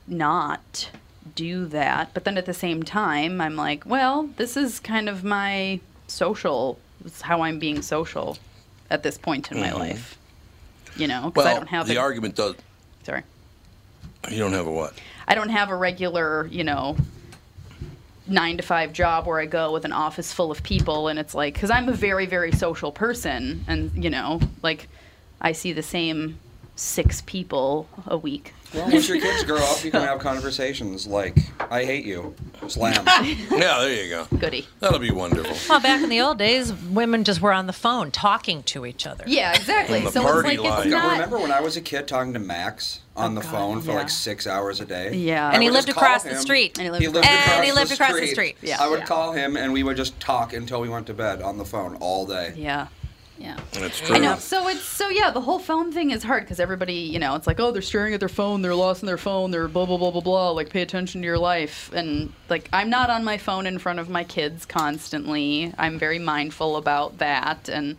not 0.07 0.91
do 1.35 1.67
that, 1.67 2.13
but 2.15 2.25
then 2.25 2.37
at 2.39 2.47
the 2.47 2.55
same 2.55 2.83
time, 2.83 3.41
I'm 3.41 3.57
like, 3.57 3.85
well, 3.87 4.31
this 4.37 4.57
is 4.57 4.81
kind 4.81 5.09
of 5.09 5.23
my 5.23 5.81
social, 6.07 6.79
is 7.05 7.21
how 7.23 7.43
I'm 7.43 7.59
being 7.59 7.83
social 7.83 8.39
at 8.91 9.03
this 9.03 9.17
point 9.17 9.53
in 9.53 9.61
my 9.61 9.69
mm-hmm. 9.69 9.79
life. 9.79 10.19
You 10.97 11.07
know, 11.09 11.31
because 11.31 11.45
Well, 11.45 11.55
I 11.55 11.59
don't 11.59 11.69
have 11.69 11.87
the 11.87 11.97
a- 11.97 12.01
argument 12.01 12.35
does. 12.37 12.55
Sorry. 13.05 13.23
You 14.31 14.39
don't 14.39 14.53
have 14.53 14.67
a 14.67 14.73
what? 14.73 14.93
I 15.27 15.35
don't 15.35 15.49
have 15.49 15.71
a 15.71 15.77
regular, 15.77 16.47
you 16.49 16.65
know, 16.65 16.97
nine 18.27 18.57
to 18.59 18.63
five 18.63 18.93
job 18.93 19.27
where 19.27 19.41
I 19.41 19.47
go 19.47 19.73
with 19.73 19.85
an 19.85 19.93
office 19.93 20.33
full 20.33 20.51
of 20.51 20.63
people, 20.63 21.09
and 21.09 21.19
it's 21.19 21.35
like, 21.35 21.55
because 21.55 21.71
I'm 21.71 21.89
a 21.89 21.93
very, 21.93 22.27
very 22.27 22.53
social 22.53 22.93
person, 22.93 23.65
and 23.67 23.91
you 24.03 24.11
know, 24.11 24.41
like, 24.63 24.89
I 25.41 25.53
see 25.53 25.73
the 25.73 25.83
same 25.83 26.39
six 26.77 27.23
people 27.23 27.89
a 28.07 28.17
week. 28.17 28.53
Well, 28.75 28.89
once 28.91 29.09
your 29.09 29.21
kids 29.21 29.43
grow 29.45 29.59
up, 29.59 29.85
you 29.85 29.91
can 29.91 30.03
have 30.03 30.21
conversations 30.21 31.07
like, 31.07 31.37
I 31.71 31.85
hate 31.85 32.05
you. 32.05 32.35
Slam. 32.69 33.05
Yeah, 33.51 33.81
there 33.81 34.05
you 34.05 34.11
go. 34.11 34.27
Goody. 34.39 34.67
That'll 34.79 34.99
be 34.99 35.11
wonderful. 35.11 35.57
Well, 35.69 35.81
back 35.81 36.03
in 36.03 36.09
the 36.09 36.21
old 36.21 36.39
days, 36.39 36.73
women 36.73 37.25
just 37.25 37.41
were 37.41 37.53
on 37.53 37.67
the 37.67 37.73
phone 37.73 38.11
talking 38.11 38.63
to 38.65 38.87
each 38.87 39.07
other. 39.07 39.25
Yeah, 39.27 39.55
exactly. 39.55 39.99
On 39.99 40.05
the 40.05 40.13
so 40.13 40.23
it's 40.39 40.45
like 40.45 40.59
line. 40.61 40.79
it's 40.87 40.91
not. 40.91 41.13
Remember 41.13 41.39
when 41.39 41.53
I 41.53 41.61
was 41.61 41.77
a 41.77 41.81
kid 41.81 42.07
talking 42.09 42.33
to 42.35 42.39
Max 42.39 43.01
on 43.17 43.33
oh, 43.33 43.35
the 43.37 43.41
God, 43.43 43.51
phone 43.51 43.81
for 43.83 43.91
yeah. 43.91 43.99
like 43.99 44.11
six 44.11 44.47
hours 44.47 44.81
a 44.81 44.85
day? 44.87 45.15
Yeah. 45.15 45.49
I 45.49 45.53
And 45.55 45.63
he 45.63 45.71
lived 45.71 45.89
just 45.89 45.99
call 45.99 46.07
across 46.09 46.23
the 46.23 46.37
street. 46.37 46.79
And 46.79 46.85
he 46.85 46.91
lived 46.91 47.03
He 47.03 47.09
lived 47.09 47.25
across- 47.27 47.39
across, 47.41 47.57
And 47.57 47.65
he 47.65 47.71
the, 47.73 47.95
across 47.95 48.13
the 48.13 48.17
street. 48.27 48.31
street. 48.31 48.57
Yeah. 48.63 48.77
I 48.81 48.89
would 48.89 49.01
Yeah. 49.01 49.07
call 49.07 49.33
him 49.33 49.57
and 49.57 49.73
we 49.73 49.83
would 49.83 49.97
just 49.97 50.19
talk 50.21 50.53
until 50.53 50.81
we 50.81 50.89
went 50.89 51.07
to 51.09 51.15
bed 51.15 51.43
on 51.43 51.59
the 51.59 51.65
phone 51.65 51.97
all 51.97 52.27
day. 52.27 52.55
Yeah. 52.57 52.87
Yeah. 53.41 53.57
That's 53.73 53.99
true. 53.99 54.17
I 54.17 54.19
know. 54.19 54.37
So 54.37 54.69
it's 54.69 54.83
so 54.83 55.09
yeah. 55.09 55.31
The 55.31 55.41
whole 55.41 55.59
phone 55.59 55.91
thing 55.93 56.11
is 56.11 56.23
hard 56.23 56.43
because 56.43 56.61
everybody, 56.61 56.93
you 56.93 57.19
know, 57.19 57.35
it's 57.37 57.47
like 57.47 57.59
oh 57.59 57.71
they're 57.71 57.81
staring 57.81 58.13
at 58.13 58.21
their 58.21 58.29
phone, 58.29 58.61
they're 58.61 58.75
lost 58.75 59.03
in 59.03 59.07
their 59.07 59.17
phone, 59.17 59.51
they're 59.51 59.67
blah 59.67 59.87
blah 59.87 59.97
blah 59.97 60.11
blah 60.11 60.21
blah. 60.21 60.51
Like 60.51 60.69
pay 60.69 60.83
attention 60.83 61.23
to 61.23 61.27
your 61.27 61.39
life, 61.39 61.91
and 61.95 62.33
like 62.51 62.69
I'm 62.73 62.91
not 62.91 63.09
on 63.09 63.25
my 63.25 63.39
phone 63.39 63.67
in 63.67 63.79
front 63.79 63.99
of 63.99 64.11
my 64.11 64.25
kids 64.25 64.67
constantly. 64.67 65.73
I'm 65.79 65.99
very 65.99 66.19
mindful 66.19 66.77
about 66.77 67.17
that, 67.19 67.69
and 67.71 67.97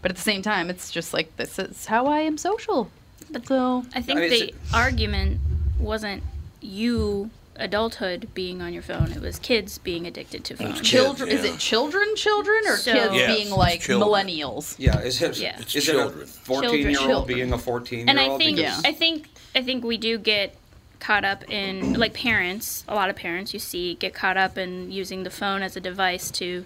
but 0.00 0.12
at 0.12 0.16
the 0.16 0.22
same 0.22 0.42
time, 0.42 0.70
it's 0.70 0.92
just 0.92 1.12
like 1.12 1.36
this 1.38 1.58
is 1.58 1.86
how 1.86 2.06
I 2.06 2.20
am 2.20 2.38
social. 2.38 2.88
But 3.32 3.48
So 3.48 3.84
I 3.96 4.00
think 4.00 4.18
I 4.18 4.20
mean, 4.22 4.30
the 4.30 4.42
it's- 4.50 4.74
argument 4.74 5.40
wasn't 5.80 6.22
you 6.60 7.30
adulthood 7.56 8.28
being 8.34 8.60
on 8.60 8.72
your 8.72 8.82
phone. 8.82 9.12
It 9.12 9.20
was 9.20 9.38
kids 9.38 9.78
being 9.78 10.06
addicted 10.06 10.44
to 10.46 10.56
phones. 10.56 10.74
kids, 10.80 10.90
children, 10.90 11.28
is 11.28 11.44
it 11.44 11.58
children, 11.58 12.16
children, 12.16 12.62
or 12.66 12.76
So- 12.76 12.92
kids 12.92 13.14
Yes, 13.14 13.36
being 13.36 13.50
like 13.50 13.80
children. 13.80 14.08
millennials? 14.10 14.74
Yeah, 14.78 15.00
is 15.00 15.20
it, 15.22 15.38
Yeah. 15.38 15.56
It's 15.60 15.74
is 15.74 15.84
children. 15.84 16.20
it 16.20 16.24
a 16.24 16.26
14 16.26 16.78
year 16.80 16.88
old 16.88 17.08
Children. 17.08 17.36
being 17.36 17.52
a 17.52 17.58
14 17.58 17.98
year 18.00 18.06
and 18.08 18.18
year 18.18 18.28
I 18.28 18.30
old? 18.32 18.40
think 18.40 18.58
Yeah. 18.58 18.80
I 18.84 18.92
think 18.92 19.28
I 19.54 19.62
think 19.62 19.84
we 19.84 19.96
do 19.96 20.18
get 20.18 20.56
caught 20.98 21.24
up 21.24 21.44
in 21.50 21.94
like 21.94 22.12
parents. 22.14 22.82
A 22.88 22.94
lot 22.94 23.10
of 23.10 23.16
parents 23.16 23.52
you 23.52 23.60
see 23.60 23.94
get 23.94 24.14
caught 24.14 24.36
up 24.36 24.58
in 24.58 24.90
using 24.90 25.22
the 25.22 25.30
phone 25.30 25.62
as 25.62 25.76
a 25.76 25.80
device 25.80 26.30
to 26.32 26.64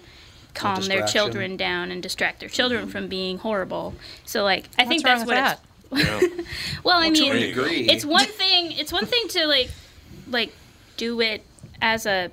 calm 0.55 0.75
their 0.75 1.01
distraction. 1.01 1.13
children 1.13 1.57
down 1.57 1.91
and 1.91 2.01
distract 2.01 2.39
their 2.39 2.49
children 2.49 2.83
mm-hmm. 2.83 2.91
from 2.91 3.07
being 3.07 3.37
horrible. 3.37 3.93
So 4.25 4.43
like 4.43 4.65
I 4.77 4.85
think 4.85 5.03
What's 5.05 5.23
that's 5.25 5.29
wrong 5.29 5.37
what 5.37 5.43
with 5.45 5.51
it's 5.53 5.61
Yeah. 5.91 6.43
well, 6.83 6.97
I 6.97 7.09
mean, 7.09 7.31
a 7.31 7.91
it's 7.91 8.05
one 8.05 8.25
thing. 8.25 8.71
It's 8.73 8.91
one 8.91 9.05
thing 9.05 9.27
to 9.29 9.47
like, 9.47 9.69
like, 10.27 10.53
do 10.99 11.19
it 11.21 11.43
as 11.81 12.05
a, 12.05 12.29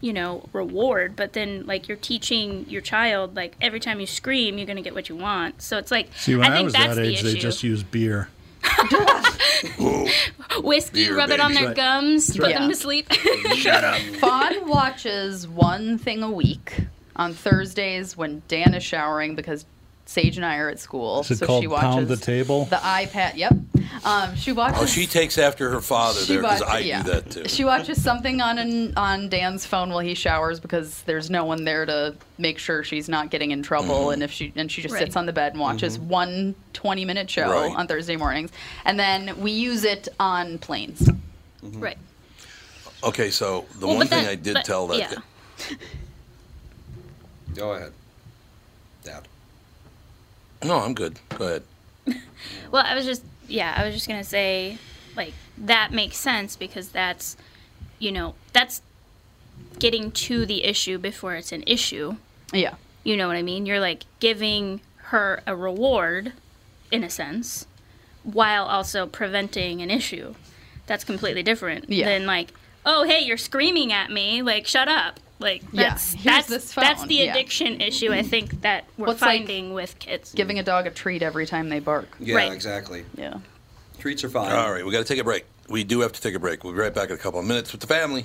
you 0.00 0.12
know, 0.12 0.48
reward. 0.52 1.14
But 1.16 1.32
then, 1.34 1.64
like, 1.66 1.86
you're 1.88 1.96
teaching 1.98 2.64
your 2.68 2.80
child, 2.82 3.36
like, 3.36 3.54
every 3.60 3.78
time 3.80 4.00
you 4.00 4.06
scream, 4.06 4.56
you're 4.58 4.66
gonna 4.66 4.82
get 4.82 4.94
what 4.94 5.08
you 5.08 5.16
want. 5.16 5.60
So 5.62 5.76
it's 5.78 5.90
like, 5.90 6.08
See, 6.16 6.34
when 6.34 6.46
I 6.46 6.54
I, 6.54 6.56
think 6.56 6.64
was 6.64 6.72
that's 6.72 6.96
that 6.96 7.02
the 7.02 7.08
age, 7.08 7.18
issue. 7.20 7.32
they 7.32 7.38
just 7.38 7.62
used 7.62 7.90
beer. 7.90 8.28
Whiskey, 10.58 11.04
Beer, 11.06 11.16
rub 11.16 11.30
it 11.30 11.40
on 11.40 11.50
baby. 11.52 11.58
their 11.60 11.66
Right. 11.68 11.76
gums, 11.76 12.30
put 12.32 12.42
right. 12.42 12.54
them 12.54 12.68
to 12.68 12.74
sleep. 12.76 13.12
Shut 13.54 13.84
up. 13.84 14.00
Fawn 14.20 14.68
watches 14.68 15.46
one 15.46 15.98
thing 15.98 16.22
a 16.22 16.30
week 16.30 16.84
on 17.14 17.32
Thursdays 17.32 18.16
when 18.16 18.42
Dan 18.48 18.74
is 18.74 18.82
showering 18.82 19.34
because 19.34 19.64
Sage 20.08 20.36
and 20.36 20.46
I 20.46 20.58
are 20.58 20.68
at 20.68 20.78
school. 20.78 21.20
Is 21.20 21.32
it 21.32 21.38
so 21.38 21.46
called 21.46 21.62
she 21.64 21.66
watches 21.66 21.94
Pound 21.96 22.08
the 22.08 22.16
Table? 22.16 22.64
The 22.66 22.76
iPad. 22.76 23.34
Yep. 23.36 23.54
Um, 24.04 24.36
she 24.36 24.52
watches. 24.52 24.78
Oh, 24.82 24.86
she 24.86 25.04
takes 25.06 25.36
after 25.36 25.68
her 25.70 25.80
father 25.80 26.20
there 26.24 26.40
because 26.40 26.62
I 26.62 26.78
yeah. 26.78 27.02
do 27.02 27.10
that 27.10 27.30
too. 27.30 27.48
She 27.48 27.64
watches 27.64 28.00
something 28.00 28.40
on 28.40 28.58
an, 28.58 28.96
on 28.96 29.28
Dan's 29.28 29.66
phone 29.66 29.90
while 29.90 29.98
he 29.98 30.14
showers 30.14 30.60
because 30.60 31.02
there's 31.02 31.28
no 31.28 31.44
one 31.44 31.64
there 31.64 31.84
to 31.86 32.14
make 32.38 32.58
sure 32.58 32.84
she's 32.84 33.08
not 33.08 33.30
getting 33.30 33.50
in 33.50 33.62
trouble. 33.64 33.96
Mm-hmm. 34.06 34.12
And 34.12 34.22
if 34.22 34.30
she 34.30 34.52
and 34.54 34.70
she 34.70 34.80
just 34.80 34.94
Right. 34.94 35.02
sits 35.02 35.16
on 35.16 35.26
the 35.26 35.32
bed 35.32 35.52
and 35.52 35.60
watches 35.60 35.98
one 35.98 36.54
20 36.72 37.04
minute 37.04 37.28
show 37.28 37.50
Right. 37.50 37.74
on 37.76 37.88
Thursday 37.88 38.16
mornings, 38.16 38.52
and 38.84 38.98
then 38.98 39.40
we 39.40 39.50
use 39.50 39.82
it 39.82 40.06
on 40.20 40.58
planes. 40.58 41.10
right. 41.62 41.98
Okay, 43.02 43.30
so 43.30 43.66
the 43.80 43.86
Well, 43.88 43.96
one 43.96 44.06
thing 44.06 44.22
that- 44.22 44.30
I 44.30 44.34
did 44.36 44.54
but- 44.54 44.64
tell 44.64 44.86
that. 44.86 44.98
yeah. 44.98 45.76
Go 47.56 47.72
ahead. 47.72 47.92
Dad. 50.68 50.74
No, 50.74 50.80
I'm 50.84 50.94
good. 50.94 51.18
Go 51.36 51.44
ahead. 51.46 51.62
Well, 52.70 52.84
I 52.86 52.94
was 52.94 53.04
just 53.04 53.22
yeah, 53.48 53.74
I 53.76 53.84
was 53.84 53.94
just 53.94 54.06
gonna 54.08 54.24
say, 54.24 54.78
like 55.16 55.32
that 55.58 55.92
makes 55.92 56.16
sense 56.16 56.56
because 56.56 56.88
that's, 56.88 57.36
you 57.98 58.12
know, 58.12 58.34
that's 58.52 58.82
getting 59.78 60.10
to 60.12 60.44
the 60.46 60.64
issue 60.64 60.98
before 60.98 61.34
it's 61.34 61.52
an 61.52 61.62
issue. 61.66 62.16
Yeah. 62.52 62.74
You 63.04 63.16
know 63.16 63.28
what 63.28 63.36
I 63.36 63.42
mean? 63.42 63.66
You're 63.66 63.80
like 63.80 64.04
giving 64.20 64.80
her 64.96 65.42
a 65.46 65.54
reward, 65.56 66.32
in 66.90 67.02
a 67.04 67.10
sense, 67.10 67.66
while 68.24 68.64
also 68.64 69.06
preventing 69.06 69.80
an 69.80 69.90
issue. 69.90 70.34
That's 70.86 71.04
completely 71.04 71.42
different 71.42 71.88
Yeah. 71.88 72.06
than 72.06 72.26
like, 72.26 72.52
oh 72.84 73.04
hey, 73.04 73.20
you're 73.20 73.36
screaming 73.36 73.92
at 73.92 74.10
me, 74.10 74.42
like 74.42 74.66
shut 74.66 74.88
up. 74.88 75.20
Like 75.38 75.62
Yeah, 75.72 75.90
that's 75.90 76.12
here's 76.12 76.24
that's 76.24 76.48
this 76.48 76.74
that's 76.74 77.00
phone, 77.00 77.08
the 77.08 77.14
yeah. 77.16 77.30
addiction 77.32 77.80
issue 77.80 78.12
I 78.12 78.22
think 78.22 78.62
that 78.62 78.84
we're 78.96 79.08
What's 79.08 79.20
like 79.22 79.40
finding 79.40 79.74
with 79.74 79.98
kids. 79.98 80.32
Giving 80.32 80.58
a 80.58 80.62
dog 80.62 80.86
a 80.86 80.90
treat 80.90 81.22
every 81.22 81.46
time 81.46 81.68
they 81.68 81.80
bark. 81.80 82.08
Yeah, 82.18 82.36
Right. 82.36 82.52
exactly. 82.52 83.04
Yeah. 83.16 83.38
Treats 83.98 84.24
are 84.24 84.28
fine. 84.28 84.52
All 84.52 84.72
right, 84.72 84.84
we 84.84 84.92
got 84.92 84.98
to 84.98 85.04
take 85.04 85.18
a 85.18 85.24
break. 85.24 85.44
We 85.68 85.82
do 85.84 86.00
have 86.00 86.12
to 86.12 86.20
take 86.20 86.34
a 86.34 86.38
break. 86.38 86.62
We'll 86.64 86.72
be 86.72 86.78
right 86.78 86.94
back 86.94 87.08
in 87.10 87.14
a 87.14 87.18
couple 87.18 87.40
of 87.40 87.46
minutes 87.46 87.72
with 87.72 87.80
the 87.80 87.86
family. 87.86 88.24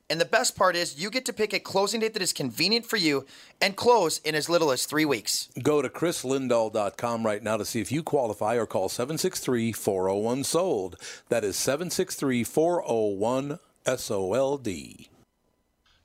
and 0.11 0.19
the 0.19 0.25
best 0.25 0.57
part 0.57 0.75
is 0.75 1.01
you 1.01 1.09
get 1.09 1.23
to 1.23 1.31
pick 1.31 1.53
a 1.53 1.59
closing 1.59 2.01
date 2.01 2.13
that 2.13 2.21
is 2.21 2.33
convenient 2.33 2.85
for 2.85 2.97
you 2.97 3.25
and 3.61 3.77
close 3.77 4.17
in 4.25 4.35
as 4.35 4.49
little 4.49 4.69
as 4.69 4.85
three 4.85 5.05
weeks. 5.05 5.47
Go 5.63 5.81
to 5.81 5.87
chrislindahl.com 5.87 7.25
right 7.25 7.41
now 7.41 7.55
to 7.55 7.63
see 7.63 7.79
if 7.79 7.93
you 7.93 8.03
qualify 8.03 8.55
or 8.55 8.65
call 8.65 8.89
763 8.89 9.71
401 9.71 10.43
SOLD. 10.43 10.97
That 11.29 11.45
is 11.45 11.55
763 11.55 12.43
401 12.43 13.59
SOLD. 13.85 15.10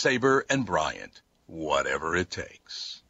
Sabre 0.00 0.44
and 0.50 0.66
Bryant, 0.66 1.22
whatever 1.46 2.14
it 2.16 2.30
takes. 2.30 3.00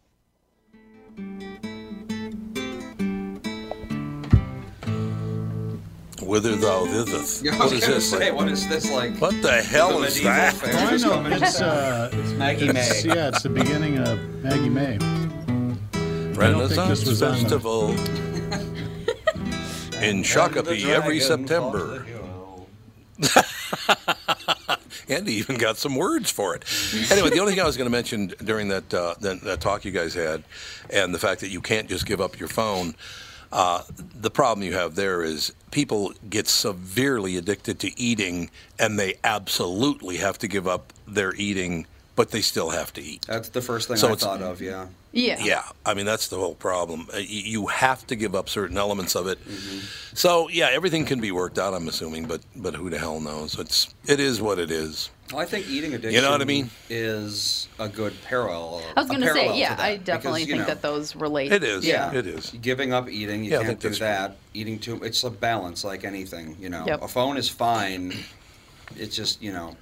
Whither 6.22 6.56
thou 6.56 6.86
thithest. 6.86 7.44
Yeah, 7.44 7.54
I 7.54 7.58
What 7.58 7.70
was 7.72 7.82
is 7.82 7.86
this? 7.88 8.10
say, 8.10 8.30
what 8.32 8.48
is 8.48 8.66
this 8.68 8.90
like? 8.90 9.16
What 9.18 9.40
the 9.42 9.60
hell 9.62 10.00
The 10.00 10.06
is 10.06 10.14
medieval 10.16 10.36
that? 10.36 10.54
fair 10.54 10.74
Oh, 10.74 10.78
I 10.78 10.96
know. 11.28 11.36
It's, 11.36 11.60
uh, 11.60 12.10
It's 12.12 12.32
Maggie 12.32 12.68
it's- 12.70 13.04
May. 13.04 13.14
Yeah, 13.14 13.28
it's 13.28 13.42
the 13.42 13.48
beginning 13.50 13.98
of 13.98 14.18
Maggie 14.42 14.68
May. 14.70 14.94
I 14.94 14.98
don't 14.98 15.78
think 16.26 16.38
Renaissance 16.38 17.00
this 17.00 17.08
was 17.08 17.22
on 17.22 17.32
the- 17.34 17.40
Festival 17.40 17.90
in 20.02 20.22
Shakopee 20.22 20.86
every 20.86 21.20
September. 21.20 22.06
Andy 25.08 25.34
even 25.34 25.56
got 25.56 25.76
some 25.76 25.94
words 25.94 26.30
for 26.30 26.54
it. 26.54 26.64
Anyway, 27.10 27.30
the 27.30 27.38
only 27.38 27.52
thing 27.52 27.60
I 27.62 27.66
was 27.66 27.76
going 27.76 27.86
to 27.86 27.96
mention 27.96 28.32
during 28.44 28.68
that, 28.68 28.92
uh, 28.92 29.14
that 29.20 29.40
that 29.42 29.60
talk 29.60 29.84
you 29.84 29.92
guys 29.92 30.14
had, 30.14 30.42
and 30.90 31.14
the 31.14 31.18
fact 31.18 31.40
that 31.40 31.48
you 31.48 31.60
can't 31.60 31.88
just 31.88 32.06
give 32.06 32.20
up 32.20 32.38
your 32.38 32.48
phone. 32.48 32.94
Uh, 33.52 33.82
the 34.20 34.30
problem 34.30 34.66
you 34.66 34.74
have 34.74 34.96
there 34.96 35.22
is 35.22 35.52
people 35.70 36.12
get 36.28 36.48
severely 36.48 37.36
addicted 37.36 37.78
to 37.80 37.98
eating, 37.98 38.50
and 38.78 38.98
they 38.98 39.14
absolutely 39.22 40.16
have 40.16 40.36
to 40.38 40.48
give 40.48 40.66
up 40.66 40.92
their 41.06 41.32
eating, 41.36 41.86
but 42.16 42.32
they 42.32 42.40
still 42.40 42.70
have 42.70 42.92
to 42.94 43.00
eat. 43.00 43.24
That's 43.28 43.48
the 43.50 43.62
first 43.62 43.86
thing 43.86 43.98
So 43.98 44.10
I 44.10 44.16
thought 44.16 44.42
of, 44.42 44.60
yeah. 44.60 44.88
Yeah. 45.16 45.38
Yeah, 45.42 45.62
I 45.86 45.94
mean 45.94 46.04
that's 46.04 46.28
the 46.28 46.36
whole 46.36 46.54
problem. 46.54 47.08
Uh, 47.12 47.18
You 47.18 47.66
have 47.68 48.06
to 48.08 48.16
give 48.16 48.34
up 48.34 48.48
certain 48.50 48.76
elements 48.76 49.16
of 49.16 49.26
it. 49.26 49.38
So 50.14 50.48
yeah, 50.50 50.68
everything 50.70 51.06
can 51.06 51.20
be 51.20 51.30
worked 51.32 51.58
out. 51.58 51.72
I'm 51.74 51.88
assuming, 51.88 52.26
but 52.26 52.42
but 52.54 52.74
who 52.74 52.90
the 52.90 52.98
hell 52.98 53.18
knows? 53.20 53.58
It's 53.58 53.94
it 54.06 54.20
is 54.20 54.40
what 54.42 54.58
it 54.58 54.70
is. 54.70 55.10
Well, 55.32 55.40
I 55.40 55.46
think 55.46 55.68
eating 55.68 55.94
addiction 55.94 56.12
You 56.14 56.20
know 56.20 56.30
what 56.30 56.42
I 56.42 56.44
mean? 56.44 56.70
is 56.90 57.66
a 57.80 57.88
good 57.88 58.12
parallel. 58.24 58.82
I 58.96 59.00
was 59.00 59.08
going 59.08 59.22
to 59.22 59.32
say, 59.32 59.58
yeah, 59.58 59.74
to 59.74 59.82
I 59.82 59.96
definitely 59.96 60.42
because, 60.44 60.46
think 60.58 60.68
know, 60.68 60.74
that 60.74 60.82
those 60.82 61.16
relate. 61.16 61.50
It 61.50 61.64
is. 61.64 61.84
Yeah, 61.84 62.12
It 62.14 62.28
is. 62.28 62.50
Giving 62.62 62.92
up 62.92 63.08
eating, 63.08 63.42
you 63.44 63.50
Yeah, 63.50 63.62
can't 63.64 63.80
do 63.80 63.88
that's 63.88 63.98
that. 63.98 64.36
Eating 64.54 64.78
too, 64.78 65.02
it's 65.02 65.24
a 65.24 65.30
balance 65.30 65.82
like 65.82 66.04
anything. 66.04 66.56
You 66.60 66.68
know, 66.68 66.84
Yep. 66.86 67.02
a 67.02 67.08
phone 67.08 67.36
is 67.38 67.48
fine. 67.48 68.12
It's 68.94 69.16
just 69.16 69.42
you 69.42 69.52
know, 69.52 69.76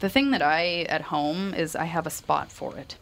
The 0.00 0.08
thing 0.08 0.32
that 0.32 0.42
I 0.42 0.86
at 0.88 1.02
home 1.02 1.54
is 1.54 1.76
I 1.76 1.84
have 1.84 2.06
a 2.06 2.10
spot 2.10 2.50
for 2.50 2.76
it. 2.76 2.96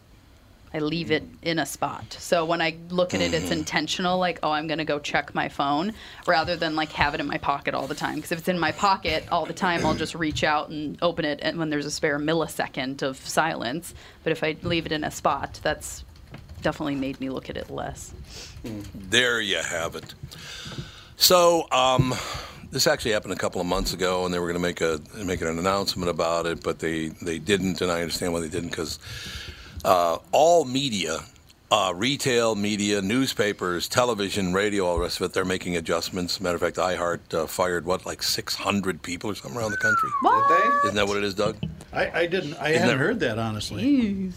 I 0.74 0.78
leave 0.78 1.10
it 1.10 1.22
in 1.42 1.58
a 1.58 1.66
spot. 1.66 2.16
So 2.18 2.44
when 2.44 2.62
I 2.62 2.76
look 2.88 3.14
at 3.14 3.20
it, 3.20 3.34
it's 3.34 3.50
intentional. 3.50 4.18
Like, 4.18 4.38
oh, 4.42 4.50
I'm 4.50 4.66
gonna 4.66 4.84
go 4.84 4.98
check 4.98 5.34
my 5.34 5.48
phone, 5.48 5.92
rather 6.26 6.56
than 6.56 6.74
like 6.74 6.92
have 6.92 7.14
it 7.14 7.20
in 7.20 7.26
my 7.26 7.38
pocket 7.38 7.74
all 7.74 7.86
the 7.86 7.94
time. 7.94 8.16
Because 8.16 8.32
if 8.32 8.38
it's 8.40 8.48
in 8.48 8.58
my 8.58 8.72
pocket 8.72 9.24
all 9.30 9.44
the 9.44 9.52
time, 9.52 9.84
I'll 9.84 9.94
just 9.94 10.14
reach 10.14 10.44
out 10.44 10.70
and 10.70 10.98
open 11.02 11.24
it, 11.24 11.40
and 11.42 11.58
when 11.58 11.70
there's 11.70 11.86
a 11.86 11.90
spare 11.90 12.18
millisecond 12.18 13.02
of 13.02 13.16
silence. 13.16 13.94
But 14.24 14.32
if 14.32 14.42
I 14.42 14.56
leave 14.62 14.86
it 14.86 14.92
in 14.92 15.04
a 15.04 15.10
spot, 15.10 15.60
that's 15.62 16.04
definitely 16.62 16.94
made 16.94 17.20
me 17.20 17.28
look 17.28 17.50
at 17.50 17.56
it 17.56 17.70
less. 17.70 18.14
There 18.94 19.40
you 19.40 19.58
have 19.58 19.96
it. 19.96 20.14
So 21.16 21.66
um, 21.70 22.14
this 22.70 22.86
actually 22.86 23.12
happened 23.12 23.34
a 23.34 23.36
couple 23.36 23.60
of 23.60 23.66
months 23.66 23.92
ago, 23.92 24.24
and 24.24 24.32
they 24.32 24.38
were 24.38 24.46
going 24.46 24.54
to 24.54 24.60
make 24.60 24.80
a 24.80 25.00
make 25.24 25.40
an 25.42 25.58
announcement 25.58 26.08
about 26.08 26.46
it, 26.46 26.62
but 26.62 26.78
they 26.78 27.08
they 27.08 27.38
didn't, 27.38 27.80
and 27.80 27.92
I 27.92 28.00
understand 28.00 28.32
why 28.32 28.40
they 28.40 28.48
didn't 28.48 28.70
because 28.70 28.98
uh, 29.84 30.18
all 30.32 30.64
media. 30.64 31.20
Uh, 31.70 31.90
retail 31.96 32.54
media, 32.54 33.00
newspapers, 33.00 33.88
television, 33.88 34.52
radio, 34.52 34.84
all 34.84 34.96
the 34.96 35.00
rest 35.02 35.18
of 35.18 35.24
it, 35.24 35.32
they're 35.32 35.42
making 35.42 35.74
adjustments. 35.74 36.38
Matter 36.38 36.56
of 36.56 36.60
fact, 36.60 36.76
iHeart 36.76 37.20
uh, 37.32 37.46
fired, 37.46 37.86
what, 37.86 38.04
like 38.04 38.22
600 38.22 39.00
people 39.00 39.30
or 39.30 39.34
something 39.34 39.58
around 39.58 39.70
the 39.70 39.78
country? 39.78 40.10
did 40.22 40.48
they? 40.50 40.68
Isn't 40.88 40.96
that 40.96 41.08
what 41.08 41.16
it 41.16 41.24
is, 41.24 41.32
Doug? 41.32 41.56
I, 41.90 42.10
I 42.10 42.26
didn't. 42.26 42.56
I 42.60 42.68
Isn't 42.72 42.82
hadn't 42.82 42.88
that- 42.88 42.96
heard 42.98 43.20
that 43.20 43.38
honestly. 43.38 44.32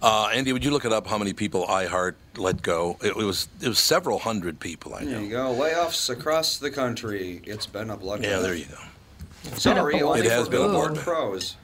Uh, 0.00 0.30
Andy, 0.32 0.54
would 0.54 0.64
you 0.64 0.70
look 0.70 0.86
it 0.86 0.92
up? 0.92 1.06
How 1.06 1.18
many 1.18 1.34
people 1.34 1.66
iHeart 1.66 2.14
let 2.38 2.62
go? 2.62 2.96
It, 3.04 3.14
was 3.14 3.48
it 3.60 3.68
was 3.68 3.78
several 3.78 4.18
hundred 4.18 4.58
people. 4.58 4.94
I 4.94 5.02
know. 5.04 5.10
There 5.10 5.20
you 5.22 5.28
go. 5.30 5.54
Layoffs 5.54 6.08
across 6.08 6.56
the 6.56 6.70
country. 6.70 7.42
It's 7.44 7.66
been 7.66 7.90
a 7.90 7.96
bloodbath. 7.98 8.22
Yeah, 8.22 8.38
there 8.38 8.54
you 8.54 8.64
go. 8.64 9.50
Sorry, 9.58 10.00
only 10.00 10.20
It 10.20 10.26
has 10.30 10.46
for 10.46 10.50
been 10.50 10.60
a 10.62 10.64
Billboard 10.64 10.92
bloodbath. 10.94 11.02
pros. 11.04 11.56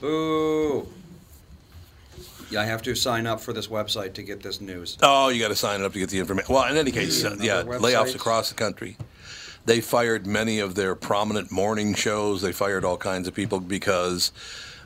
Boo. 0.00 0.88
Yeah, 2.50 2.60
I 2.60 2.64
have 2.64 2.82
to 2.82 2.94
sign 2.94 3.26
up 3.26 3.40
for 3.40 3.52
this 3.52 3.66
website 3.66 4.14
to 4.14 4.22
get 4.22 4.42
this 4.42 4.60
news. 4.60 4.96
Oh, 5.02 5.28
you 5.28 5.40
got 5.40 5.48
to 5.48 5.56
sign 5.56 5.82
up 5.82 5.92
to 5.92 5.98
get 5.98 6.10
the 6.10 6.20
information. 6.20 6.54
Well, 6.54 6.70
in 6.70 6.76
any 6.76 6.92
case, 6.92 7.24
uh, 7.24 7.36
yeah, 7.40 7.60
Another 7.60 7.78
layoffs 7.80 8.14
across 8.14 8.48
the 8.48 8.54
country. 8.54 8.96
They 9.64 9.80
fired 9.80 10.26
many 10.28 10.60
of 10.60 10.76
their 10.76 10.94
prominent 10.94 11.50
morning 11.50 11.94
shows. 11.94 12.42
They 12.42 12.52
fired 12.52 12.84
all 12.84 12.96
kinds 12.96 13.26
of 13.26 13.34
people 13.34 13.58
because. 13.58 14.30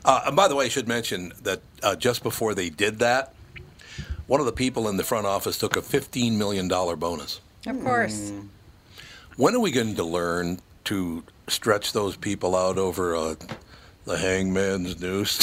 Uh, 0.03 0.21
and 0.25 0.35
by 0.35 0.47
the 0.47 0.55
way, 0.55 0.65
I 0.65 0.69
should 0.69 0.87
mention 0.87 1.33
that 1.43 1.61
uh, 1.83 1.95
just 1.95 2.23
before 2.23 2.55
they 2.55 2.69
did 2.71 2.97
that, 2.99 3.35
one 4.25 4.39
of 4.39 4.47
the 4.47 4.51
people 4.51 4.87
in 4.89 4.97
the 4.97 5.03
front 5.03 5.27
office 5.27 5.59
took 5.59 5.75
a 5.75 5.81
$15 5.81 6.33
million 6.37 6.67
bonus. 6.67 7.41
Of 7.67 7.83
course. 7.83 8.31
Hmm. 8.31 8.47
When 9.37 9.53
are 9.53 9.59
we 9.59 9.69
going 9.69 9.95
to 9.95 10.03
learn 10.03 10.59
to 10.85 11.23
stretch 11.47 11.93
those 11.93 12.15
people 12.15 12.55
out 12.55 12.79
over 12.79 13.13
a 13.13 13.37
The 14.05 14.17
hangman's 14.17 14.99
noose. 14.99 15.39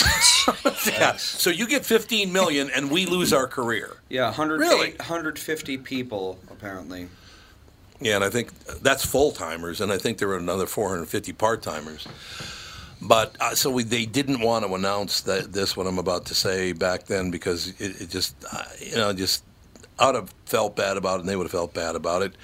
yeah. 0.86 1.16
So 1.16 1.50
you 1.50 1.66
get 1.68 1.86
15 1.86 2.32
million 2.32 2.70
and 2.74 2.90
we 2.90 3.06
lose 3.06 3.32
our 3.32 3.46
career. 3.46 3.96
Yeah, 4.08 4.24
100, 4.24 4.60
Really? 4.60 4.90
150 4.92 5.78
people 5.78 6.38
apparently. 6.50 7.08
Yeah, 8.00 8.16
and 8.16 8.24
I 8.24 8.30
think 8.30 8.52
that's 8.80 9.04
full 9.04 9.32
timers, 9.32 9.80
and 9.80 9.90
I 9.90 9.98
think 9.98 10.18
there 10.18 10.28
were 10.28 10.36
another 10.36 10.66
450 10.66 11.32
part 11.32 11.62
timers. 11.62 12.06
But 13.02 13.34
uh, 13.40 13.54
so 13.54 13.70
we, 13.70 13.82
they 13.84 14.06
didn't 14.06 14.40
want 14.40 14.64
to 14.64 14.74
announce 14.74 15.20
that 15.22 15.52
this 15.52 15.76
what 15.76 15.86
I'm 15.86 15.98
about 15.98 16.26
to 16.26 16.34
say 16.34 16.72
back 16.72 17.04
then 17.06 17.30
because 17.30 17.68
it, 17.80 18.00
it 18.00 18.10
just 18.10 18.36
uh, 18.52 18.62
you 18.80 18.96
know 18.96 19.12
just 19.12 19.44
I 19.98 20.06
would 20.06 20.14
have 20.14 20.34
felt 20.46 20.76
bad 20.76 20.96
about 20.96 21.16
it, 21.16 21.20
and 21.20 21.28
they 21.28 21.36
would 21.36 21.44
have 21.44 21.52
felt 21.52 21.74
bad 21.74 21.96
about 21.96 22.22
it. 22.22 22.34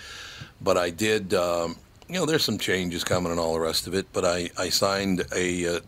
But 0.61 0.77
I 0.77 0.91
did. 0.91 1.35
Um, 1.35 1.77
you 2.09 2.15
know, 2.17 2.27
there's 2.27 2.45
some 2.45 2.59
changes 2.59 3.03
coming 3.03 3.31
and 3.31 3.41
all 3.41 3.55
the 3.55 3.61
rest 3.61 3.87
of 3.87 3.95
it. 3.95 4.07
But 4.13 4.25
I 4.25 4.51
I 4.59 4.69
signed 4.71 5.25
a. 5.35 5.77
Uh, 5.77 5.81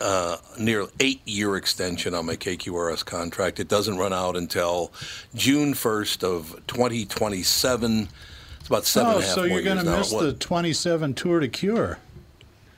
uh, 0.00 0.36
near 0.58 0.86
eight 1.00 1.20
year 1.26 1.56
extension 1.56 2.14
on 2.14 2.26
my 2.26 2.36
KQRS 2.36 3.04
contract. 3.04 3.60
It 3.60 3.68
doesn't 3.68 3.98
run 3.98 4.12
out 4.12 4.36
until 4.36 4.92
June 5.34 5.74
1st 5.74 6.24
of 6.24 6.62
2027. 6.66 8.08
It's 8.58 8.66
about 8.68 8.84
seven 8.84 9.10
oh, 9.10 9.14
and 9.16 9.22
a 9.22 9.26
half 9.26 9.34
so 9.34 9.44
you're 9.44 9.62
going 9.62 9.78
to 9.78 9.84
years 9.84 9.84
now. 9.84 9.98
miss 9.98 10.12
What- 10.12 10.22
the 10.22 10.32
27 10.34 11.14
Tour 11.14 11.40
de 11.40 11.48
Cure. 11.48 11.98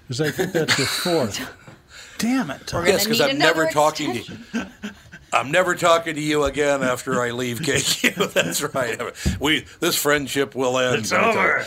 Because 0.08 0.20
I 0.20 0.30
think 0.30 0.52
that's 0.52 0.76
your 0.76 0.88
fourth. 0.88 1.56
Damn 2.18 2.50
it. 2.50 2.66
Tom. 2.66 2.84
Yes, 2.84 3.04
because 3.04 3.20
I'm 3.20 3.38
never 3.38 3.66
talking 3.66 4.12
to 4.12 4.20
you. 4.20 4.66
I'm 5.32 5.50
never 5.50 5.74
talking 5.74 6.14
to 6.16 6.20
you 6.20 6.44
again 6.44 6.82
after 6.82 7.22
I 7.22 7.30
leave 7.30 7.60
KQ. 7.60 8.32
That's 8.34 8.62
right. 8.74 9.00
We 9.40 9.64
this 9.78 9.96
friendship 9.96 10.54
will 10.54 10.78
end. 10.78 10.96
It's 10.96 11.12
I 11.12 11.20
tell 11.20 11.30
over. 11.30 11.64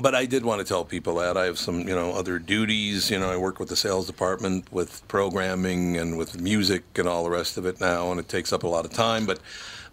But 0.00 0.14
I 0.14 0.26
did 0.26 0.44
want 0.44 0.60
to 0.60 0.66
tell 0.66 0.84
people 0.84 1.14
that 1.16 1.38
I 1.38 1.46
have 1.46 1.58
some, 1.58 1.88
you 1.88 1.94
know, 1.94 2.12
other 2.12 2.38
duties. 2.38 3.10
You 3.10 3.18
know, 3.18 3.30
I 3.30 3.38
work 3.38 3.58
with 3.58 3.70
the 3.70 3.76
sales 3.76 4.06
department 4.06 4.70
with 4.70 5.06
programming 5.08 5.96
and 5.96 6.18
with 6.18 6.38
music 6.38 6.84
and 6.96 7.08
all 7.08 7.24
the 7.24 7.30
rest 7.30 7.56
of 7.56 7.64
it 7.64 7.80
now, 7.80 8.10
and 8.10 8.20
it 8.20 8.28
takes 8.28 8.52
up 8.52 8.62
a 8.62 8.66
lot 8.66 8.84
of 8.84 8.92
time. 8.92 9.24
But, 9.24 9.40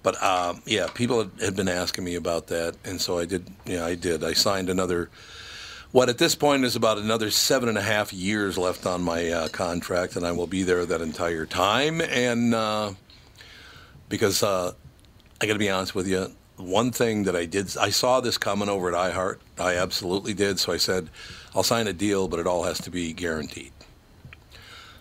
but 0.04 0.22
um, 0.22 0.62
yeah, 0.66 0.88
people 0.94 1.20
had, 1.20 1.32
had 1.40 1.56
been 1.56 1.70
asking 1.70 2.04
me 2.04 2.16
about 2.16 2.48
that, 2.48 2.76
and 2.84 3.00
so 3.00 3.18
I 3.18 3.26
did. 3.26 3.48
Yeah, 3.66 3.86
I 3.86 3.96
did. 3.96 4.24
I 4.26 4.34
signed 4.34 4.70
another. 4.70 5.10
What 5.94 6.10
at 6.10 6.18
this 6.18 6.36
point 6.36 6.66
is 6.66 6.76
about 6.76 6.98
another 6.98 7.30
seven 7.32 7.70
and 7.70 7.78
a 7.78 7.82
half 7.82 8.12
years 8.12 8.58
left 8.58 8.86
on 8.86 9.02
my 9.04 9.30
uh, 9.30 9.48
contract, 9.50 10.18
and 10.18 10.26
I 10.26 10.34
will 10.34 10.48
be 10.48 10.64
there 10.64 10.86
that 10.86 11.02
entire 11.02 11.46
time. 11.46 12.02
And 12.02 12.54
uh, 12.54 12.94
because 14.10 14.44
uh, 14.44 14.74
I 15.40 15.46
got 15.46 15.54
to 15.54 15.60
be 15.60 15.70
honest 15.70 15.96
with 15.96 16.08
you, 16.08 16.28
one 16.64 16.92
thing 16.92 17.24
that 17.24 17.36
I 17.36 17.46
did, 17.46 17.76
I 17.78 17.90
saw 17.90 18.20
this 18.22 18.38
coming 18.38 18.70
over 18.70 18.94
at 18.94 19.14
iHeart. 19.14 19.38
I 19.60 19.76
absolutely 19.76 20.34
did. 20.34 20.60
So 20.60 20.74
I 20.74 20.78
said, 20.78 21.10
I'll 21.56 21.64
sign 21.64 21.88
a 21.88 21.94
deal, 21.94 22.28
but 22.28 22.40
it 22.40 22.48
all 22.48 22.64
has 22.64 22.80
to 22.80 22.90
be 22.92 23.14
guaranteed. 23.14 23.72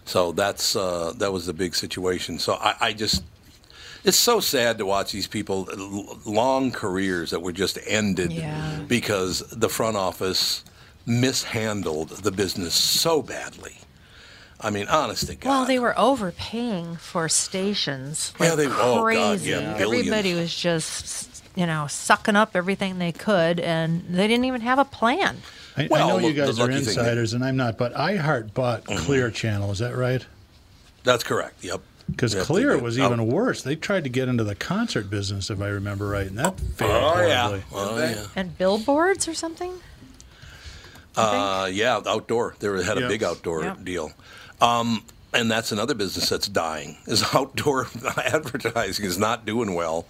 So 0.05 0.33
that's 0.33 0.75
uh, 0.77 1.13
that 1.19 1.33
was 1.33 1.47
the 1.47 1.53
big 1.53 1.75
situation. 1.75 2.39
So 2.39 2.55
I, 2.55 2.75
I 2.81 2.93
just, 2.93 3.23
it's 4.05 4.17
so 4.17 4.41
sad 4.41 4.79
to 4.79 4.87
watch 4.87 5.13
these 5.13 5.29
people 5.29 5.69
long 6.27 6.73
careers 6.73 7.31
that 7.31 7.41
were 7.41 7.53
just 7.53 7.79
ended 7.87 8.33
Yeah. 8.33 8.81
because 8.89 9.41
the 9.51 9.69
front 9.69 9.97
office 9.97 10.65
mishandled 11.07 12.09
the 12.11 12.33
business 12.33 12.75
so 12.75 13.23
badly. 13.23 13.77
I 14.61 14.71
mean, 14.71 14.87
honest 14.87 15.27
to 15.27 15.35
God. 15.35 15.49
Well, 15.49 15.65
they 15.67 15.81
were 15.81 15.99
overpaying 15.99 16.97
for 16.97 17.29
stations. 17.29 18.33
Yeah, 18.41 18.49
Like 18.51 18.57
they- 18.59 18.67
oh, 18.67 18.71
God, 18.71 19.03
crazy. 19.03 19.51
yeah, 19.51 19.77
Everybody 19.77 20.35
was 20.35 20.55
just, 20.55 21.32
you 21.55 21.67
know, 21.67 21.87
sucking 21.87 22.37
up 22.37 22.51
everything 22.55 22.99
they 22.99 23.13
could, 23.13 23.61
and 23.61 24.05
they 24.09 24.27
didn't 24.29 24.45
even 24.47 24.61
have 24.63 24.79
a 24.79 24.85
plan. 24.85 25.39
I, 25.77 25.85
I 25.93 25.99
know 26.01 26.19
you 26.19 26.29
the- 26.33 26.41
the 26.41 26.47
guys 26.47 26.59
are 26.59 26.63
lucky 26.63 26.73
thing- 26.85 26.99
insiders, 26.99 27.33
and 27.35 27.45
I'm 27.45 27.57
not, 27.57 27.79
but 27.79 27.95
iHeart 27.95 28.55
bought 28.55 28.85
Mm-hmm. 28.85 29.05
Clear 29.05 29.31
Channel. 29.31 29.71
Is 29.71 29.79
that 29.81 29.97
right? 29.97 30.25
That's 31.05 31.25
correct. 31.25 31.63
Yep. 31.65 31.81
Because 32.11 32.35
Yep, 32.35 32.45
Clear 32.45 32.73
did. 32.75 32.83
was 32.83 32.99
Oh. 32.99 33.07
even 33.07 33.27
worse. 33.27 33.63
They 33.63 33.77
tried 33.77 34.05
to 34.05 34.11
get 34.11 34.29
into 34.29 34.45
the 34.45 34.55
concert 34.55 35.09
business, 35.09 35.51
if 35.51 35.61
I 35.63 35.69
remember 35.69 36.09
right, 36.09 36.27
and 36.27 36.39
that 36.39 36.59
failed 36.61 36.91
Oh 36.91 37.27
yeah. 37.27 37.43
horribly. 37.49 37.65
Oh 37.73 37.99
yeah. 37.99 38.27
And 38.37 38.57
billboards 38.59 39.29
or 39.29 39.35
something? 39.35 39.73
Uh, 41.17 41.69
yeah, 41.73 42.01
outdoor. 42.07 42.55
They 42.59 42.69
had 42.83 42.99
a 42.99 43.03
Yeah. 43.03 43.09
big 43.09 43.23
outdoor 43.23 43.63
Yep. 43.65 43.85
deal. 43.85 44.13
Um, 44.61 45.03
and 45.35 45.51
that's 45.51 45.73
another 45.73 45.95
business 45.95 46.29
that's 46.29 46.49
dying. 46.49 46.97
Is 47.07 47.25
outdoor 47.35 47.89
advertising 48.17 49.05
is 49.05 49.19
not 49.19 49.45
doing 49.47 49.75
well, 49.75 50.07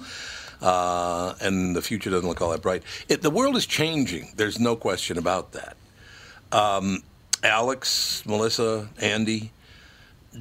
uh, 0.63 1.35
and 1.41 1.77
the 1.77 1.83
future 1.83 2.09
doesn't 2.11 2.29
look 2.29 2.41
all 2.41 2.51
that 2.51 2.63
bright. 2.63 2.83
It, 3.09 3.21
the 3.23 3.31
world 3.31 3.57
is 3.57 3.67
changing. 3.67 4.33
There's 4.37 4.59
no 4.59 4.77
question 4.77 5.19
about 5.19 5.53
that. 5.53 5.77
Um, 6.53 7.03
Alex, 7.43 8.23
Melissa, 8.27 8.89
Andy, 9.01 9.51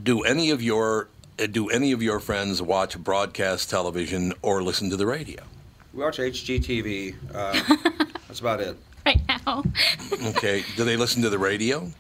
do 0.04 0.22
any 0.22 0.52
of 0.52 0.62
your 0.62 1.08
uh, 1.40 1.48
do 1.48 1.70
any 1.70 1.92
of 1.92 2.02
your 2.04 2.20
friends 2.20 2.62
watch 2.62 2.98
broadcast 2.98 3.70
television 3.70 4.34
or 4.42 4.62
listen 4.62 4.90
to 4.92 4.96
the 4.98 5.06
radio? 5.06 5.42
We 5.94 6.04
watch 6.04 6.18
HGTV. 6.20 7.16
Uh, 7.34 7.76
that's 8.28 8.40
about 8.40 8.62
it. 8.62 8.78
right 9.06 9.20
now. 9.28 9.64
Okay. 10.28 10.64
do 10.78 10.84
they 10.86 10.96
listen 10.98 11.22
to 11.24 11.30
the 11.30 11.40
radio? 11.40 11.92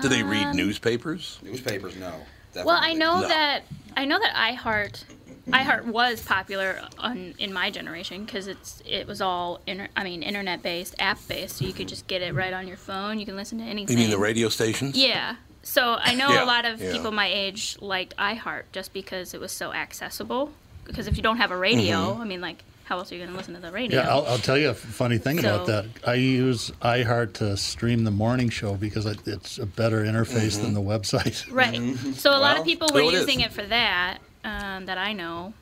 Do 0.00 0.08
they 0.08 0.22
read 0.22 0.46
Um, 0.46 0.56
newspapers? 0.56 1.38
Newspapers, 1.42 1.96
no. 1.96 2.12
Well, 2.54 2.78
I 2.80 2.92
know 2.94 3.20
No. 3.20 3.28
that 3.28 3.62
I 3.96 4.04
know 4.04 4.18
that 4.20 4.34
iHeart 4.34 5.02
iHeart 5.48 5.84
was 5.86 6.22
popular 6.22 6.80
on 6.98 7.34
in 7.38 7.52
my 7.52 7.70
generation 7.70 8.24
because 8.24 8.46
it's 8.46 8.82
it 8.86 9.06
was 9.06 9.20
all 9.20 9.60
inter, 9.66 9.88
I 9.96 10.04
mean 10.04 10.22
internet 10.22 10.62
based, 10.62 10.94
app 10.98 11.18
based, 11.28 11.56
so 11.58 11.64
you 11.66 11.72
could 11.72 11.88
just 11.88 12.06
get 12.06 12.22
it 12.22 12.34
right 12.34 12.52
on 12.52 12.66
your 12.66 12.76
phone. 12.78 13.18
You 13.18 13.26
can 13.26 13.36
listen 13.36 13.58
to 13.58 13.64
anything. 13.64 13.96
You 13.96 14.02
mean 14.02 14.10
the 14.10 14.18
radio 14.18 14.48
stations? 14.48 14.96
Yeah. 14.96 15.36
So 15.62 15.96
I 15.98 16.14
know 16.14 16.28
Yeah, 16.30 16.44
a 16.44 16.46
lot 16.46 16.64
of 16.66 16.80
yeah. 16.80 16.92
people 16.92 17.10
my 17.10 17.26
age 17.26 17.76
liked 17.80 18.16
iHeart 18.16 18.64
just 18.72 18.92
because 18.92 19.34
it 19.34 19.40
was 19.40 19.52
so 19.52 19.72
accessible. 19.72 20.52
Because 20.84 21.06
if 21.06 21.16
you 21.16 21.22
don't 21.22 21.38
have 21.38 21.50
a 21.50 21.56
radio, 21.56 21.96
Mm-hmm. 22.12 22.20
I 22.20 22.24
mean, 22.26 22.40
like, 22.42 22.62
how 22.84 22.98
else 22.98 23.10
are 23.10 23.14
you 23.14 23.20
going 23.22 23.30
to 23.32 23.36
listen 23.38 23.54
to 23.54 23.60
the 23.60 23.72
radio? 23.72 24.02
Yeah, 24.02 24.10
I'll, 24.10 24.26
I'll 24.26 24.36
tell 24.38 24.58
you 24.58 24.68
a 24.68 24.74
funny 24.74 25.16
thing 25.16 25.38
about 25.38 25.66
that. 25.68 25.86
I 26.06 26.14
use 26.14 26.70
iHeart 26.82 27.32
to 27.34 27.56
stream 27.56 28.04
the 28.04 28.10
morning 28.10 28.50
show 28.50 28.74
because 28.74 29.06
it's 29.06 29.56
a 29.56 29.64
better 29.64 30.04
interface 30.04 30.60
than 30.60 30.74
the 30.74 30.82
website. 30.82 31.50
Right. 31.50 31.96
So 32.16 32.36
a 32.36 32.38
lot 32.38 32.58
of 32.58 32.66
people 32.66 32.88
were 32.92 33.00
well, 33.00 33.08
it 33.14 33.20
using 33.20 33.40
is. 33.40 33.46
it 33.46 33.52
for 33.52 33.62
that, 33.62 34.18
um, 34.44 34.86
that 34.86 34.98
I 34.98 35.12
know. 35.12 35.54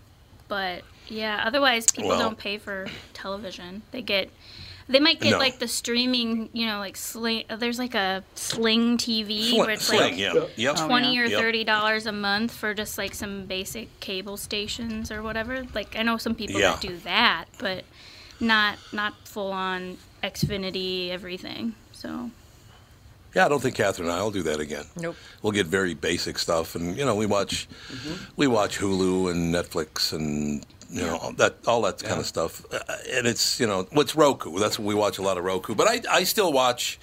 But 0.49 0.83
yeah, 1.09 1.43
otherwise 1.47 1.87
people 1.91 2.11
Well- 2.11 2.18
don't 2.18 2.39
pay 2.39 2.59
for 2.59 2.87
television. 3.14 3.83
They 3.91 4.03
get, 4.03 4.30
they 4.89 5.01
might 5.01 5.20
get 5.20 5.30
No. 5.33 5.39
like 5.39 5.59
the 5.59 5.68
streaming, 5.68 6.51
you 6.53 6.66
know, 6.66 6.78
like 6.78 6.97
sling. 6.97 7.45
There's 7.49 7.78
like 7.78 7.95
a 7.95 8.22
Sling 8.35 8.99
TV 8.99 9.49
Sling, 9.51 9.59
where 9.61 9.70
it's 9.70 9.85
sling, 9.87 10.01
like 10.01 10.18
yeah. 10.18 10.35
Yep. 10.57 10.76
twenty 10.76 11.16
or 11.18 11.28
thirty 11.28 11.64
dollars 11.64 12.05
a 12.07 12.12
month 12.12 12.53
for 12.53 12.74
just 12.74 12.99
like 12.99 13.14
some 13.14 13.47
basic 13.47 13.99
cable 14.01 14.37
stations 14.37 15.11
or 15.11 15.22
whatever. 15.22 15.64
Like 15.74 15.97
I 15.97 16.03
know 16.03 16.18
some 16.18 16.35
people 16.35 16.61
Yeah. 16.61 16.72
that 16.72 16.80
do 16.80 16.97
that, 16.99 17.45
but 17.59 17.85
not 18.41 18.76
not 18.93 19.14
full 19.24 19.53
on 19.53 19.99
Xfinity 20.22 21.11
everything. 21.11 21.74
So 21.93 22.30
Yeah, 23.35 23.47
I 23.47 23.49
don't 23.49 23.62
think 23.62 23.76
Catherine 23.76 24.09
and 24.09 24.16
I 24.16 24.22
will 24.22 24.30
do 24.30 24.43
that 24.43 24.61
again. 24.61 24.85
Nope. 24.97 25.16
We'll 25.43 25.53
get 25.53 25.66
very 25.66 25.95
basic 25.95 26.39
stuff, 26.39 26.74
and 26.74 26.97
you 26.97 27.05
know, 27.05 27.14
we 27.14 27.26
watch, 27.26 27.66
we 28.37 28.47
watch 28.47 28.78
Hulu 28.78 29.30
and 29.30 29.55
Netflix 29.55 30.12
and 30.12 30.64
you 30.91 31.01
know 31.03 31.16
all 31.16 31.33
that 31.33 31.57
all 31.66 31.83
that 31.83 32.03
kind 32.03 32.20
of 32.20 32.26
stuff. 32.26 32.62
Uh, 32.72 32.80
and 33.11 33.26
it's 33.26 33.59
you 33.59 33.66
know, 33.66 33.87
what's 33.93 34.14
Roku? 34.14 34.59
That's 34.59 34.78
what 34.78 34.87
we 34.87 34.95
watch 34.95 35.18
a 35.18 35.22
lot 35.22 35.39
of 35.39 35.45
Roku. 35.45 35.74
But 35.74 35.89
I 35.89 36.03
I 36.11 36.24
still 36.24 36.53
watch 36.53 36.99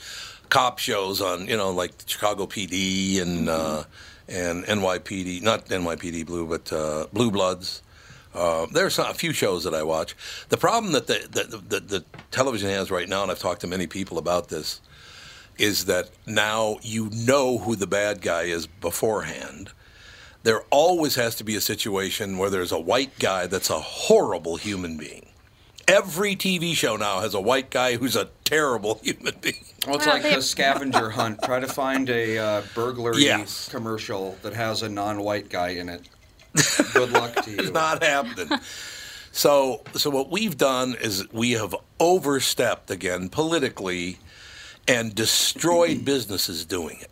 cop 0.50 0.80
shows 0.80 1.22
on 1.22 1.48
you 1.48 1.58
know 1.58 1.72
like 1.72 1.94
Chicago 2.06 2.46
PD 2.46 3.22
and 3.22 3.50
uh, 3.50 3.84
and 4.28 4.64
NYPD, 4.66 5.42
not 5.42 5.66
NYPD 5.66 6.26
Blue, 6.26 6.46
but 6.48 6.72
uh, 6.72 7.08
Blue 7.12 7.32
Bloods. 7.32 7.82
Uh, 8.32 8.68
there's 8.72 9.00
a 9.00 9.12
few 9.16 9.34
shows 9.34 9.64
that 9.64 9.74
I 9.74 9.82
watch. 9.82 10.16
The 10.50 10.58
problem 10.58 10.94
that 10.94 11.08
the, 11.08 11.28
the, 11.32 11.58
the, 11.58 11.80
the 11.80 12.06
television 12.30 12.70
has 12.70 12.92
right 12.92 13.10
now, 13.10 13.24
and 13.24 13.32
I've 13.32 13.40
talked 13.40 13.62
to 13.62 13.68
many 13.68 13.88
people 13.88 14.20
about 14.20 14.50
this, 14.50 14.82
is 15.60 15.86
that 15.86 16.10
now 16.26 16.78
you 16.82 17.10
know 17.12 17.57
who 17.60 17.76
the 17.76 17.88
bad 17.88 18.22
guy 18.22 18.43
is 18.43 18.66
beforehand. 18.68 19.72
There 20.43 20.62
always 20.72 21.16
has 21.16 21.36
to 21.36 21.43
be 21.43 21.55
a 21.55 21.62
situation 21.62 22.38
where 22.38 22.49
there's 22.49 22.72
a 22.72 22.80
white 22.80 23.18
guy 23.20 23.47
that's 23.47 23.70
a 23.70 23.80
horrible 23.80 24.55
human 24.55 24.97
being. 24.97 25.26
Every 25.88 26.36
TV 26.36 26.76
show 26.76 26.95
now 26.95 27.20
has 27.20 27.34
a 27.34 27.41
white 27.41 27.72
guy 27.72 27.97
who's 27.97 28.16
a 28.16 28.30
terrible 28.45 28.99
human 29.03 29.36
being. 29.41 29.55
Well, 29.86 29.95
it's 29.97 30.05
Well, 30.05 30.16
like 30.16 30.24
they- 30.24 30.36
the 30.36 30.41
scavenger 30.41 31.10
hunt. 31.10 31.41
Try 31.43 31.60
to 31.60 31.68
find 31.68 32.10
a 32.10 32.38
uh, 32.38 32.62
burglary 32.74 33.24
Yes. 33.24 33.68
commercial 33.70 34.38
that 34.43 34.53
has 34.53 34.82
a 34.84 34.89
non-white 34.89 35.49
guy 35.49 35.70
in 35.70 35.89
it. 35.89 36.03
Good 36.93 37.12
luck 37.12 37.36
to 37.43 37.51
you. 37.51 37.57
It's 37.60 37.72
not 37.72 38.01
happening. 38.03 38.57
So, 39.32 39.84
so 39.95 40.10
what 40.10 40.32
we've 40.32 40.57
done 40.57 40.95
is 40.99 41.32
we 41.32 41.51
have 41.51 41.76
overstepped 41.99 42.89
again 42.91 43.30
politically 43.30 44.18
and 44.90 45.14
destroyed 45.14 46.04
businesses 46.04 46.66
doing 46.66 46.98
it. 47.00 47.12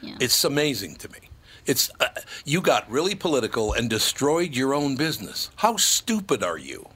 Yeah. 0.00 0.16
It's 0.18 0.42
amazing 0.44 0.96
to 0.96 1.08
me. 1.10 1.18
It's 1.66 1.90
uh, 2.00 2.06
you 2.46 2.62
got 2.62 2.90
really 2.90 3.14
political 3.14 3.74
and 3.74 3.90
destroyed 3.90 4.56
your 4.56 4.74
own 4.74 4.96
business. 4.96 5.50
How 5.56 5.76
stupid 5.76 6.42
are 6.42 6.56
you? 6.56 6.88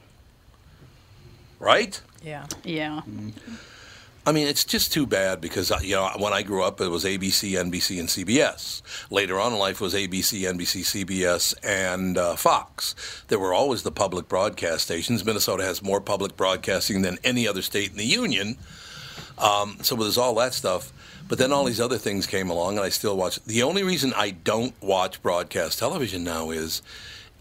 Right? 1.59 2.01
Yeah. 2.23 2.47
Yeah. 2.63 3.01
I 4.25 4.31
mean, 4.31 4.47
it's 4.47 4.63
just 4.63 4.91
too 4.91 5.05
bad 5.05 5.41
because 5.41 5.69
uh, 5.69 5.79
you 5.83 5.95
know 5.95 6.09
when 6.17 6.33
I 6.33 6.41
grew 6.41 6.63
up, 6.63 6.81
it 6.81 6.87
was 6.87 7.03
ABC, 7.03 7.51
NBC, 7.51 7.99
and 7.99 8.09
CBS. 8.09 8.81
Later 9.11 9.39
on 9.39 9.53
in 9.53 9.59
life, 9.59 9.75
it 9.75 9.83
was 9.83 9.93
ABC, 9.93 10.41
NBC, 10.41 11.05
CBS, 11.05 11.53
and 11.61 12.17
uh, 12.17 12.35
Fox. 12.35 12.95
There 13.27 13.39
were 13.39 13.53
always 13.53 13.83
the 13.83 13.91
public 13.91 14.27
broadcast 14.27 14.85
stations. 14.85 15.23
Minnesota 15.23 15.63
has 15.63 15.83
more 15.83 16.01
public 16.01 16.35
broadcasting 16.35 17.03
than 17.03 17.19
any 17.23 17.47
other 17.47 17.61
state 17.61 17.91
in 17.91 17.97
the 17.97 18.05
union. 18.05 18.57
Um, 19.43 19.77
so 19.81 19.95
there's 19.95 20.17
all 20.17 20.33
that 20.35 20.53
stuff. 20.53 20.93
But 21.27 21.37
then 21.37 21.51
all 21.51 21.65
these 21.65 21.81
other 21.81 21.97
things 21.97 22.25
came 22.25 22.49
along, 22.49 22.77
and 22.77 22.85
I 22.85 22.89
still 22.89 23.15
watch. 23.17 23.43
The 23.45 23.63
only 23.63 23.83
reason 23.83 24.13
I 24.15 24.31
don't 24.31 24.73
watch 24.81 25.21
broadcast 25.21 25.79
television 25.79 26.23
now 26.23 26.49
is, 26.49 26.81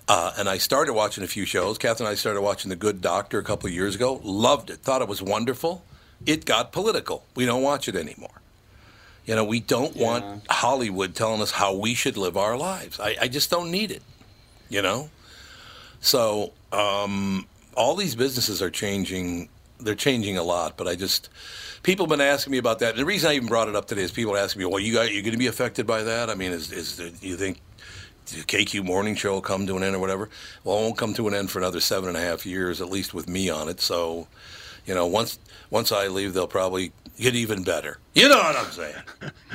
uh, 0.08 0.32
and 0.36 0.48
I 0.48 0.58
started 0.58 0.94
watching 0.94 1.24
a 1.24 1.28
few 1.28 1.46
shows. 1.46 1.78
Catherine 1.78 2.06
and 2.06 2.12
I 2.12 2.16
started 2.16 2.42
watching 2.42 2.68
The 2.68 2.76
Good 2.76 3.00
Doctor 3.00 3.38
a 3.38 3.44
couple 3.44 3.68
of 3.68 3.74
years 3.74 3.94
ago. 3.94 4.20
Loved 4.22 4.70
it. 4.70 4.78
Thought 4.78 5.02
it 5.02 5.08
was 5.08 5.22
wonderful. 5.22 5.84
It 6.26 6.44
got 6.44 6.72
political. 6.72 7.24
We 7.34 7.44
don't 7.44 7.62
watch 7.62 7.88
it 7.88 7.96
anymore. 7.96 8.40
You 9.24 9.36
know, 9.36 9.44
we 9.44 9.60
don't 9.60 9.94
want 9.96 10.44
Hollywood 10.48 11.14
telling 11.14 11.40
us 11.40 11.52
how 11.52 11.74
we 11.74 11.94
should 11.94 12.16
live 12.16 12.36
our 12.36 12.56
lives. 12.56 12.98
I, 12.98 13.16
I 13.22 13.28
just 13.28 13.50
don't 13.50 13.70
need 13.70 13.90
it. 13.92 14.02
You 14.68 14.82
know. 14.82 15.10
So 16.00 16.52
um, 16.72 17.46
all 17.74 17.94
these 17.94 18.16
businesses 18.16 18.60
are 18.62 18.70
changing. 18.70 19.48
They're 19.78 19.94
changing 19.94 20.38
a 20.38 20.42
lot, 20.42 20.76
but 20.76 20.88
I 20.88 20.94
just 20.94 21.28
people 21.82 22.06
have 22.06 22.10
been 22.10 22.20
asking 22.20 22.52
me 22.52 22.58
about 22.58 22.78
that. 22.80 22.90
And 22.90 22.98
the 22.98 23.04
reason 23.04 23.30
I 23.30 23.34
even 23.34 23.48
brought 23.48 23.68
it 23.68 23.76
up 23.76 23.86
today 23.86 24.02
is 24.02 24.10
people 24.10 24.34
are 24.34 24.38
asking 24.38 24.60
me, 24.60 24.66
"Well, 24.66 24.80
you 24.80 24.92
got 24.92 25.12
you're 25.12 25.22
going 25.22 25.32
to 25.32 25.38
be 25.38 25.46
affected 25.46 25.86
by 25.86 26.02
that? 26.02 26.30
I 26.30 26.34
mean, 26.34 26.52
is 26.52 26.72
is 26.72 26.96
the, 26.96 27.12
you 27.20 27.36
think 27.36 27.60
the 28.26 28.42
KQ 28.42 28.84
morning 28.84 29.14
show 29.14 29.32
will 29.32 29.40
come 29.40 29.66
to 29.66 29.76
an 29.76 29.82
end 29.82 29.96
or 29.96 29.98
whatever? 29.98 30.28
Well, 30.64 30.78
it 30.78 30.82
won't 30.82 30.98
come 30.98 31.14
to 31.14 31.28
an 31.28 31.34
end 31.34 31.50
for 31.50 31.58
another 31.58 31.80
seven 31.80 32.08
and 32.08 32.16
a 32.16 32.20
half 32.20 32.46
years, 32.46 32.80
at 32.80 32.88
least 32.88 33.14
with 33.14 33.28
me 33.28 33.50
on 33.50 33.68
it. 33.68 33.80
So, 33.80 34.28
you 34.86 34.94
know, 34.94 35.06
once 35.06 35.38
once 35.70 35.92
I 35.92 36.08
leave, 36.08 36.34
they'll 36.34 36.46
probably 36.46 36.92
get 37.18 37.34
even 37.34 37.62
better. 37.62 37.98
You 38.14 38.28
know 38.28 38.38
what 38.38 38.56
I'm 38.56 38.70
saying, 38.70 39.02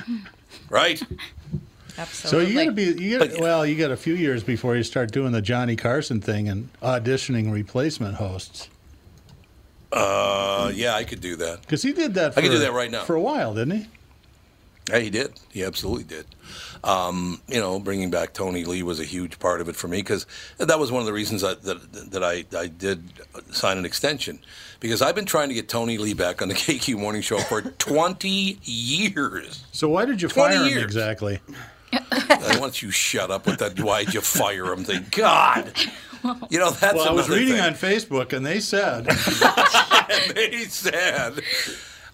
right? 0.69 1.01
Absolutely. 1.99 2.45
So 2.45 2.49
you 2.51 2.65
got 2.65 2.65
to 2.65 2.95
be 2.95 3.03
you 3.03 3.17
got 3.17 3.29
to 3.31 3.41
well, 3.41 3.65
you 3.65 3.75
got 3.75 3.91
a 3.91 3.97
few 3.97 4.13
years 4.13 4.43
before 4.43 4.75
you 4.75 4.83
start 4.83 5.11
doing 5.11 5.31
the 5.31 5.41
Johnny 5.41 5.75
Carson 5.75 6.21
thing 6.21 6.47
and 6.47 6.69
auditioning 6.81 7.51
replacement 7.51 8.15
hosts. 8.15 8.69
Uh, 9.91 10.71
yeah, 10.73 10.95
I 10.95 11.03
could 11.03 11.21
do 11.21 11.35
that. 11.37 11.61
Because 11.61 11.81
he 11.81 11.93
did 11.93 12.13
that. 12.15 12.33
For, 12.33 12.39
I 12.39 12.43
could 12.43 12.51
do 12.51 12.59
that 12.59 12.73
right 12.73 12.91
now. 12.91 13.03
for 13.03 13.15
a 13.15 13.21
while, 13.21 13.53
didn't 13.53 13.77
he? 13.77 13.87
Yeah, 14.89 14.99
he 14.99 15.09
did. 15.09 15.33
He 15.51 15.63
absolutely 15.63 16.05
did. 16.05 16.25
Um, 16.83 17.41
you 17.47 17.59
know, 17.59 17.79
bringing 17.79 18.09
back 18.09 18.33
Tony 18.33 18.63
Lee 18.63 18.83
was 18.83 18.99
a 18.99 19.03
huge 19.03 19.39
part 19.39 19.59
of 19.59 19.67
it 19.67 19.75
for 19.75 19.87
me 19.87 19.97
because 19.97 20.25
that 20.59 20.79
was 20.79 20.91
one 20.91 21.01
of 21.01 21.05
the 21.05 21.13
reasons 21.13 21.41
that, 21.41 21.63
that, 21.63 22.11
that 22.11 22.23
I, 22.23 22.45
I 22.57 22.67
did 22.67 23.03
sign 23.51 23.77
an 23.77 23.85
extension 23.85 24.39
because 24.79 25.01
I've 25.01 25.15
been 25.15 25.25
trying 25.25 25.49
to 25.49 25.55
get 25.55 25.67
Tony 25.67 25.97
Lee 25.97 26.13
back 26.13 26.41
on 26.41 26.47
the 26.47 26.53
KQ 26.55 26.97
Morning 26.97 27.21
Show 27.21 27.39
for 27.39 27.61
20 27.61 28.59
years. 28.63 29.65
So 29.71 29.89
why 29.89 30.05
did 30.05 30.21
you 30.21 30.29
20 30.29 30.55
fire 30.55 30.67
him 30.67 30.83
exactly? 30.83 31.39
Why 31.91 32.55
don't 32.59 32.81
you 32.81 32.91
shut 32.91 33.31
up 33.31 33.45
with 33.45 33.59
that? 33.59 33.79
Why'd 33.79 34.13
you 34.13 34.19
fire 34.19 34.65
him? 34.73 34.83
Thank 34.83 35.11
God. 35.11 35.71
You 36.49 36.59
know, 36.59 36.71
that's 36.71 36.95
well, 36.95 37.09
I 37.09 37.11
was 37.11 37.29
reading 37.29 37.55
thing. 37.55 37.61
on 37.61 37.73
Facebook 37.73 38.33
and 38.33 38.45
they 38.45 38.59
said 38.59 39.07
and 39.07 40.35
they 40.35 40.63
said, 40.65 41.39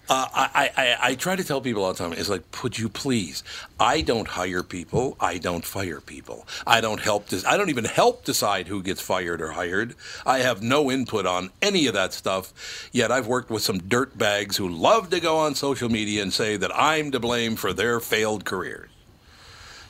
uh, 0.08 0.26
I, 0.34 0.70
I, 0.76 0.96
I 1.00 1.14
try 1.14 1.34
to 1.34 1.42
tell 1.44 1.62
people 1.62 1.82
all 1.82 1.92
the 1.92 1.98
time, 1.98 2.12
it's 2.12 2.28
like, 2.28 2.42
would 2.62 2.78
you 2.78 2.90
please? 2.90 3.42
I 3.80 4.02
don't 4.02 4.28
hire 4.28 4.62
people. 4.62 5.16
I 5.18 5.38
don't 5.38 5.64
fire 5.64 6.00
people. 6.00 6.46
I 6.66 6.82
don't 6.82 7.00
help. 7.00 7.28
Des- 7.28 7.46
I 7.46 7.56
don't 7.56 7.70
even 7.70 7.86
help 7.86 8.24
decide 8.24 8.68
who 8.68 8.82
gets 8.82 9.00
fired 9.00 9.40
or 9.40 9.52
hired. 9.52 9.94
I 10.26 10.40
have 10.40 10.62
no 10.62 10.90
input 10.90 11.24
on 11.24 11.50
any 11.62 11.86
of 11.86 11.94
that 11.94 12.12
stuff. 12.12 12.88
Yet 12.92 13.10
I've 13.10 13.26
worked 13.26 13.48
with 13.50 13.62
some 13.62 13.78
dirt 13.78 14.18
bags 14.18 14.58
who 14.58 14.68
love 14.68 15.08
to 15.10 15.20
go 15.20 15.38
on 15.38 15.54
social 15.54 15.88
media 15.88 16.22
and 16.22 16.32
say 16.32 16.58
that 16.58 16.70
I'm 16.74 17.10
to 17.12 17.20
blame 17.20 17.56
for 17.56 17.72
their 17.72 17.98
failed 17.98 18.44
careers. 18.44 18.90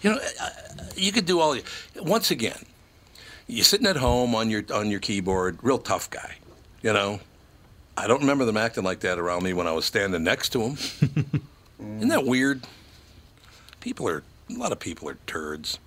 You 0.00 0.10
know, 0.10 0.18
uh, 0.40 0.50
you 0.94 1.10
could 1.10 1.26
do 1.26 1.40
all. 1.40 1.56
Once 1.96 2.30
again, 2.30 2.66
you're 3.46 3.64
sitting 3.64 3.86
at 3.86 3.96
home 3.96 4.34
on 4.34 4.50
your 4.50 4.62
on 4.72 4.90
your 4.90 5.00
keyboard, 5.00 5.58
real 5.62 5.78
tough 5.78 6.10
guy. 6.10 6.36
You 6.82 6.92
know, 6.92 7.20
I 7.96 8.06
don't 8.06 8.20
remember 8.20 8.44
them 8.44 8.56
acting 8.56 8.84
like 8.84 9.00
that 9.00 9.18
around 9.18 9.42
me 9.42 9.52
when 9.52 9.66
I 9.66 9.72
was 9.72 9.84
standing 9.84 10.22
next 10.24 10.50
to 10.50 10.58
them. 10.58 10.76
Isn't 11.98 12.08
that 12.08 12.24
weird? 12.24 12.62
People 13.80 14.08
are 14.08 14.22
a 14.50 14.54
lot 14.54 14.72
of 14.72 14.80
people 14.80 15.08
are 15.08 15.16
turds. 15.26 15.78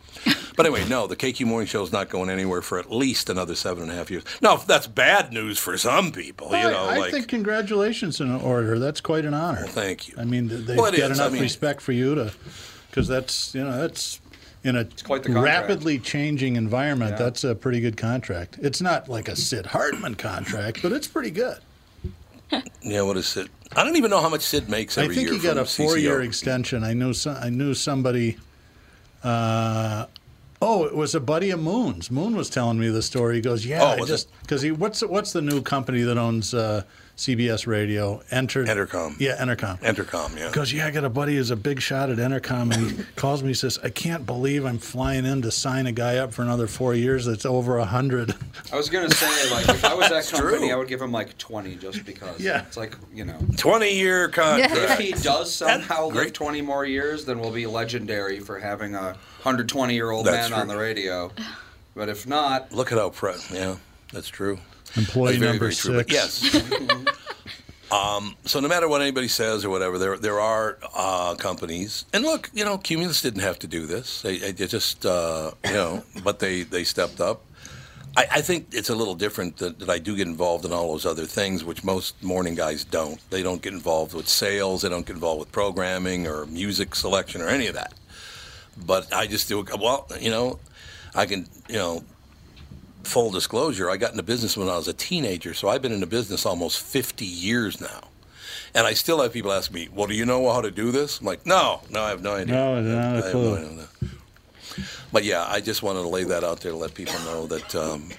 But 0.56 0.66
anyway, 0.66 0.88
no, 0.90 1.06
the 1.06 1.16
KQ 1.16 1.46
Morning 1.46 1.68
Show 1.68 1.84
is 1.84 1.92
not 1.92 2.10
going 2.10 2.32
anywhere 2.32 2.64
for 2.64 2.80
at 2.80 2.92
least 2.92 3.30
another 3.30 3.54
seven 3.54 3.84
and 3.84 3.92
a 3.92 3.96
half 3.96 4.10
years. 4.10 4.24
Now, 4.42 4.56
that's 4.56 4.88
bad 4.88 5.32
news 5.32 5.60
for 5.60 5.78
some 5.78 6.12
people, 6.12 6.48
you 6.48 6.64
know, 6.64 6.86
I 6.86 6.98
like 6.98 7.12
think 7.12 7.28
congratulations 7.28 8.20
in 8.20 8.32
order. 8.32 8.80
That's 8.80 9.00
quite 9.00 9.26
an 9.26 9.36
honor. 9.36 9.68
thank 9.68 10.08
you. 10.08 10.16
I 10.18 10.24
mean, 10.26 10.48
they've 10.48 10.76
Well, 10.76 10.90
got 10.92 10.96
is. 10.96 11.02
I 11.20 11.24
enough 11.26 11.34
mean- 11.34 11.44
respect 11.44 11.82
for 11.82 11.92
you 11.92 12.16
to, 12.16 12.34
because 12.90 13.08
that's 13.08 13.54
you 13.54 13.64
know 13.64 13.78
that's 13.78 14.20
in 14.64 14.76
a 14.76 14.86
quite 15.04 15.24
the 15.24 15.32
rapidly 15.32 16.00
changing 16.00 16.56
environment. 16.56 17.18
That's 17.18 17.44
a 17.44 17.56
pretty 17.56 17.80
good 17.80 17.98
contract. 17.98 18.58
It's 18.62 18.82
not 18.82 19.08
like 19.10 19.28
a 19.28 19.36
Sid 19.36 19.68
Hartman 19.68 20.16
contract, 20.16 20.82
but 20.82 20.92
it's 20.92 21.08
pretty 21.08 21.32
good. 21.32 21.58
yeah, 22.82 23.02
what 23.02 23.18
is 23.18 23.28
Sid? 23.28 23.50
I 23.76 23.84
don't 23.84 23.96
even 23.98 24.10
know 24.10 24.22
how 24.22 24.30
much 24.30 24.42
Sid 24.42 24.70
makes 24.70 24.98
I 24.98 25.08
think 25.08 25.22
year. 25.22 25.34
he 25.34 25.40
got 25.40 25.58
a 25.58 25.66
four-year 25.66 26.22
extension. 26.22 26.84
I 26.84 26.94
knew 26.94 27.14
some, 27.14 27.38
I 27.40 27.50
knew 27.50 27.74
somebody. 27.74 28.38
Uh, 29.24 30.06
oh, 30.62 30.86
it 30.86 30.96
was 30.96 31.14
a 31.16 31.20
buddy 31.20 31.50
of 31.50 31.60
Moon's. 31.62 32.10
Moon 32.10 32.36
was 32.36 32.50
telling 32.50 32.80
me 32.80 32.90
the 32.90 33.02
story. 33.02 33.36
He 33.36 33.42
goes, 33.42 33.66
"Yeah, 33.66 33.84
Oh, 33.84 34.04
I 34.04 34.06
just 34.06 34.30
because 34.42 34.62
he 34.62 34.72
what's 34.72 35.02
what's 35.02 35.34
the 35.34 35.42
new 35.42 35.62
company 35.62 36.02
that 36.04 36.18
owns 36.18 36.54
uh, 36.54 36.84
CBS 37.18 37.66
Radio? 37.66 38.22
Enter 38.30 38.64
Entercom. 38.64 39.16
Yeah, 39.20 39.44
Entercom. 39.44 39.80
Entercom, 39.80 40.38
yeah. 40.38 40.48
He 40.50 40.54
goes, 40.54 40.72
yeah, 40.72 40.86
I 40.86 40.92
got 40.92 41.04
a 41.04 41.10
buddy 41.10 41.36
who's 41.36 41.50
a 41.50 41.56
big 41.56 41.82
shot 41.82 42.12
at 42.12 42.18
Entercom, 42.20 42.72
and 42.74 42.92
he 42.92 43.04
calls 43.16 43.42
me. 43.42 43.50
He 43.50 43.54
says, 43.56 43.80
I 43.84 43.90
can't 43.90 44.24
believe 44.26 44.66
I'm 44.66 44.78
flying 44.78 45.26
in 45.26 45.42
to 45.42 45.50
sign 45.52 45.88
a 45.88 45.92
guy 45.92 46.18
up 46.18 46.32
for 46.32 46.44
another 46.44 46.68
four 46.68 46.94
years. 46.94 47.26
That's 47.26 47.46
over 47.46 47.80
a 47.80 47.86
hundred. 47.86 48.36
I 48.72 48.76
was 48.76 48.90
gonna 48.90 49.10
say, 49.10 49.52
like, 49.52 49.68
if 49.68 49.84
I 49.84 49.96
was 49.96 50.06
that 50.10 50.14
That's 50.14 50.32
company, 50.32 50.58
true. 50.68 50.72
I 50.72 50.76
would 50.76 50.88
give 50.88 51.02
him 51.02 51.12
like 51.12 51.36
twenty, 51.40 51.76
just 51.76 52.06
because. 52.06 52.40
Yeah. 52.40 52.62
It's 52.68 52.78
like 52.78 52.96
you 53.14 53.26
know, 53.26 53.40
20 53.58 53.92
year 53.96 54.30
contract. 54.30 54.76
if 54.76 55.00
he 55.00 55.12
does 55.14 55.52
somehow 55.54 56.06
live 56.06 56.14
great. 56.14 56.34
twenty 56.36 56.62
more 56.62 56.86
years, 56.86 57.26
then 57.26 57.40
we'll 57.40 57.52
be 57.52 57.66
legendary 57.66 58.40
for 58.40 58.60
having 58.60 58.94
a 58.94 59.16
hundred 59.42 59.68
twenty 59.70 59.96
year 59.96 60.12
old 60.12 60.28
That's 60.28 60.52
man 60.52 60.60
on 60.60 60.68
the 60.68 60.78
radio. 60.78 61.32
But 61.96 62.10
if 62.10 62.28
not, 62.28 62.72
Look 62.72 62.92
at 62.92 63.00
how 63.00 63.10
proud. 63.10 63.40
Yeah, 63.52 63.78
that's 64.14 64.28
true. 64.28 64.60
Employee 64.96 65.38
very, 65.38 65.52
number 65.52 65.66
very 65.72 65.76
true. 65.76 65.98
Six. 66.00 66.12
yes. 66.14 66.56
um, 67.92 68.36
so 68.46 68.60
no 68.60 68.68
matter 68.68 68.88
what 68.88 69.02
anybody 69.02 69.28
says 69.28 69.64
or 69.64 69.70
whatever, 69.70 69.98
there 69.98 70.18
there 70.18 70.40
are 70.40 70.78
uh, 70.96 71.36
companies, 71.36 72.06
and 72.14 72.24
look, 72.24 72.50
you 72.54 72.66
know, 72.66 72.78
Cumulus 72.78 73.22
didn't 73.22 73.42
have 73.42 73.60
to 73.60 73.68
do 73.68 73.86
this. 73.86 74.22
They, 74.22 74.38
they 74.38 74.68
just, 74.68 75.06
uh, 75.06 75.52
you 75.66 75.74
know, 75.74 76.04
but 76.24 76.40
they 76.40 76.64
they 76.64 76.84
stepped 76.84 77.20
up. 77.22 77.44
I, 78.16 78.28
I 78.32 78.42
think 78.42 78.70
it's 78.72 78.90
a 78.90 78.96
little 78.96 79.14
different 79.14 79.58
that, 79.58 79.78
that 79.80 79.90
I 79.90 80.00
do 80.00 80.16
get 80.16 80.28
involved 80.28 80.66
in 80.66 80.74
all 80.74 80.92
those 80.92 81.06
other 81.06 81.26
things, 81.26 81.64
which 81.64 81.84
most 81.84 82.22
morning 82.24 82.56
guys 82.56 82.84
don't. 82.84 83.20
They 83.30 83.44
don't 83.44 83.62
get 83.62 83.74
involved 83.74 84.16
with 84.16 84.28
sales. 84.28 84.82
They 84.82 84.90
don't 84.90 85.06
get 85.06 85.14
involved 85.14 85.40
with 85.40 85.52
programming 85.52 86.26
or 86.26 86.48
music 86.48 86.96
selection 86.96 87.42
or 87.42 87.48
any 87.48 87.68
of 87.68 87.76
that. 87.76 87.94
But 88.86 89.14
I 89.14 89.28
just 89.28 89.48
do. 89.48 89.64
Well, 89.80 90.08
you 90.20 90.32
know, 90.32 90.60
I 91.14 91.26
can, 91.26 91.48
you 91.68 91.76
know, 91.76 92.04
full 93.04 93.32
disclosure, 93.32 93.90
I 93.90 93.98
got 93.98 94.12
into 94.12 94.24
business 94.24 94.58
when 94.58 94.70
I 94.70 94.78
was 94.78 94.88
a 94.88 94.94
teenager, 94.94 95.54
so 95.54 95.70
I've 95.70 95.82
been 95.82 95.92
in 95.92 96.00
the 96.00 96.08
business 96.08 96.46
almost 96.46 96.80
50 96.82 97.26
years 97.26 97.80
now. 97.80 98.10
And 98.74 98.86
I 98.86 98.94
still 98.94 99.22
have 99.22 99.34
people 99.34 99.52
ask 99.52 99.72
me, 99.72 99.90
well, 99.94 100.08
do 100.08 100.14
you 100.14 100.26
know 100.26 100.52
how 100.52 100.62
to 100.62 100.72
do 100.72 100.92
this? 100.92 101.20
I'm 101.20 101.26
like, 101.26 101.46
no, 101.46 101.82
no, 101.90 102.02
I 102.02 102.10
have 102.10 102.22
no 102.22 102.36
idea. 102.36 102.54
No, 102.54 102.82
not 102.82 103.16
a 103.16 103.24
I 103.24 103.28
have 103.28 103.34
no. 103.34 103.84
But 105.12 105.24
yeah, 105.24 105.46
I 105.48 105.62
just 105.62 105.82
wanted 105.82 106.02
to 106.02 106.08
lay 106.08 106.26
that 106.26 106.44
out 106.44 106.60
there 106.62 106.74
to 106.74 106.78
let 106.78 106.94
people 106.94 107.18
know 107.22 107.48
that, 107.48 107.76
um, 107.76 108.10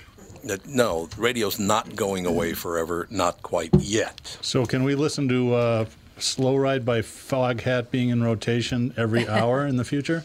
that 0.45 0.67
no, 0.67 1.09
radio's 1.17 1.59
not 1.59 1.95
going 1.95 2.27
away 2.27 2.55
forever, 2.55 3.07
not 3.11 3.43
quite 3.43 3.71
yet. 3.79 4.39
So 4.41 4.67
can 4.67 4.85
we 4.85 4.95
listen 4.95 5.29
to 5.29 5.55
uh, 5.55 5.85
"Slow 6.19 6.57
Ride" 6.57 6.85
by 6.85 7.01
Foghat 7.01 7.91
being 7.91 8.09
in 8.09 8.23
rotation 8.23 8.95
every 8.97 9.29
hour 9.29 9.67
in 9.67 9.77
the 9.77 9.85
future? 9.85 10.25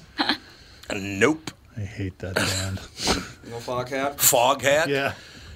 Nope. 0.91 1.51
I 1.75 1.81
hate 1.81 2.19
that 2.19 2.35
band. 2.35 2.75
no 3.49 3.57
Foghat. 3.57 4.17
Foghat? 4.17 4.87
Yeah. 4.87 5.13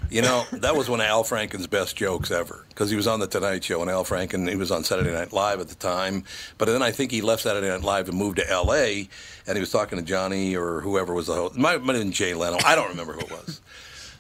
You 0.10 0.22
know, 0.22 0.46
that 0.54 0.76
was 0.76 0.90
one 0.90 1.02
of 1.02 1.06
Al 1.06 1.26
Franken's 1.26 1.68
best 1.68 1.98
jokes 1.98 2.32
ever 2.32 2.66
because 2.70 2.90
he 2.90 2.96
was 2.96 3.08
on 3.08 3.20
the 3.20 3.28
Tonight 3.28 3.66
Show, 3.66 3.82
and 3.82 3.92
Al 3.92 4.06
Franken 4.06 4.50
he 4.50 4.56
was 4.56 4.72
on 4.72 4.86
Saturday 4.86 5.12
Night 5.12 5.34
Live 5.34 5.60
at 5.60 5.68
the 5.68 5.76
time. 5.76 6.24
But 6.58 6.66
then 6.68 6.82
I 6.82 6.92
think 6.92 7.12
he 7.12 7.22
left 7.22 7.44
Saturday 7.44 7.68
Night 7.68 7.82
Live 7.82 8.08
and 8.08 8.18
moved 8.18 8.38
to 8.38 8.50
L.A. 8.50 9.10
and 9.46 9.56
he 9.58 9.60
was 9.60 9.72
talking 9.72 9.98
to 9.98 10.04
Johnny 10.04 10.56
or 10.56 10.80
whoever 10.80 11.14
was 11.14 11.28
the 11.28 11.34
host. 11.34 11.56
It 11.56 11.60
might, 11.60 11.82
might 11.84 11.96
have 11.96 12.04
been 12.04 12.14
Jay 12.14 12.34
Leno. 12.34 12.58
I 12.66 12.76
don't 12.76 12.90
remember 12.90 13.14
who 13.14 13.22
it 13.22 13.32
was. 13.32 13.60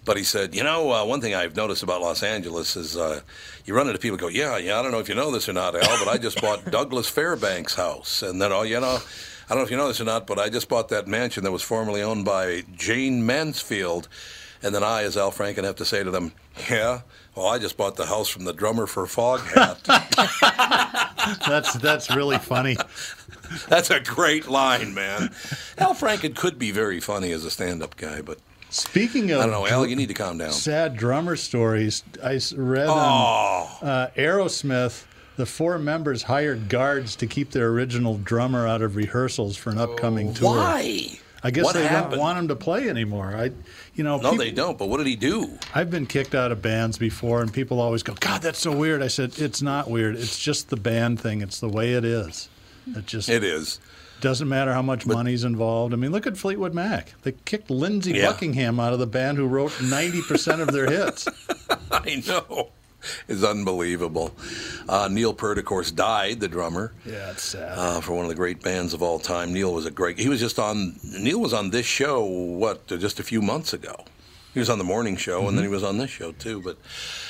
But 0.03 0.17
he 0.17 0.23
said, 0.23 0.55
you 0.55 0.63
know, 0.63 0.91
uh, 0.91 1.05
one 1.05 1.19
thing 1.19 1.35
I've 1.35 1.55
noticed 1.55 1.83
about 1.83 2.01
Los 2.01 2.23
Angeles 2.23 2.77
is 2.77 2.95
uh, 2.95 3.19
you 3.65 3.73
run 3.73 3.87
into 3.87 3.99
people 3.99 4.17
who 4.17 4.21
go, 4.21 4.29
yeah, 4.29 4.57
yeah, 4.57 4.79
I 4.79 4.81
don't 4.81 4.91
know 4.91 4.99
if 4.99 5.09
you 5.09 5.15
know 5.15 5.31
this 5.31 5.49
or 5.49 5.53
not, 5.53 5.75
Al, 5.75 5.81
but 5.99 6.07
I 6.07 6.17
just 6.17 6.41
bought 6.41 6.63
Douglas 6.71 7.09
Fairbanks' 7.09 7.75
house. 7.75 8.23
And 8.23 8.41
then, 8.41 8.53
oh, 8.53 8.61
you 8.61 8.79
know, 8.79 8.99
I 9.49 9.53
don't 9.53 9.59
know 9.59 9.63
if 9.65 9.71
you 9.71 9.77
know 9.77 9.87
this 9.87 10.01
or 10.01 10.05
not, 10.05 10.27
but 10.27 10.37
I 10.39 10.49
just 10.49 10.67
bought 10.67 10.89
that 10.89 11.07
mansion 11.07 11.43
that 11.45 11.51
was 11.51 11.61
formerly 11.63 12.01
owned 12.01 12.25
by 12.25 12.63
Jayne 12.75 13.25
Mansfield. 13.25 14.07
And 14.61 14.73
then 14.75 14.83
I, 14.83 15.03
as 15.03 15.15
Al 15.15 15.31
Franken, 15.31 15.63
have 15.63 15.75
to 15.75 15.85
say 15.85 16.03
to 16.03 16.11
them, 16.11 16.33
yeah, 16.69 17.01
well, 17.35 17.45
I 17.47 17.59
just 17.59 17.77
bought 17.77 17.95
the 17.95 18.07
house 18.07 18.27
from 18.27 18.43
the 18.45 18.53
drummer 18.53 18.87
for 18.87 19.05
Foghat. 19.05 19.83
that's 21.47 21.73
that's 21.75 22.09
really 22.15 22.37
funny. 22.39 22.77
That's 23.69 23.89
a 23.91 24.01
great 24.01 24.49
line, 24.49 24.93
man. 24.93 25.29
Al 25.77 25.93
Franken 25.93 26.35
could 26.35 26.59
be 26.59 26.71
very 26.71 26.99
funny 26.99 27.31
as 27.31 27.45
a 27.45 27.49
stand-up 27.49 27.95
guy, 27.95 28.19
but 28.21 28.39
Speaking 28.71 29.31
of 29.31 29.39
I 29.39 29.43
don't 29.43 29.51
know, 29.51 29.65
Al. 29.65 29.85
You 29.87 29.95
need 29.95 30.09
to 30.09 30.13
calm 30.13 30.37
down. 30.37 30.51
sad 30.51 30.97
drummer 30.97 31.37
stories, 31.37 32.03
I 32.21 32.41
read 32.57 32.87
Oh. 32.89 32.91
on 33.81 33.87
uh, 33.87 34.09
Aerosmith. 34.17 35.05
The 35.37 35.45
four 35.45 35.77
members 35.79 36.23
hired 36.23 36.67
guards 36.67 37.15
to 37.17 37.27
keep 37.27 37.51
their 37.51 37.67
original 37.69 38.17
drummer 38.17 38.67
out 38.67 38.81
of 38.81 38.95
rehearsals 38.95 39.55
for 39.55 39.69
an 39.69 39.77
upcoming 39.77 40.29
oh. 40.29 40.33
tour. 40.33 40.55
Why? 40.57 41.19
I 41.43 41.51
guess 41.51 41.65
What 41.65 41.75
they 41.75 41.85
happened? 41.85 42.13
don't 42.13 42.19
want 42.19 42.39
him 42.39 42.47
to 42.47 42.55
play 42.55 42.89
anymore. 42.89 43.35
I, 43.37 43.51
you 43.93 44.03
know, 44.03 44.17
No, 44.17 44.31
peop- 44.31 44.39
they 44.39 44.51
don't. 44.51 44.77
But 44.77 44.89
what 44.89 44.97
did 44.97 45.05
he 45.05 45.15
do? 45.15 45.57
I've 45.75 45.91
been 45.91 46.07
kicked 46.07 46.33
out 46.33 46.51
of 46.51 46.63
bands 46.63 46.97
before, 46.97 47.41
and 47.43 47.53
people 47.53 47.79
always 47.79 48.01
go, 48.01 48.15
"God, 48.19 48.41
that's 48.41 48.57
so 48.59 48.75
weird." 48.75 49.03
I 49.03 49.07
said, 49.07 49.33
"It's 49.37 49.61
not 49.61 49.87
weird. 49.89 50.15
It's 50.15 50.39
just 50.39 50.69
the 50.69 50.75
band 50.77 51.19
thing. 51.21 51.41
It's 51.41 51.59
the 51.59 51.69
way 51.69 51.93
it 51.93 52.03
is. 52.03 52.49
It 52.95 53.05
just 53.05 53.29
It 53.29 53.43
is. 53.43 53.79
doesn't 54.19 54.49
matter 54.49 54.73
how 54.73 54.81
much 54.81 55.05
money's 55.05 55.43
involved. 55.43 55.93
I 55.93 55.97
mean, 55.97 56.11
look 56.11 56.25
at 56.25 56.37
Fleetwood 56.37 56.73
Mac. 56.73 57.13
They 57.21 57.33
kicked 57.45 57.69
Lindsey 57.69 58.13
Yeah. 58.13 58.31
Buckingham 58.31 58.79
out 58.79 58.93
of 58.93 58.99
the 58.99 59.05
band 59.07 59.37
who 59.37 59.45
wrote 59.45 59.79
ninety 59.79 60.23
percent 60.23 60.61
of 60.61 60.71
their 60.71 60.89
hits. 60.89 61.27
I 61.91 62.23
know. 62.27 62.69
It's 63.27 63.43
unbelievable. 63.43 64.33
Uh, 64.89 65.07
Neil 65.11 65.33
Peart, 65.33 65.57
of 65.57 65.65
course, 65.65 65.91
died. 65.91 66.39
The 66.39 66.47
drummer. 66.47 66.93
Yeah, 67.05 67.31
it's 67.31 67.43
sad. 67.43 67.77
uh, 67.77 68.01
for 68.01 68.13
one 68.13 68.25
of 68.25 68.29
the 68.29 68.35
great 68.35 68.61
bands 68.61 68.93
of 68.93 69.01
all 69.01 69.19
time. 69.19 69.53
Neil 69.53 69.73
was 69.73 69.85
a 69.85 69.91
great. 69.91 70.17
He 70.19 70.29
was 70.29 70.39
just 70.39 70.59
on. 70.59 70.99
Neil 71.03 71.39
was 71.39 71.53
on 71.53 71.69
this 71.69 71.85
show. 71.85 72.23
What? 72.23 72.87
Just 72.87 73.19
a 73.19 73.23
few 73.23 73.41
months 73.41 73.73
ago. 73.73 74.05
He 74.53 74.59
was 74.59 74.69
on 74.69 74.77
the 74.77 74.83
morning 74.83 75.15
show, 75.15 75.47
and 75.47 75.57
then 75.57 75.63
he 75.63 75.69
was 75.69 75.83
on 75.83 75.97
this 75.97 76.09
show 76.09 76.31
too. 76.31 76.61
But 76.61 76.77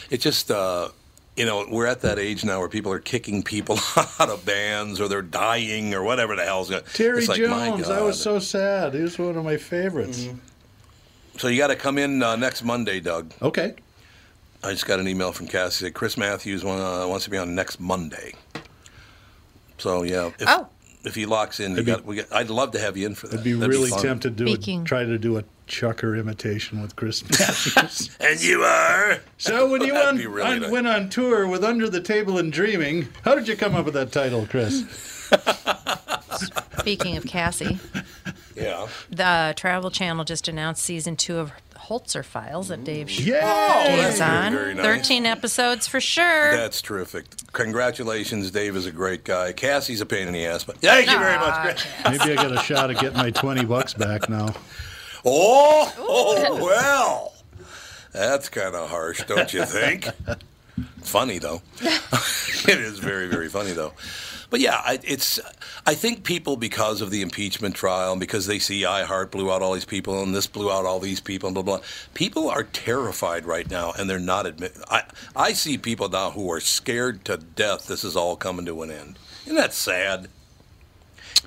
it 0.09 0.22
just. 0.22 0.49
Uh, 0.51 0.89
you 1.36 1.45
know, 1.45 1.68
we're 1.70 1.86
at 1.86 2.01
that 2.01 2.18
age 2.18 2.43
now 2.43 2.57
where 2.57 2.68
people 2.68 2.91
are 2.91 2.99
kicking 2.99 3.43
people 3.43 3.78
out 4.20 4.30
of 4.30 4.43
bands 4.43 4.99
or 4.99 5.07
they're 5.07 5.22
dying 5.22 5.93
or 5.93 6.01
whatever 6.01 6.36
the 6.36 6.43
hell's 6.43 6.68
going 6.68 6.82
Terry 6.95 7.20
it's 7.20 7.28
like, 7.28 7.38
Jones, 7.38 7.91
I 7.91 8.01
was 8.01 8.20
so 8.20 8.39
sad. 8.39 8.95
He 8.95 9.01
was 9.01 9.20
one 9.20 9.38
of 9.38 9.43
my 9.43 9.57
favorites. 9.57 10.28
So 11.38 11.47
you 11.47 11.59
got 11.59 11.68
to 11.68 11.76
come 11.76 11.99
in 11.99 12.24
uh, 12.24 12.38
next 12.38 12.63
Monday, 12.63 12.99
Doug. 12.99 13.32
Okay. 13.39 13.76
I 14.64 14.72
just 14.72 14.86
got 14.88 14.99
an 14.99 15.08
email 15.08 15.32
from 15.32 15.47
Cassie. 15.47 15.86
Said 15.86 15.93
Chris 15.93 16.18
Matthews 16.18 16.64
want, 16.64 16.82
uh, 16.82 17.08
wants 17.08 17.26
to 17.26 17.32
be 17.32 17.38
on 17.38 17.53
next 17.55 17.80
Monday. 17.80 18.34
So 19.78 20.03
yeah, 20.03 20.32
if, 20.39 20.47
Oh. 20.47 20.68
if 21.03 21.14
he 21.16 21.26
locks 21.26 21.60
in, 21.60 21.76
you 21.76 21.84
got, 21.84 22.03
we 22.05 22.18
got, 22.18 22.34
I'd 22.34 22.49
love 22.49 22.72
to 22.72 22.80
have 22.80 22.97
you 22.97 23.05
in 23.05 23.16
for 23.16 23.28
that. 23.28 23.38
I'd 23.39 23.43
be 23.43 23.53
That'd 23.53 23.70
really 23.74 23.89
fun. 23.89 24.01
tempted 24.01 24.38
to 24.38 24.45
do 24.45 24.51
a, 24.51 24.55
Speaking- 24.55 24.84
try 24.84 25.03
to 25.05 25.18
do 25.18 25.38
a 25.38 25.43
Chucker 25.68 26.16
imitation 26.16 26.82
with 26.82 26.95
Chris 26.95 27.24
Matthews. 27.30 28.10
And 28.20 28.41
you 28.41 28.62
are. 28.64 29.20
so 29.38 29.70
when 29.70 29.82
you 29.82 29.93
That'd 29.93 30.05
won, 30.08 30.18
be 30.18 30.26
really 30.28 30.49
on- 30.51 30.60
nice. 30.62 30.72
went 30.72 30.88
on 30.88 31.10
tour 31.10 31.45
with 31.47 31.64
Under 31.64 31.89
the 31.89 32.01
Table 32.01 32.38
and 32.38 32.51
Dreaming, 32.51 33.10
how 33.24 33.36
did 33.36 33.47
you 33.47 33.55
come 33.55 33.76
up 33.76 33.86
with 33.86 33.93
that 33.93 34.12
title, 34.12 34.47
Chris? 34.49 34.84
Speaking 36.80 37.18
of 37.18 37.26
Cassie, 37.26 37.80
Yeah. 38.55 38.88
the 39.10 39.53
Travel 39.58 39.91
Channel 39.91 40.24
just 40.24 40.47
announced 40.47 40.84
season 40.84 41.16
two 41.18 41.38
of 41.38 41.51
Holzer 41.88 42.24
Files 42.24 42.68
that 42.68 42.84
Dave 42.84 43.10
Yeah. 43.10 43.40
Oh, 43.44 43.96
that's 43.96 44.14
is 44.16 44.20
very, 44.20 44.32
on. 44.32 44.54
very 44.54 44.74
nice. 44.74 44.86
13 44.86 45.26
episodes 45.26 45.88
for 45.88 46.02
sure. 46.02 46.56
That's 46.56 46.82
terrific. 46.82 47.26
Congratulations, 47.54 48.52
Dave 48.52 48.76
is 48.76 48.86
a 48.86 48.92
great 48.92 49.24
guy. 49.24 49.54
Cassie's 49.54 50.02
a 50.02 50.06
pain 50.06 50.28
in 50.28 50.34
the 50.34 50.46
ass, 50.46 50.66
but 50.66 50.78
thank 50.80 51.10
you 51.10 51.18
very 51.18 51.38
much. 51.38 51.88
Maybe 52.04 52.32
I 52.32 52.36
got 52.36 52.52
a 52.52 52.60
shot 52.60 52.92
at 52.92 53.00
getting 53.00 53.18
my 53.18 53.32
20 53.32 53.66
bucks 53.66 53.94
back 53.94 54.28
now. 54.30 54.54
Oh, 55.24 55.94
oh 55.98 56.64
well. 56.66 57.34
That's 58.12 58.50
kind 58.50 58.76
of 58.76 58.90
harsh, 58.90 59.24
don't 59.26 59.54
you 59.54 59.64
think? 59.66 60.08
funny 61.02 61.40
though. 61.40 61.62
it 61.82 62.80
is 62.80 63.00
very, 63.00 63.28
very 63.28 63.48
funny 63.48 63.72
though. 63.72 63.94
But 64.50 64.62
yeah, 64.62 64.82
I, 64.84 65.00
it's. 65.04 65.39
I 65.86 65.93
think 65.93 66.24
people 66.24 66.56
because 66.56 67.02
of 67.02 67.12
the 67.12 67.22
impeachment 67.22 67.76
trial 67.76 68.14
and 68.14 68.20
because 68.20 68.48
they 68.48 68.60
see 68.60 68.84
iHeart 68.84 69.32
blew 69.32 69.52
out 69.52 69.62
all 69.62 69.74
these 69.74 69.86
people 69.86 70.24
and 70.24 70.34
this 70.34 70.48
blew 70.48 70.72
out 70.72 70.86
all 70.86 71.00
these 71.00 71.20
people 71.20 71.48
and 71.48 71.54
blah 71.54 71.64
blah. 71.64 71.80
People 72.14 72.50
are 72.50 72.64
terrified 72.64 73.45
right 73.45 73.70
now, 73.70 73.91
and 73.98 74.10
they're 74.10 74.20
not 74.20 74.45
admit. 74.45 74.78
I 74.89 75.04
I 75.36 75.52
see 75.52 75.78
people 75.78 76.08
now 76.08 76.32
who 76.32 76.50
are 76.52 76.62
scared 76.62 77.26
to 77.26 77.38
death. 77.38 77.88
This 77.88 78.06
is 78.06 78.16
all 78.16 78.38
coming 78.38 78.66
to 78.68 78.82
an 78.84 78.91
end. 78.91 79.20
Isn't 79.45 79.58
that 79.58 79.74
sad? 79.74 80.30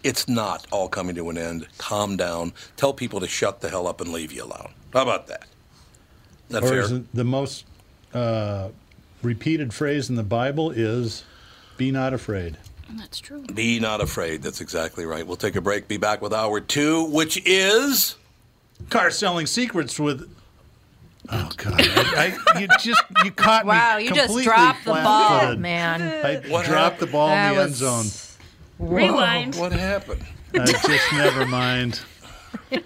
It's 0.02 0.28
not 0.28 0.66
all 0.70 0.88
coming 0.88 1.14
to 1.16 1.30
an 1.30 1.38
end. 1.38 1.68
Calm 1.78 2.16
down. 2.16 2.52
Tell 2.76 2.92
people 2.92 3.20
to 3.20 3.28
shut 3.28 3.60
the 3.60 3.70
hell 3.70 3.86
up 3.86 4.00
and 4.00 4.12
leave 4.12 4.32
you 4.32 4.44
alone. 4.44 4.72
How 4.92 5.02
about 5.02 5.26
that? 5.28 5.44
Is 6.48 6.54
that 6.54 6.64
or 6.64 6.68
fair? 6.68 6.80
is 6.80 7.00
the 7.14 7.24
most 7.24 7.64
uh, 8.12 8.68
repeated 9.22 9.72
phrase 9.72 10.10
in 10.10 10.16
the 10.16 10.22
Bible 10.22 10.70
is, 10.70 11.24
"Be 11.76 11.90
not 11.90 12.12
afraid." 12.12 12.58
That's 12.96 13.18
true. 13.20 13.42
Be 13.44 13.78
not 13.80 14.00
afraid. 14.00 14.42
That's 14.42 14.60
exactly 14.60 15.04
right. 15.04 15.26
We'll 15.26 15.36
take 15.36 15.56
a 15.56 15.60
break. 15.60 15.88
Be 15.88 15.96
back 15.96 16.20
with 16.22 16.32
hour 16.32 16.60
two, 16.60 17.04
which 17.04 17.40
is 17.46 18.16
Car 18.88 19.10
selling 19.10 19.46
secrets 19.46 19.98
with. 19.98 20.28
Oh 21.28 21.50
God! 21.56 21.74
I, 21.78 22.36
I, 22.54 22.60
you 22.60 22.66
just 22.80 23.02
you 23.24 23.30
caught 23.30 23.64
me. 23.64 23.68
wow, 23.68 23.98
you 23.98 24.12
just 24.12 24.42
dropped 24.42 24.84
the 24.84 24.92
ball, 24.92 25.02
flat-footed. 25.02 25.60
man. 25.60 26.02
I 26.24 26.48
What 26.50 26.64
dropped 26.66 26.98
the 26.98 27.06
ball 27.06 27.28
That 27.28 27.50
in 27.50 27.56
the 27.56 27.62
end 27.62 27.70
was- 27.70 27.78
zone. 27.78 28.36
Rewind. 28.78 29.54
what 29.56 29.72
happened. 29.72 30.24
I 30.54 30.64
just 30.64 31.12
never 31.12 31.44
mind. 31.46 32.00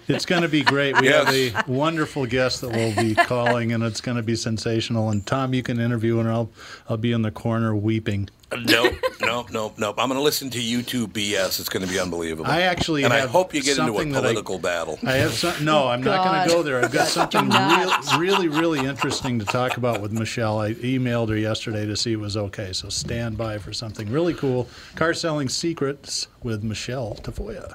It's 0.07 0.25
going 0.25 0.41
to 0.43 0.47
be 0.49 0.61
great. 0.63 0.99
We 0.99 1.07
Yes. 1.09 1.51
have 1.53 1.67
a 1.67 1.71
wonderful 1.71 2.25
guest 2.25 2.61
that 2.61 2.69
will 2.71 2.95
be 2.95 3.15
calling, 3.15 3.71
and 3.71 3.83
it's 3.83 4.01
going 4.01 4.17
to 4.17 4.23
be 4.23 4.35
sensational. 4.35 5.09
And 5.09 5.25
Tom, 5.25 5.53
you 5.53 5.63
can 5.63 5.79
interview, 5.79 6.19
and 6.19 6.29
I'll 6.29 6.49
I'll 6.89 6.97
be 6.97 7.11
in 7.11 7.21
the 7.21 7.31
corner 7.31 7.75
weeping. 7.75 8.29
Nope, 8.55 8.93
nope, 9.19 9.51
nope, 9.51 9.73
nope. 9.77 9.95
I'm 9.97 10.07
going 10.07 10.17
to 10.19 10.23
listen 10.23 10.49
to 10.51 10.61
you 10.61 10.81
two 10.83 11.07
BS. 11.07 11.59
It's 11.59 11.67
going 11.67 11.85
to 11.85 11.91
be 11.91 11.99
unbelievable. 11.99 12.49
I 12.49 12.61
actually 12.61 13.03
and 13.03 13.11
I 13.11 13.21
hope 13.27 13.53
you 13.53 13.61
get 13.61 13.77
into 13.77 13.83
a 13.91 13.95
something 13.95 14.11
that 14.13 14.19
I- 14.19 14.27
political 14.29 14.59
battle. 14.59 14.97
I 15.03 15.13
have 15.13 15.33
some. 15.33 15.65
No, 15.65 15.87
I'm 15.87 16.01
not 16.03 16.23
going 16.25 16.47
to 16.47 16.53
go 16.55 16.63
there. 16.63 16.83
I've 16.83 16.91
got 16.91 17.07
something 17.19 17.49
not. 17.49 18.05
real, 18.17 18.19
really, 18.19 18.47
really 18.47 18.79
interesting 18.79 19.39
to 19.39 19.45
talk 19.45 19.77
about 19.77 19.99
with 19.99 20.11
Michelle. 20.13 20.59
I 20.59 20.73
emailed 20.75 21.29
her 21.29 21.37
yesterday 21.37 21.85
to 21.87 21.95
see 21.97 22.13
it 22.13 22.19
was 22.19 22.37
okay. 22.37 22.71
So 22.71 22.89
stand 22.89 23.37
by 23.37 23.57
for 23.57 23.73
something 23.73 24.09
really 24.11 24.35
cool. 24.35 24.69
Car 24.95 25.13
selling 25.13 25.49
secrets 25.49 26.27
with 26.43 26.63
Michelle 26.63 27.15
Tafoya. 27.21 27.73